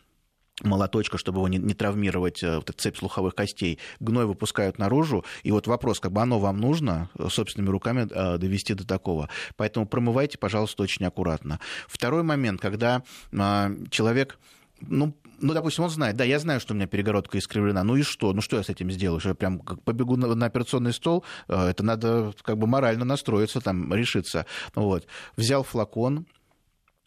молоточка, 0.60 1.18
чтобы 1.18 1.38
его 1.38 1.48
не, 1.48 1.58
не 1.58 1.74
травмировать, 1.74 2.42
э, 2.42 2.56
вот 2.56 2.70
эту 2.70 2.78
цепь 2.78 2.96
слуховых 2.96 3.34
костей, 3.34 3.78
гной 4.00 4.26
выпускают 4.26 4.78
наружу, 4.78 5.24
и 5.42 5.50
вот 5.50 5.66
вопрос, 5.66 6.00
как 6.00 6.12
бы 6.12 6.20
оно 6.20 6.38
вам 6.38 6.60
нужно 6.60 7.08
э, 7.18 7.28
собственными 7.30 7.70
руками 7.70 8.06
э, 8.10 8.38
довести 8.38 8.74
до 8.74 8.86
такого. 8.86 9.28
Поэтому 9.56 9.86
промывайте, 9.86 10.38
пожалуйста, 10.38 10.82
очень 10.82 11.06
аккуратно. 11.06 11.60
Второй 11.88 12.22
момент, 12.22 12.60
когда 12.60 13.02
человек 13.90 14.38
ну, 14.80 15.14
ну, 15.38 15.54
допустим, 15.54 15.84
он 15.84 15.90
знает, 15.90 16.16
да, 16.16 16.24
я 16.24 16.40
знаю, 16.40 16.58
что 16.60 16.72
у 16.72 16.76
меня 16.76 16.86
перегородка 16.86 17.38
искривлена, 17.38 17.84
ну 17.84 17.96
и 17.96 18.02
что? 18.02 18.32
Ну, 18.32 18.40
что 18.40 18.56
я 18.56 18.64
с 18.64 18.68
этим 18.68 18.90
сделаю? 18.90 19.20
Я 19.24 19.34
прям 19.34 19.60
как 19.60 19.82
побегу 19.82 20.16
на, 20.16 20.34
на 20.34 20.46
операционный 20.46 20.92
стол? 20.92 21.24
Это 21.46 21.84
надо 21.84 22.32
как 22.42 22.58
бы 22.58 22.66
морально 22.66 23.04
настроиться, 23.04 23.60
там, 23.60 23.92
решиться. 23.94 24.46
Вот. 24.74 25.06
Взял 25.36 25.62
флакон, 25.62 26.26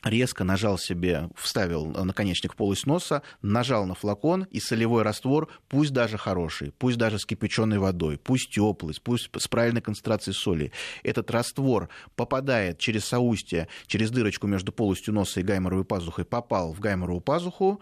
резко 0.05 0.43
нажал 0.43 0.77
себе, 0.77 1.29
вставил 1.35 1.87
наконечник 1.87 2.53
в 2.53 2.55
полость 2.55 2.85
носа, 2.85 3.23
нажал 3.41 3.85
на 3.85 3.95
флакон, 3.95 4.43
и 4.51 4.59
солевой 4.59 5.01
раствор, 5.03 5.49
пусть 5.67 5.91
даже 5.91 6.17
хороший, 6.17 6.71
пусть 6.77 6.97
даже 6.97 7.19
с 7.19 7.25
кипяченой 7.25 7.79
водой, 7.79 8.17
пусть 8.17 8.51
теплый, 8.51 8.95
пусть 9.03 9.29
с 9.35 9.47
правильной 9.47 9.81
концентрацией 9.81 10.35
соли, 10.35 10.71
этот 11.03 11.31
раствор 11.31 11.89
попадает 12.15 12.77
через 12.77 13.05
соустье, 13.05 13.67
через 13.87 14.11
дырочку 14.11 14.47
между 14.47 14.71
полостью 14.71 15.13
носа 15.13 15.39
и 15.39 15.43
гайморовой 15.43 15.85
пазухой, 15.85 16.23
попал 16.23 16.71
в 16.71 16.79
гайморовую 16.79 17.21
пазуху, 17.21 17.81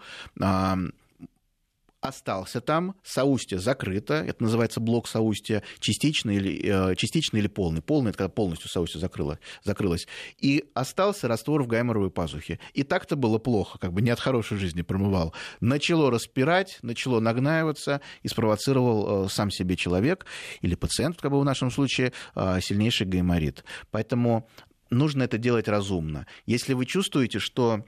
остался 2.04 2.60
там, 2.60 2.94
соустье 3.02 3.58
закрыто, 3.58 4.14
это 4.14 4.42
называется 4.42 4.78
блок 4.78 5.08
соустья, 5.08 5.62
частично 5.80 6.30
или, 6.30 6.90
э, 6.92 6.94
частично 6.96 7.38
или 7.38 7.48
полный. 7.48 7.80
Полный– 7.80 8.10
это 8.10 8.18
когда 8.18 8.28
полностью 8.28 8.68
соустье 8.68 9.00
закрыло, 9.00 9.38
закрылось. 9.62 10.06
И 10.38 10.64
остался 10.74 11.28
раствор 11.28 11.62
в 11.62 11.66
гайморовой 11.66 12.10
пазухе. 12.10 12.60
И 12.74 12.82
так-то 12.82 13.16
было 13.16 13.38
плохо, 13.38 13.78
как 13.78 13.92
бы 13.94 14.02
не 14.02 14.10
от 14.10 14.20
хорошей 14.20 14.58
жизни 14.58 14.82
промывал. 14.82 15.32
Начало 15.60 16.10
распирать, 16.10 16.78
начало 16.82 17.20
нагнаиваться 17.20 18.02
и 18.22 18.28
спровоцировал 18.28 19.26
э, 19.26 19.28
сам 19.30 19.50
себе 19.50 19.74
человек 19.74 20.26
или 20.60 20.74
пациент, 20.74 21.20
как 21.20 21.30
бы 21.30 21.40
в 21.40 21.44
нашем 21.44 21.70
случае, 21.70 22.12
э, 22.34 22.60
сильнейший 22.60 23.06
гайморит. 23.06 23.64
Поэтому 23.90 24.46
нужно 24.90 25.22
это 25.22 25.38
делать 25.38 25.68
разумно. 25.68 26.26
Если 26.44 26.74
вы 26.74 26.84
чувствуете, 26.84 27.38
что 27.38 27.84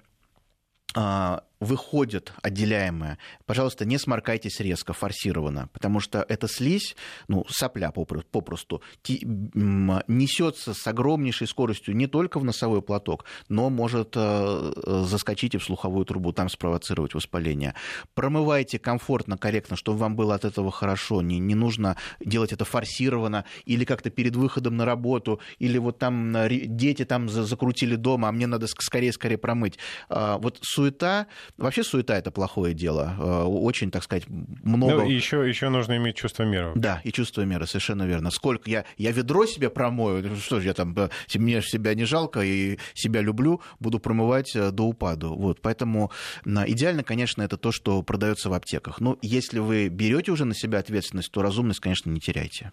выходит 1.60 2.32
отделяемое, 2.42 3.18
пожалуйста, 3.46 3.84
не 3.84 3.98
сморкайтесь 3.98 4.60
резко, 4.60 4.92
форсированно, 4.92 5.68
потому 5.72 6.00
что 6.00 6.24
эта 6.28 6.48
слизь, 6.48 6.96
ну, 7.28 7.44
сопля 7.48 7.90
попросту, 7.90 8.82
несется 9.06 10.74
с 10.74 10.86
огромнейшей 10.86 11.46
скоростью 11.46 11.96
не 11.96 12.06
только 12.06 12.38
в 12.38 12.44
носовой 12.44 12.82
платок, 12.82 13.24
но 13.48 13.70
может 13.70 14.16
э, 14.16 14.20
э, 14.20 15.04
заскочить 15.06 15.54
и 15.54 15.58
в 15.58 15.64
слуховую 15.64 16.04
трубу, 16.04 16.32
там 16.32 16.48
спровоцировать 16.48 17.14
воспаление. 17.14 17.74
Промывайте 18.14 18.78
комфортно, 18.78 19.38
корректно, 19.38 19.76
чтобы 19.76 19.98
вам 19.98 20.16
было 20.16 20.34
от 20.34 20.44
этого 20.44 20.70
хорошо, 20.70 21.22
не, 21.22 21.38
не 21.38 21.54
нужно 21.54 21.96
делать 22.20 22.52
это 22.52 22.64
форсированно 22.64 23.44
или 23.64 23.84
как-то 23.84 24.10
перед 24.10 24.36
выходом 24.36 24.76
на 24.76 24.84
работу, 24.84 25.40
или 25.58 25.78
вот 25.78 25.98
там 25.98 26.34
дети 26.48 27.04
там 27.04 27.28
закрутили 27.28 27.96
дома, 27.96 28.28
а 28.28 28.32
мне 28.32 28.46
надо 28.46 28.66
скорее-скорее 28.66 29.38
промыть. 29.38 29.78
А, 30.08 30.38
вот 30.38 30.58
суета 30.62 31.26
Вообще 31.56 31.82
суета 31.82 32.16
это 32.16 32.30
плохое 32.30 32.74
дело. 32.74 33.14
Э, 33.18 33.42
очень, 33.44 33.90
так 33.90 34.02
сказать, 34.02 34.24
много... 34.28 34.94
Ну, 34.94 35.08
еще, 35.08 35.48
еще 35.48 35.68
нужно 35.68 35.96
иметь 35.96 36.16
чувство 36.16 36.44
меры. 36.44 36.72
Да, 36.74 37.00
и 37.04 37.12
чувство 37.12 37.42
меры, 37.42 37.66
совершенно 37.66 38.04
верно. 38.04 38.30
Сколько 38.30 38.70
я, 38.70 38.84
я 38.98 39.12
ведро 39.12 39.46
себе 39.46 39.70
промою, 39.70 40.28
ну, 40.28 40.36
что 40.36 40.60
же 40.60 40.66
я 40.68 40.74
там, 40.74 40.94
э, 40.96 41.08
мне 41.34 41.62
себя 41.62 41.94
не 41.94 42.04
жалко 42.04 42.40
и 42.40 42.78
себя 42.94 43.20
люблю, 43.20 43.60
буду 43.80 43.98
промывать 43.98 44.54
э, 44.54 44.70
до 44.70 44.84
упаду. 44.84 45.34
Вот, 45.34 45.60
поэтому 45.60 46.10
идеально, 46.44 47.02
конечно, 47.02 47.42
это 47.42 47.56
то, 47.56 47.72
что 47.72 48.02
продается 48.02 48.50
в 48.50 48.52
аптеках. 48.52 49.00
Но 49.00 49.18
если 49.22 49.58
вы 49.58 49.88
берете 49.88 50.32
уже 50.32 50.44
на 50.44 50.54
себя 50.54 50.78
ответственность, 50.78 51.30
то 51.30 51.42
разумность, 51.42 51.80
конечно, 51.80 52.10
не 52.10 52.20
теряйте. 52.20 52.72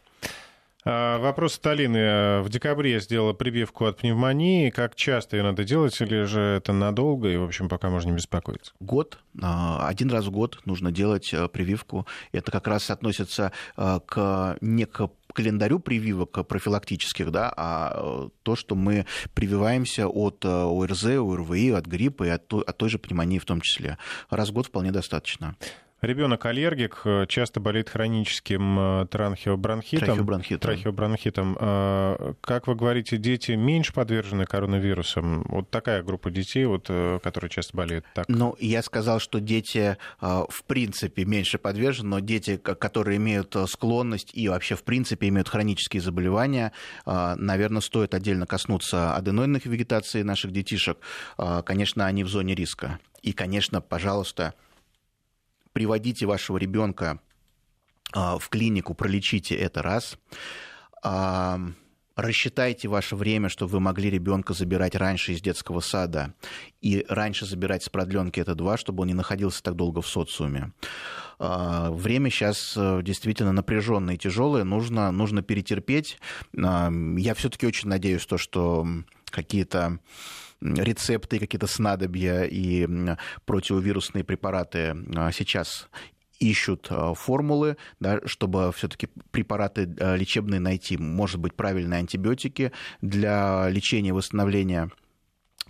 А, 0.86 1.18
вопрос 1.20 1.58
от 1.58 1.68
Алины. 1.68 2.42
В 2.42 2.50
декабре 2.50 2.92
я 2.92 3.00
сделала 3.00 3.34
прививку 3.34 3.86
от 3.86 4.00
пневмонии. 4.00 4.70
Как 4.70 4.96
часто 4.96 5.38
ее 5.38 5.44
надо 5.44 5.64
делать, 5.64 6.00
или 6.02 6.24
же 6.24 6.42
это 6.42 6.74
надолго, 6.74 7.30
и, 7.30 7.38
в 7.38 7.44
общем, 7.44 7.70
пока 7.70 7.90
можно 7.90 8.10
не 8.10 8.16
беспокоиться? 8.18 8.74
Год. 8.82 9.20
А, 9.42 9.88
один 9.88 10.12
раз 10.12 10.26
в 10.26 10.32
год 10.32 10.60
нужно 10.66 10.92
делать 10.92 11.34
э, 11.34 11.48
прививку. 11.48 12.06
Это 12.34 12.52
как 12.52 12.68
раз 12.68 12.90
относится 12.90 13.54
э, 13.78 14.00
к 14.06 14.58
не 14.60 14.86
календарю 14.86 15.80
прививок 15.80 16.46
профилактических, 16.48 17.32
да, 17.32 17.52
а 17.56 17.94
э, 17.96 18.30
то, 18.44 18.56
что 18.56 18.76
мы 18.76 19.06
прививаемся 19.34 20.08
от 20.08 20.46
ОРЗ, 20.46 21.06
ОРВИ, 21.06 21.72
от 21.72 21.86
гриппа 21.86 22.26
и 22.26 22.30
от 22.30 22.48
той 22.48 22.90
же 22.90 23.00
пневмонии 23.00 23.40
в 23.40 23.46
том 23.46 23.62
числе. 23.62 23.98
Раз 24.30 24.50
в 24.50 24.54
год 24.54 24.68
вполне 24.68 24.92
достаточно. 24.92 25.56
Ребенок 26.04 26.46
аллергик, 26.46 27.00
э, 27.06 27.26
часто 27.30 27.62
болеет 27.62 27.88
хроническим 27.88 29.04
э, 29.04 29.08
трахеобронхитом. 29.08 30.28
Трахеобронхитом. 30.60 31.58
А, 31.58 32.34
как 32.42 32.68
вы 32.68 32.76
говорите, 32.76 33.16
дети 33.16 33.54
меньше 33.54 33.94
подвержены 33.94 34.46
коронавирусам? 34.46 35.44
Вот 35.44 35.70
такая 35.70 36.04
группа 36.04 36.30
детей, 36.30 36.66
вот, 36.66 36.88
э, 36.90 37.20
которые 37.24 37.50
часто 37.50 37.78
болеют 37.78 38.04
так. 38.14 38.28
Ну, 38.28 38.54
я 38.60 38.84
сказал, 38.84 39.22
что 39.22 39.40
дети 39.40 39.96
в 40.20 40.64
принципе 40.68 41.24
меньше 41.24 41.58
подвержены, 41.58 42.10
но 42.10 42.20
дети, 42.20 42.58
которые 42.58 43.16
имеют 43.16 43.56
склонность 43.68 44.32
и 44.34 44.50
вообще 44.50 44.76
в 44.76 44.84
принципе 44.84 45.30
имеют 45.30 45.48
хронические 45.48 46.02
заболевания, 46.02 46.74
наверное, 47.06 47.82
стоит 47.82 48.14
отдельно 48.14 48.46
коснуться 48.46 49.16
аденойных 49.16 49.66
вегетаций 49.66 50.24
наших 50.24 50.52
детишек. 50.52 50.98
Конечно, 51.66 52.06
они 52.06 52.26
в 52.26 52.28
зоне 52.28 52.56
риска. 52.56 53.00
И, 53.22 53.32
конечно, 53.32 53.80
пожалуйста, 53.80 54.54
приводите 55.74 56.26
вашего 56.26 56.58
ребенка 56.58 57.20
а, 58.14 58.38
в 58.38 58.50
клинику, 58.50 58.94
пролечите 58.94 59.56
это 59.56 59.82
раз. 59.82 60.18
А, 61.04 61.60
рассчитайте 62.16 62.88
ваше 62.88 63.16
время, 63.16 63.50
чтобы 63.50 63.74
вы 63.74 63.80
могли 63.80 64.10
ребенка 64.10 64.54
забирать 64.54 64.96
раньше 64.96 65.34
из 65.34 65.42
детского 65.42 65.80
сада 65.80 66.34
и 66.80 67.06
раньше 67.10 67.46
забирать 67.46 67.84
с 67.84 67.90
продленки 67.90 68.40
это 68.40 68.56
два, 68.56 68.78
чтобы 68.78 69.02
он 69.02 69.08
не 69.08 69.14
находился 69.14 69.64
так 69.64 69.76
долго 69.76 70.02
в 70.02 70.08
социуме. 70.08 70.72
А, 71.40 71.92
время 71.92 72.30
сейчас 72.30 72.76
э, 72.78 73.02
действительно 73.04 73.52
напряженное 73.52 74.16
и 74.16 74.20
тяжелое, 74.20 74.64
нужно, 74.64 75.12
нужно 75.12 75.42
перетерпеть. 75.42 76.20
Я 76.54 77.34
все-таки 77.36 77.66
очень 77.66 77.90
надеюсь, 77.90 78.26
то, 78.26 78.38
что 78.38 78.88
какие-то 79.26 80.00
рецепты, 80.64 81.40
какие-то 81.40 81.68
снадобья 81.68 82.44
и 82.44 82.88
противовирусные 83.46 84.24
препараты 84.24 84.96
а, 85.16 85.32
сейчас 85.32 85.90
ищут 86.40 86.88
э, 86.90 87.14
формулы, 87.16 87.78
да, 88.00 88.20
чтобы 88.26 88.72
все-таки 88.74 89.08
препараты 89.32 89.94
э, 89.98 90.18
лечебные 90.18 90.60
найти. 90.60 90.98
Может 90.98 91.40
быть, 91.40 91.54
правильные 91.54 92.00
антибиотики 92.00 92.72
для 93.02 93.70
лечения 93.70 94.14
восстановления 94.14 94.90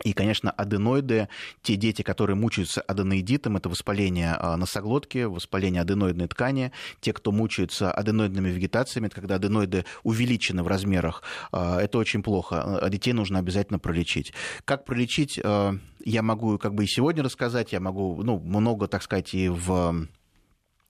и, 0.04 0.14
конечно, 0.14 0.52
аденоиды, 0.52 1.30
те 1.62 1.76
дети, 1.76 2.02
которые 2.02 2.36
мучаются 2.36 2.82
аденоидитом, 2.82 3.58
это 3.58 3.70
воспаление 3.70 4.38
э, 4.40 4.56
носоглотки, 4.56 5.24
воспаление 5.24 5.82
аденоидной 5.82 6.28
ткани. 6.28 6.72
Те, 7.02 7.14
кто 7.14 7.32
мучаются 7.32 7.92
аденоидными 7.92 8.50
вегетациями, 8.50 9.08
это 9.08 9.16
когда 9.16 9.36
аденоиды 9.36 9.86
увеличены 10.04 10.64
в 10.64 10.68
размерах, 10.68 11.24
это 11.52 11.98
очень 11.98 12.24
плохо. 12.24 12.88
Детей 12.90 13.14
нужно 13.14 13.40
обязательно 13.40 13.80
пролечить. 13.80 14.34
Как 14.66 14.86
пролечить, 14.86 15.38
я 15.38 16.22
могу 16.22 16.58
как 16.58 16.74
бы 16.74 16.84
и 16.84 16.88
сегодня 16.88 17.24
рассказать, 17.24 17.72
я 17.72 17.80
могу 17.80 18.22
ну, 18.24 18.40
много, 18.40 18.88
так 18.88 19.04
сказать, 19.04 19.34
и 19.34 19.50
в 19.50 19.72
а, 19.72 19.96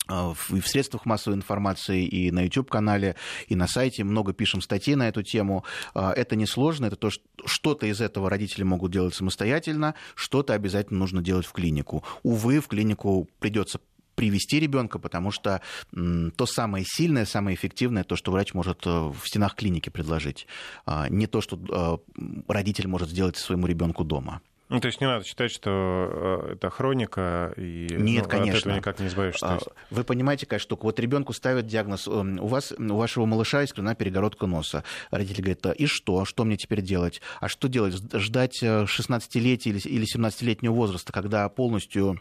и 0.10 0.60
в 0.60 0.68
средствах 0.68 1.06
массовой 1.06 1.36
информации, 1.36 2.06
и 2.06 2.32
на 2.32 2.43
YouTube-канале, 2.43 3.16
и 3.47 3.56
на 3.56 3.68
сайте. 3.68 4.04
Много 4.04 4.34
пишем 4.34 4.62
статей 4.62 4.95
на 4.95 5.08
эту 5.08 5.24
тему. 5.24 5.64
А, 5.93 6.12
это 6.12 6.36
несложно, 6.36 6.88
это 6.88 6.95
то, 6.95 7.10
что-то 7.45 7.86
из 7.86 8.01
этого 8.01 8.30
родители 8.30 8.64
могут 8.64 8.91
делать 8.91 9.16
самостоятельно, 9.16 9.95
что-то 10.16 10.54
обязательно 10.54 10.99
нужно 10.99 11.22
делать 11.22 11.45
в 11.45 11.51
клинику. 11.51 12.04
Увы, 12.24 12.60
в 12.60 12.68
клинику 12.68 13.30
придется 13.39 13.80
привести 14.16 14.60
ребенка, 14.60 14.99
потому 14.99 15.32
что 15.32 15.62
то 15.91 16.45
самое 16.45 16.86
сильное, 16.88 17.26
самое 17.26 17.56
эффективное, 17.56 18.04
то, 18.04 18.16
что 18.16 18.32
врач 18.32 18.54
может 18.54 18.86
э, 18.86 18.89
в 18.89 19.22
стенах 19.26 19.56
клиники 19.56 19.89
предложить, 19.89 20.45
а, 20.86 21.10
не 21.10 21.26
то, 21.26 21.41
что 21.41 22.04
родитель 22.47 22.88
может 22.88 23.10
сделать 23.10 23.38
своему 23.38 23.66
ребенку 23.66 24.04
дома. 24.04 24.41
Ну, 24.74 24.80
то 24.80 24.88
есть 24.88 25.00
не 25.00 25.06
надо 25.06 25.24
считать, 25.24 25.52
что 25.52 26.46
э, 26.50 26.54
это 26.54 26.72
хроника, 26.72 27.54
и 27.58 27.88
Нет, 27.92 28.24
ну, 28.24 28.30
конечно. 28.30 28.58
от 28.58 28.62
этого 28.62 28.76
никак 28.76 29.00
не 29.00 29.06
избавишься. 29.06 29.46
А, 29.46 29.60
вы 29.92 30.04
понимаете, 30.04 30.48
какая 30.48 30.60
штука? 30.60 30.86
Вот 30.86 31.00
ребенку 31.00 31.32
ставят 31.32 31.68
диагноз, 31.68 32.08
эм, 32.08 32.40
у 32.40 32.48
вас, 32.48 32.74
у 32.76 32.96
вашего 32.96 33.28
малыша 33.28 33.64
искривлена 33.64 33.94
перегородка 33.94 34.48
носа. 34.48 34.84
Родители 35.12 35.42
говорят, 35.42 35.80
и 35.80 35.86
что? 35.86 36.26
Что 36.26 36.44
мне 36.44 36.58
теперь 36.58 36.82
делать? 36.82 37.22
А 37.40 37.50
что 37.50 37.68
делать? 37.70 37.94
Ждать 38.14 38.64
16-летия 38.64 39.76
э, 39.76 39.90
или 39.90 40.08
17-летнего 40.12 40.74
возраста, 40.74 41.14
когда 41.14 41.48
полностью 41.50 42.20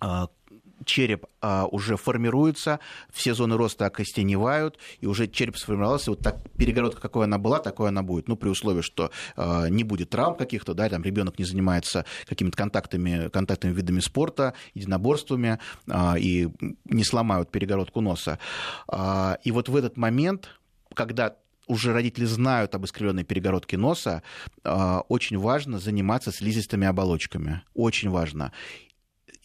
а, 0.00 0.28
череп 0.86 1.26
а, 1.40 1.66
уже 1.66 1.96
формируется, 1.96 2.80
все 3.12 3.34
зоны 3.34 3.56
роста 3.56 3.86
окостеневают, 3.86 4.78
и 5.00 5.06
уже 5.06 5.26
череп 5.26 5.58
сформировался, 5.58 6.10
вот 6.10 6.20
так 6.20 6.50
перегородка, 6.52 7.00
какой 7.00 7.24
она 7.24 7.38
была, 7.38 7.58
такой 7.58 7.88
она 7.88 8.02
будет. 8.02 8.28
Ну, 8.28 8.36
при 8.36 8.48
условии, 8.48 8.80
что 8.82 9.10
а, 9.36 9.68
не 9.68 9.84
будет 9.84 10.10
травм 10.10 10.36
каких-то, 10.36 10.72
да, 10.72 10.88
там 10.88 11.02
ребенок 11.02 11.38
не 11.38 11.44
занимается 11.44 12.06
какими-то 12.26 12.56
контактами, 12.56 13.28
контактными 13.28 13.74
видами 13.74 14.00
спорта, 14.00 14.54
единоборствами, 14.74 15.58
а, 15.88 16.16
и 16.18 16.48
не 16.84 17.04
сломают 17.04 17.50
перегородку 17.50 18.00
носа. 18.00 18.38
А, 18.88 19.38
и 19.44 19.50
вот 19.50 19.68
в 19.68 19.76
этот 19.76 19.96
момент, 19.96 20.48
когда 20.94 21.36
уже 21.66 21.92
родители 21.92 22.24
знают 22.24 22.74
об 22.74 22.84
искривленной 22.84 23.24
перегородке 23.24 23.76
носа, 23.76 24.22
а, 24.64 25.00
очень 25.08 25.38
важно 25.38 25.78
заниматься 25.78 26.32
слизистыми 26.32 26.86
оболочками. 26.86 27.62
Очень 27.74 28.10
важно 28.10 28.52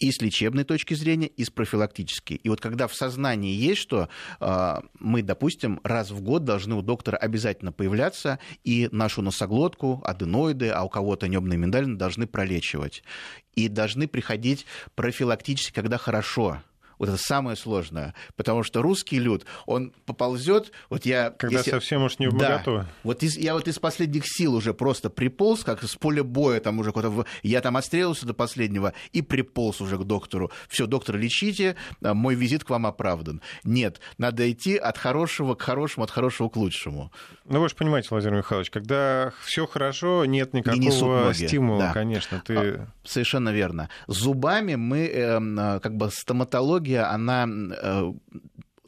и 0.01 0.11
с 0.11 0.19
лечебной 0.19 0.63
точки 0.63 0.95
зрения, 0.95 1.27
и 1.27 1.45
с 1.45 1.51
профилактической. 1.51 2.35
И 2.35 2.49
вот 2.49 2.59
когда 2.59 2.87
в 2.87 2.95
сознании 2.95 3.55
есть, 3.55 3.79
что 3.79 4.09
э, 4.39 4.75
мы, 4.99 5.21
допустим, 5.21 5.79
раз 5.83 6.09
в 6.09 6.21
год 6.21 6.43
должны 6.43 6.73
у 6.73 6.81
доктора 6.81 7.17
обязательно 7.17 7.71
появляться, 7.71 8.39
и 8.63 8.89
нашу 8.91 9.21
носоглотку, 9.21 10.01
аденоиды, 10.03 10.69
а 10.69 10.83
у 10.83 10.89
кого-то 10.89 11.27
небные 11.27 11.57
миндалины 11.57 11.97
должны 11.97 12.25
пролечивать. 12.25 13.03
И 13.55 13.67
должны 13.67 14.07
приходить 14.07 14.65
профилактически, 14.95 15.73
когда 15.73 15.97
хорошо 15.97 16.63
вот 17.01 17.09
это 17.09 17.17
самое 17.17 17.57
сложное. 17.57 18.13
Потому 18.35 18.61
что 18.61 18.83
русский 18.83 19.17
люд, 19.17 19.43
он 19.65 19.91
поползет, 20.05 20.71
вот 20.87 21.03
я... 21.03 21.31
Когда 21.31 21.57
если... 21.57 21.71
совсем 21.71 22.03
уж 22.03 22.19
не 22.19 22.27
в 22.27 22.37
да, 22.37 22.85
Вот 23.03 23.23
из, 23.23 23.37
я 23.37 23.55
вот 23.55 23.67
из 23.67 23.79
последних 23.79 24.27
сил 24.27 24.53
уже 24.53 24.75
просто 24.75 25.09
приполз, 25.09 25.63
как 25.63 25.81
с 25.81 25.95
поля 25.95 26.23
боя 26.23 26.59
там 26.59 26.77
уже 26.77 26.91
куда-то... 26.91 27.25
Я 27.41 27.61
там 27.61 27.75
отстрелился 27.75 28.27
до 28.27 28.35
последнего 28.35 28.93
и 29.13 29.23
приполз 29.23 29.81
уже 29.81 29.97
к 29.97 30.03
доктору. 30.03 30.51
Все, 30.69 30.85
доктор, 30.85 31.17
лечите, 31.17 31.75
а, 32.03 32.13
мой 32.13 32.35
визит 32.35 32.65
к 32.65 32.69
вам 32.69 32.85
оправдан. 32.85 33.41
Нет, 33.63 33.99
надо 34.19 34.51
идти 34.51 34.77
от 34.77 34.99
хорошего 34.99 35.55
к 35.55 35.63
хорошему, 35.63 36.03
от 36.03 36.11
хорошего 36.11 36.49
к 36.49 36.55
лучшему. 36.55 37.11
Ну, 37.45 37.61
вы 37.61 37.69
же 37.69 37.73
понимаете, 37.73 38.09
Владимир 38.11 38.37
Михайлович, 38.37 38.69
когда 38.69 39.33
все 39.43 39.65
хорошо, 39.65 40.25
нет 40.25 40.53
никакого 40.53 41.33
стимула, 41.33 41.79
да. 41.79 41.93
конечно. 41.93 42.43
Ты... 42.45 42.55
А, 42.55 42.87
совершенно 43.03 43.49
верно. 43.49 43.89
Зубами 44.05 44.75
мы, 44.75 45.07
э, 45.07 45.79
как 45.79 45.95
бы 45.95 46.11
стоматология 46.11 46.90
технология, 46.91 47.03
она 47.03 47.47
э, 47.47 48.13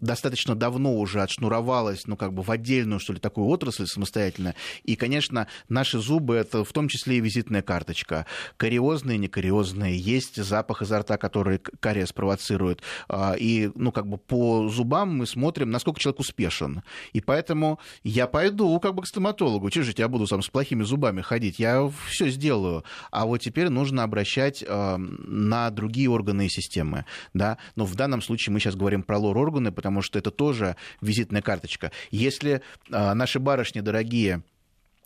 достаточно 0.04 0.56
давно 0.56 0.96
уже 0.98 1.22
отшнуровалась, 1.22 2.06
ну, 2.08 2.18
как 2.18 2.34
бы 2.34 2.44
в 2.44 2.52
отдельную, 2.52 3.00
что 3.00 3.14
ли, 3.14 3.20
такую 3.20 3.48
отрасль 3.48 3.88
самостоятельно. 3.88 4.54
И, 4.84 4.96
конечно, 4.96 5.48
наши 5.70 6.00
зубы— 6.00 6.36
это 6.36 6.64
в 6.64 6.72
том 6.72 6.88
числе 6.88 7.18
и 7.18 7.22
визитная 7.22 7.62
карточка. 7.62 8.26
Кариозные, 8.58 9.18
некариозные. 9.18 9.98
Есть 9.98 10.42
запах 10.42 10.82
изо 10.82 11.00
рта, 11.00 11.18
который 11.18 11.60
кариес 11.60 12.12
провоцирует. 12.12 12.82
А, 13.08 13.34
и, 13.34 13.72
ну, 13.76 13.92
как 13.92 14.08
бы 14.08 14.18
по 14.18 14.68
зубам 14.70 15.18
мы 15.18 15.26
смотрим, 15.26 15.72
насколько 15.72 16.00
человек 16.00 16.20
успешен. 16.20 16.84
И 17.14 17.22
поэтому 17.22 17.80
я 18.04 18.28
пойду 18.28 18.80
как 18.80 18.96
бы 18.96 19.04
к 19.04 19.08
стоматологу. 19.08 19.70
Чего 19.70 19.86
же 19.86 19.94
я 19.98 20.08
буду 20.08 20.28
там 20.28 20.42
с 20.42 20.50
плохими 20.50 20.84
зубами 20.84 21.22
ходить? 21.22 21.60
Я 21.60 21.90
все 22.10 22.30
сделаю. 22.30 22.84
А 23.12 23.26
вот 23.26 23.38
теперь 23.38 23.70
нужно 23.70 24.04
обращать 24.04 24.64
а, 24.68 24.98
на 24.98 25.70
другие 25.70 26.10
органы 26.10 26.48
и 26.48 26.50
системы. 26.50 27.06
Да? 27.34 27.58
Но 27.76 27.86
в 27.86 27.96
данном 27.96 28.22
случае 28.22 28.54
мы 28.54 28.60
сейчас 28.60 28.76
говорим 28.76 29.04
про 29.04 29.18
лор-органы, 29.18 29.72
потому 29.72 29.93
потому 29.94 30.02
что 30.02 30.18
это 30.18 30.32
тоже 30.32 30.76
визитная 31.02 31.44
карточка. 31.44 31.92
Если 32.10 32.62
э, 32.90 33.14
наши 33.14 33.40
барышни 33.40 33.80
дорогие 33.80 34.42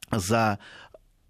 за 0.10 0.60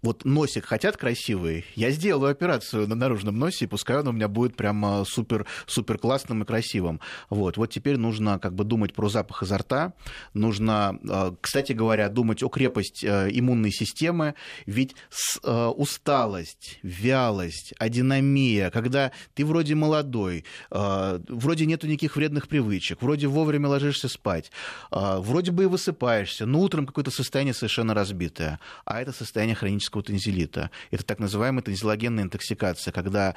вот 0.02 0.24
носик 0.24 0.64
хотят 0.64 0.96
красивый, 0.96 1.64
я 1.74 1.90
сделаю 1.90 2.30
операцию 2.30 2.86
на 2.86 2.94
наружном 2.94 3.38
носе, 3.38 3.64
и 3.64 3.68
пускай 3.68 3.98
он 3.98 4.08
у 4.08 4.12
меня 4.12 4.28
будет 4.28 4.56
прямо 4.56 5.04
супер, 5.04 5.46
супер 5.66 5.98
классным 5.98 6.42
и 6.42 6.46
красивым. 6.46 7.00
Вот, 7.30 7.56
вот 7.56 7.66
теперь 7.70 7.96
нужно 7.96 8.38
как 8.38 8.54
бы 8.54 8.64
думать 8.64 8.94
про 8.94 9.08
запах 9.08 9.42
изо 9.42 9.58
рта, 9.58 9.94
нужно, 10.34 10.98
а, 11.08 11.34
кстати 11.40 11.72
говоря, 11.72 12.08
думать 12.08 12.42
о 12.42 12.48
крепости 12.48 13.06
а, 13.06 13.28
иммунной 13.28 13.72
системы, 13.72 14.34
ведь 14.66 14.94
а, 15.42 15.70
усталость, 15.70 16.78
вялость, 16.82 17.74
адинамия, 17.78 18.70
когда 18.70 19.10
ты 19.34 19.44
вроде 19.44 19.74
молодой, 19.74 20.44
вроде 20.70 21.66
нету 21.66 21.86
никаких 21.86 22.16
вредных 22.16 22.48
привычек, 22.48 23.02
вроде 23.02 23.26
вовремя 23.26 23.68
ложишься 23.68 24.08
спать, 24.08 24.50
вроде 24.90 25.50
бы 25.50 25.64
и 25.64 25.66
высыпаешься, 25.66 26.46
но 26.46 26.60
утром 26.60 26.86
какое-то 26.86 27.10
состояние 27.10 27.54
совершенно 27.54 27.94
разбитое, 27.94 28.60
а 28.84 29.00
это 29.00 29.12
состояние 29.12 29.56
хронического 29.56 29.87
хронического 29.88 30.02
танзелита. 30.02 30.70
Это 30.90 31.04
так 31.04 31.18
называемая 31.18 31.62
танзилогенная 31.62 32.24
интоксикация, 32.24 32.92
когда 32.92 33.34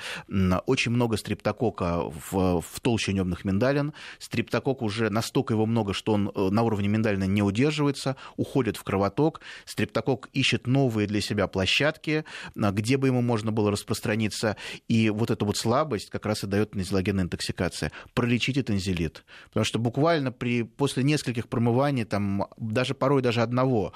очень 0.65 0.91
много 0.91 1.17
стрептокока 1.17 2.03
в, 2.03 2.61
в 2.61 2.79
толще 2.81 3.13
небных 3.13 3.45
миндалин. 3.45 3.93
Стрептокок 4.19 4.81
уже 4.81 5.09
настолько 5.09 5.53
его 5.53 5.65
много, 5.65 5.93
что 5.93 6.13
он 6.13 6.31
э, 6.33 6.49
на 6.49 6.63
уровне 6.63 6.87
миндалина 6.87 7.25
не 7.25 7.41
удерживается, 7.41 8.15
уходит 8.37 8.77
в 8.77 8.83
кровоток. 8.83 9.41
Стрептокок 9.65 10.29
ищет 10.33 10.67
новые 10.67 11.07
для 11.07 11.21
себя 11.21 11.47
площадки, 11.47 12.25
где 12.55 12.97
бы 12.97 13.07
ему 13.07 13.21
можно 13.21 13.51
было 13.51 13.71
распространиться. 13.71 14.57
И 14.87 15.09
вот 15.09 15.31
эта 15.31 15.45
вот 15.45 15.57
слабость 15.57 16.09
как 16.09 16.25
раз 16.25 16.43
и 16.43 16.47
дает 16.47 16.71
танзилогенная 16.71 17.25
интоксикация. 17.25 17.91
Пролечите 18.13 18.63
танзелит. 18.63 19.23
Потому 19.47 19.65
что 19.65 19.79
буквально 19.79 20.31
при, 20.31 20.63
после 20.63 21.03
нескольких 21.03 21.47
промываний, 21.47 22.03
там, 22.03 22.47
даже 22.57 22.93
порой 22.93 23.21
даже 23.21 23.41
одного, 23.41 23.93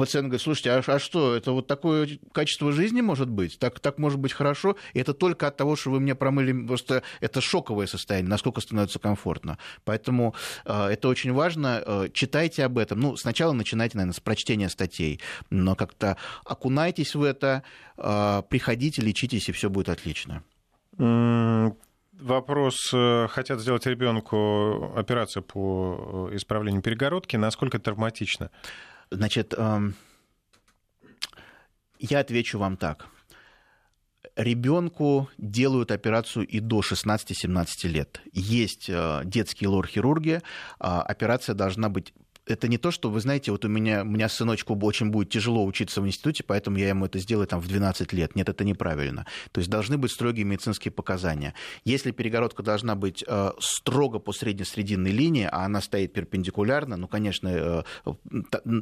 пациент 0.00 0.26
говорит, 0.26 0.42
слушайте, 0.42 0.70
а, 0.72 0.82
а 0.86 0.98
что, 0.98 1.34
это 1.34 1.52
вот 1.52 1.66
такое 1.66 2.08
качество 2.32 2.72
жизни 2.72 3.00
может 3.00 3.28
быть? 3.28 3.58
Так, 3.58 3.80
так 3.80 3.98
может 3.98 4.18
быть 4.18 4.32
хорошо? 4.32 4.76
И 4.94 5.00
это 5.00 5.14
только 5.14 5.46
от 5.46 5.56
того, 5.56 5.76
что 5.76 5.90
вы 5.90 6.00
мне 6.00 6.14
промыли, 6.14 6.52
просто 6.66 7.02
это 7.20 7.40
шоковое 7.40 7.86
состояние, 7.86 8.30
насколько 8.30 8.60
становится 8.60 8.98
комфортно. 8.98 9.58
Поэтому 9.84 10.34
э, 10.64 10.86
это 10.86 11.08
очень 11.08 11.32
важно. 11.32 11.82
Э, 11.84 12.08
читайте 12.12 12.64
об 12.64 12.78
этом. 12.78 13.00
Ну, 13.00 13.16
сначала 13.16 13.52
начинайте, 13.52 13.96
наверное, 13.96 14.14
с 14.14 14.20
прочтения 14.20 14.68
статей, 14.68 15.20
но 15.50 15.74
как-то 15.74 16.16
окунайтесь 16.44 17.14
в 17.14 17.22
это, 17.22 17.62
э, 17.96 18.42
приходите, 18.48 19.02
лечитесь, 19.02 19.48
и 19.48 19.52
все 19.52 19.70
будет 19.70 19.88
отлично. 19.88 20.42
Вопрос, 22.20 22.92
э, 22.92 23.28
хотят 23.28 23.60
сделать 23.60 23.86
ребенку 23.86 24.92
операцию 24.94 25.42
по 25.42 26.28
э, 26.30 26.36
исправлению 26.36 26.82
перегородки, 26.82 27.36
насколько 27.36 27.78
травматично? 27.78 28.50
Значит, 29.10 29.54
эм, 29.56 29.94
я 31.98 32.20
отвечу 32.20 32.58
вам 32.58 32.76
так. 32.76 33.06
Ребенку 34.36 35.28
делают 35.36 35.90
операцию 35.90 36.46
и 36.46 36.60
до 36.60 36.80
16-17 36.80 37.88
лет. 37.88 38.20
Есть 38.32 38.88
э, 38.88 39.22
детские 39.24 39.68
лор-хирурги, 39.68 40.40
а 40.78 41.02
операция 41.02 41.54
должна 41.54 41.88
быть 41.88 42.14
это 42.46 42.68
не 42.68 42.78
то, 42.78 42.90
что, 42.90 43.10
вы 43.10 43.20
знаете, 43.20 43.52
вот 43.52 43.64
у 43.64 43.68
меня, 43.68 44.02
у 44.02 44.06
меня 44.06 44.28
сыночку 44.28 44.78
очень 44.82 45.10
будет 45.10 45.30
тяжело 45.30 45.64
учиться 45.64 46.00
в 46.00 46.06
институте, 46.06 46.42
поэтому 46.44 46.78
я 46.78 46.88
ему 46.88 47.06
это 47.06 47.18
сделаю 47.18 47.46
там 47.46 47.60
в 47.60 47.68
12 47.68 48.12
лет. 48.12 48.36
Нет, 48.36 48.48
это 48.48 48.64
неправильно. 48.64 49.26
То 49.52 49.60
есть 49.60 49.70
должны 49.70 49.98
быть 49.98 50.10
строгие 50.10 50.44
медицинские 50.44 50.92
показания. 50.92 51.54
Если 51.84 52.10
перегородка 52.10 52.62
должна 52.62 52.94
быть 52.94 53.24
э, 53.26 53.50
строго 53.60 54.18
по 54.18 54.32
средней-срединной 54.32 55.12
линии, 55.12 55.48
а 55.50 55.64
она 55.64 55.80
стоит 55.80 56.12
перпендикулярно, 56.12 56.96
ну, 56.96 57.08
конечно, 57.08 57.48
э, 57.48 57.82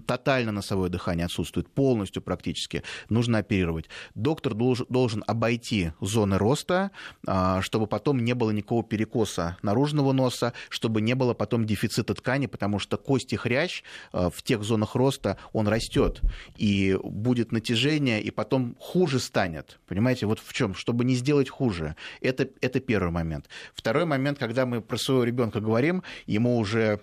тотально 0.07 0.53
носовое 0.53 0.89
дыхание 0.89 1.27
отсутствует, 1.27 1.69
полностью 1.69 2.23
практически, 2.23 2.83
нужно 3.09 3.39
оперировать. 3.39 3.89
Доктор 4.15 4.55
должен, 4.55 4.87
должен 4.89 5.25
обойти 5.27 5.93
зоны 6.01 6.39
роста, 6.39 6.91
э, 7.27 7.61
чтобы 7.61 7.87
потом 7.87 8.25
не 8.25 8.35
было 8.35 8.51
никакого 8.51 8.83
перекоса 8.83 9.57
наружного 9.63 10.13
носа, 10.13 10.53
чтобы 10.69 11.01
не 11.01 11.15
было 11.15 11.35
потом 11.35 11.65
дефицита 11.65 12.15
ткани, 12.15 12.47
потому 12.47 12.79
что 12.79 12.97
кости 12.97 13.35
хрящ 13.35 13.58
хрящ 13.59 13.83
э, 14.13 14.31
в 14.33 14.43
тех 14.43 14.63
зонах 14.63 14.95
роста, 14.95 15.37
он 15.53 15.69
растет, 15.69 16.21
и 16.57 16.99
будет 17.03 17.53
натяжение, 17.53 18.23
и 18.23 18.31
потом 18.31 18.77
хуже 18.79 19.19
станет. 19.19 19.79
Понимаете, 19.87 20.27
вот 20.27 20.41
в 20.41 20.53
чем, 20.53 20.75
чтобы 20.75 21.05
не 21.05 21.15
сделать 21.15 21.49
хуже. 21.49 21.97
Это, 22.21 22.49
это 22.61 22.81
первый 22.81 23.11
момент. 23.11 23.47
Второй 23.75 24.05
момент, 24.05 24.39
когда 24.39 24.67
мы 24.67 24.81
про 24.81 24.97
своего 24.97 25.25
ребенка 25.25 25.61
говорим, 25.61 26.03
ему 26.27 26.59
уже 26.59 27.01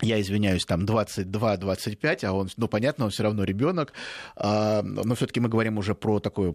я 0.00 0.20
извиняюсь, 0.20 0.64
там 0.64 0.84
22-25, 0.84 2.24
а 2.24 2.32
он, 2.32 2.48
ну, 2.56 2.68
понятно, 2.68 3.06
он 3.06 3.10
все 3.10 3.24
равно 3.24 3.42
ребенок, 3.42 3.92
а, 4.36 4.82
но 4.82 5.14
все-таки 5.16 5.40
мы 5.40 5.48
говорим 5.48 5.76
уже 5.76 5.94
про 5.94 6.20
такой 6.20 6.54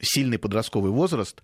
сильный 0.00 0.38
подростковый 0.38 0.90
возраст. 0.90 1.42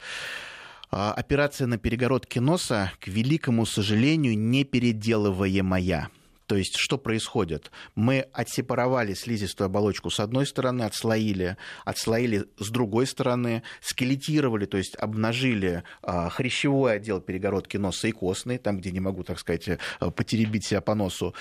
А, 0.91 1.13
операция 1.13 1.67
на 1.67 1.77
перегородке 1.77 2.41
носа, 2.41 2.93
к 2.99 3.09
великому 3.09 3.67
сожалению, 3.67 4.39
не 4.39 4.65
переделываемая. 4.65 6.09
То 6.49 6.57
есть 6.57 6.77
что 6.77 6.97
происходит? 6.97 7.71
Мы 7.95 8.27
отсепаровали 8.33 9.13
слизистую 9.13 9.67
оболочку 9.67 10.09
с 10.09 10.19
одной 10.19 10.47
стороны, 10.47 10.83
отслоили, 10.83 11.59
отслоили 11.85 12.47
с 12.59 12.71
другой 12.71 13.07
стороны, 13.07 13.63
скелетировали, 13.83 14.65
то 14.65 14.79
есть 14.79 14.97
обнажили 14.97 15.85
а, 16.03 16.31
хрящевой 16.31 16.95
отдел 16.95 17.21
перегородки 17.21 17.77
носа 17.77 18.09
и 18.09 18.13
костной, 18.13 18.57
там, 18.57 18.79
где 18.79 18.91
не 18.91 19.01
могу, 19.01 19.25
так 19.25 19.39
сказать, 19.39 19.69
э, 19.69 19.79
потеребить 20.17 20.65
себя 20.65 20.81
по 20.81 20.95
носу, 20.95 21.35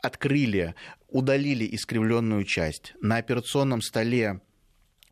открыли, 0.00 0.76
удалили 1.08 1.68
искривленную 1.74 2.44
часть. 2.44 2.94
На 3.00 3.16
операционном 3.16 3.82
столе 3.82 4.40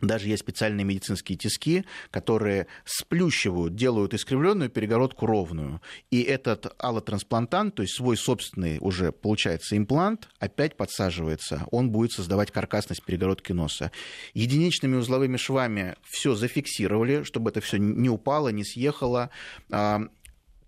даже 0.01 0.29
есть 0.29 0.43
специальные 0.43 0.85
медицинские 0.85 1.39
тиски, 1.39 1.85
которые 2.11 2.67
сплющивают, 2.85 3.75
делают 3.75 4.15
искривленную 4.15 4.71
перегородку 4.71 5.27
ровную. 5.27 5.81
И 6.11 6.23
этот 6.23 6.75
аллотрансплантант, 6.79 7.75
то 7.75 7.83
есть 7.83 7.95
свой 7.95 8.17
собственный 8.17 8.79
уже 8.81 9.13
получается 9.13 9.77
имплант, 9.77 10.29
опять 10.39 10.77
подсаживается. 10.77 11.67
Он 11.71 11.91
будет 11.91 12.13
создавать 12.13 12.51
каркасность 12.51 13.05
перегородки 13.05 13.53
носа. 13.53 13.91
Единичными 14.35 14.97
узловыми 14.97 15.37
швами 15.37 15.97
все 16.03 16.35
зафиксировали, 16.35 17.23
чтобы 17.23 17.51
это 17.51 17.61
все 17.61 17.79
не 17.79 18.09
упало, 18.09 18.49
не 18.49 18.65
съехало 18.65 19.31
а, 19.71 20.03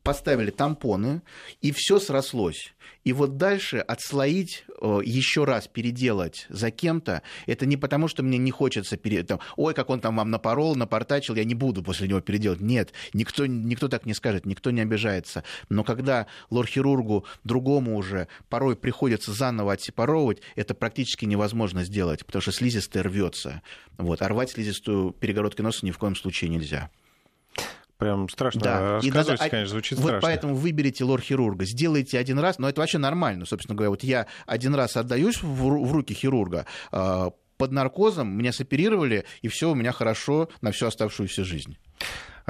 поставили 0.08 0.50
тампоны, 0.50 1.20
и 1.60 1.70
все 1.70 2.00
срослось. 2.00 2.72
И 3.04 3.12
вот 3.12 3.36
дальше 3.36 3.76
отслоить, 3.76 4.64
э, 4.80 5.00
еще 5.04 5.44
раз 5.44 5.68
переделать 5.68 6.46
за 6.48 6.70
кем-то, 6.70 7.20
это 7.44 7.66
не 7.66 7.76
потому, 7.76 8.08
что 8.08 8.22
мне 8.22 8.38
не 8.38 8.50
хочется, 8.50 8.96
пере... 8.96 9.26
ой, 9.56 9.74
как 9.74 9.90
он 9.90 10.00
там 10.00 10.16
вам 10.16 10.30
напорол, 10.30 10.76
напортачил, 10.76 11.34
я 11.34 11.44
не 11.44 11.54
буду 11.54 11.82
после 11.82 12.08
него 12.08 12.22
переделать. 12.22 12.62
Нет, 12.62 12.94
никто, 13.12 13.44
никто 13.44 13.88
так 13.88 14.06
не 14.06 14.14
скажет, 14.14 14.46
никто 14.46 14.70
не 14.70 14.80
обижается. 14.80 15.44
Но 15.68 15.84
когда 15.84 16.26
лор-хирургу 16.48 17.26
другому 17.44 17.94
уже 17.94 18.28
порой 18.48 18.76
приходится 18.76 19.32
заново 19.32 19.74
отсепаровывать, 19.74 20.40
это 20.56 20.72
практически 20.72 21.26
невозможно 21.26 21.84
сделать, 21.84 22.24
потому 22.24 22.40
что 22.40 22.52
слизистая 22.52 23.02
рвется. 23.02 23.60
Вот. 23.98 24.22
А 24.22 24.28
рвать 24.28 24.52
слизистую 24.52 25.10
перегородки 25.10 25.60
носа 25.60 25.84
ни 25.84 25.90
в 25.90 25.98
коем 25.98 26.16
случае 26.16 26.48
нельзя. 26.48 26.88
Прям 27.98 28.28
страшно 28.28 28.60
да. 28.60 28.92
рассказывать, 28.94 29.40
надо, 29.40 29.50
конечно, 29.50 29.70
звучит 29.72 29.98
вот 29.98 30.06
страшно. 30.06 30.28
поэтому 30.28 30.54
выберите 30.54 31.02
лор-хирурга, 31.02 31.64
сделайте 31.64 32.16
один 32.18 32.38
раз, 32.38 32.58
но 32.58 32.68
это 32.68 32.80
вообще 32.80 32.98
нормально, 32.98 33.44
собственно 33.44 33.74
говоря. 33.74 33.90
Вот 33.90 34.04
я 34.04 34.28
один 34.46 34.74
раз 34.76 34.96
отдаюсь 34.96 35.42
в, 35.42 35.46
в 35.46 35.92
руки 35.92 36.14
хирурга, 36.14 36.66
а, 36.92 37.32
под 37.56 37.72
наркозом, 37.72 38.30
меня 38.30 38.52
соперировали, 38.52 39.24
и 39.42 39.48
все 39.48 39.70
у 39.70 39.74
меня 39.74 39.90
хорошо 39.90 40.48
на 40.60 40.70
всю 40.70 40.86
оставшуюся 40.86 41.42
жизнь. 41.42 41.76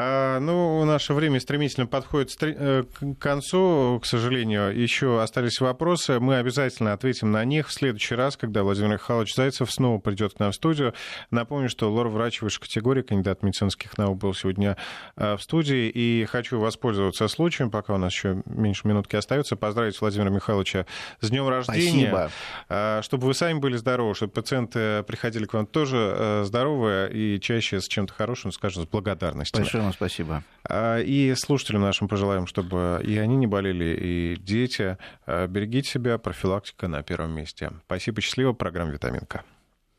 А, 0.01 0.39
ну, 0.39 0.85
наше 0.85 1.13
время 1.13 1.41
стремительно 1.41 1.89
подходит 1.89 2.37
э, 2.41 2.85
к 2.85 3.19
концу, 3.19 3.99
к 4.01 4.07
сожалению. 4.07 4.73
Еще 4.73 5.21
остались 5.21 5.61
вопросы. 5.61 6.21
Мы 6.21 6.37
обязательно 6.37 6.93
ответим 6.93 7.33
на 7.33 7.45
них 7.45 7.67
в 7.67 7.73
следующий 7.73 8.15
раз, 8.15 8.37
когда 8.37 8.63
Владимир 8.63 8.91
Михайлович 8.91 9.35
Зайцев 9.35 9.73
снова 9.73 9.99
придет 9.99 10.35
к 10.35 10.39
нам 10.39 10.53
в 10.53 10.55
студию. 10.55 10.95
Напомню, 11.33 11.69
что 11.69 11.91
лор-врач 11.91 12.43
высшей 12.43 12.61
категории, 12.61 13.03
кандидат 13.03 13.43
медицинских 13.43 13.99
наук, 13.99 14.19
был 14.19 14.35
сегодня 14.35 14.77
э, 15.17 15.37
в 15.37 15.43
студии. 15.43 15.89
И 15.89 16.25
хочу 16.27 16.61
воспользоваться 16.61 17.27
случаем, 17.27 17.69
пока 17.73 17.95
у 17.95 17.99
нас 17.99 18.13
еще 18.13 18.41
меньше 18.47 18.87
минутки 18.87 19.17
остается, 19.17 19.57
поздравить 19.57 20.01
Владимира 20.01 20.31
Михайловича 20.31 20.87
с 21.21 21.29
днем 21.29 21.49
рождения. 21.49 22.09
Спасибо. 22.09 22.31
А, 22.69 23.03
чтобы 23.03 23.27
вы 23.27 23.35
сами 23.35 23.59
были 23.59 23.77
здоровы, 23.77 24.15
чтобы 24.15 24.31
пациенты 24.31 25.03
приходили 25.03 25.47
к 25.47 25.55
вам 25.55 25.67
тоже 25.67 26.15
э, 26.17 26.45
здоровые 26.45 27.13
и 27.13 27.41
чаще 27.41 27.81
с 27.81 27.89
чем-то 27.89 28.15
хорошим, 28.15 28.53
скажем, 28.53 28.85
с 28.85 28.87
благодарностью. 28.87 29.61
Большое 29.61 29.88
вам 29.89 29.95
спасибо. 29.95 30.43
А, 30.65 30.99
и 30.99 31.35
слушателям 31.35 31.83
нашим 31.83 32.09
пожелаем, 32.09 32.47
чтобы 32.47 33.01
и 33.05 33.17
они 33.19 33.37
не 33.37 33.47
болели, 33.47 33.97
и 34.01 34.37
дети. 34.41 34.99
А, 35.27 35.47
берегите 35.47 35.91
себя, 35.91 36.19
профилактика 36.19 36.89
на 36.89 37.03
первом 37.03 37.33
месте. 37.33 37.71
Спасибо, 37.87 38.21
счастливо. 38.21 38.53
Программа 38.53 38.93
«Витаминка». 38.93 39.45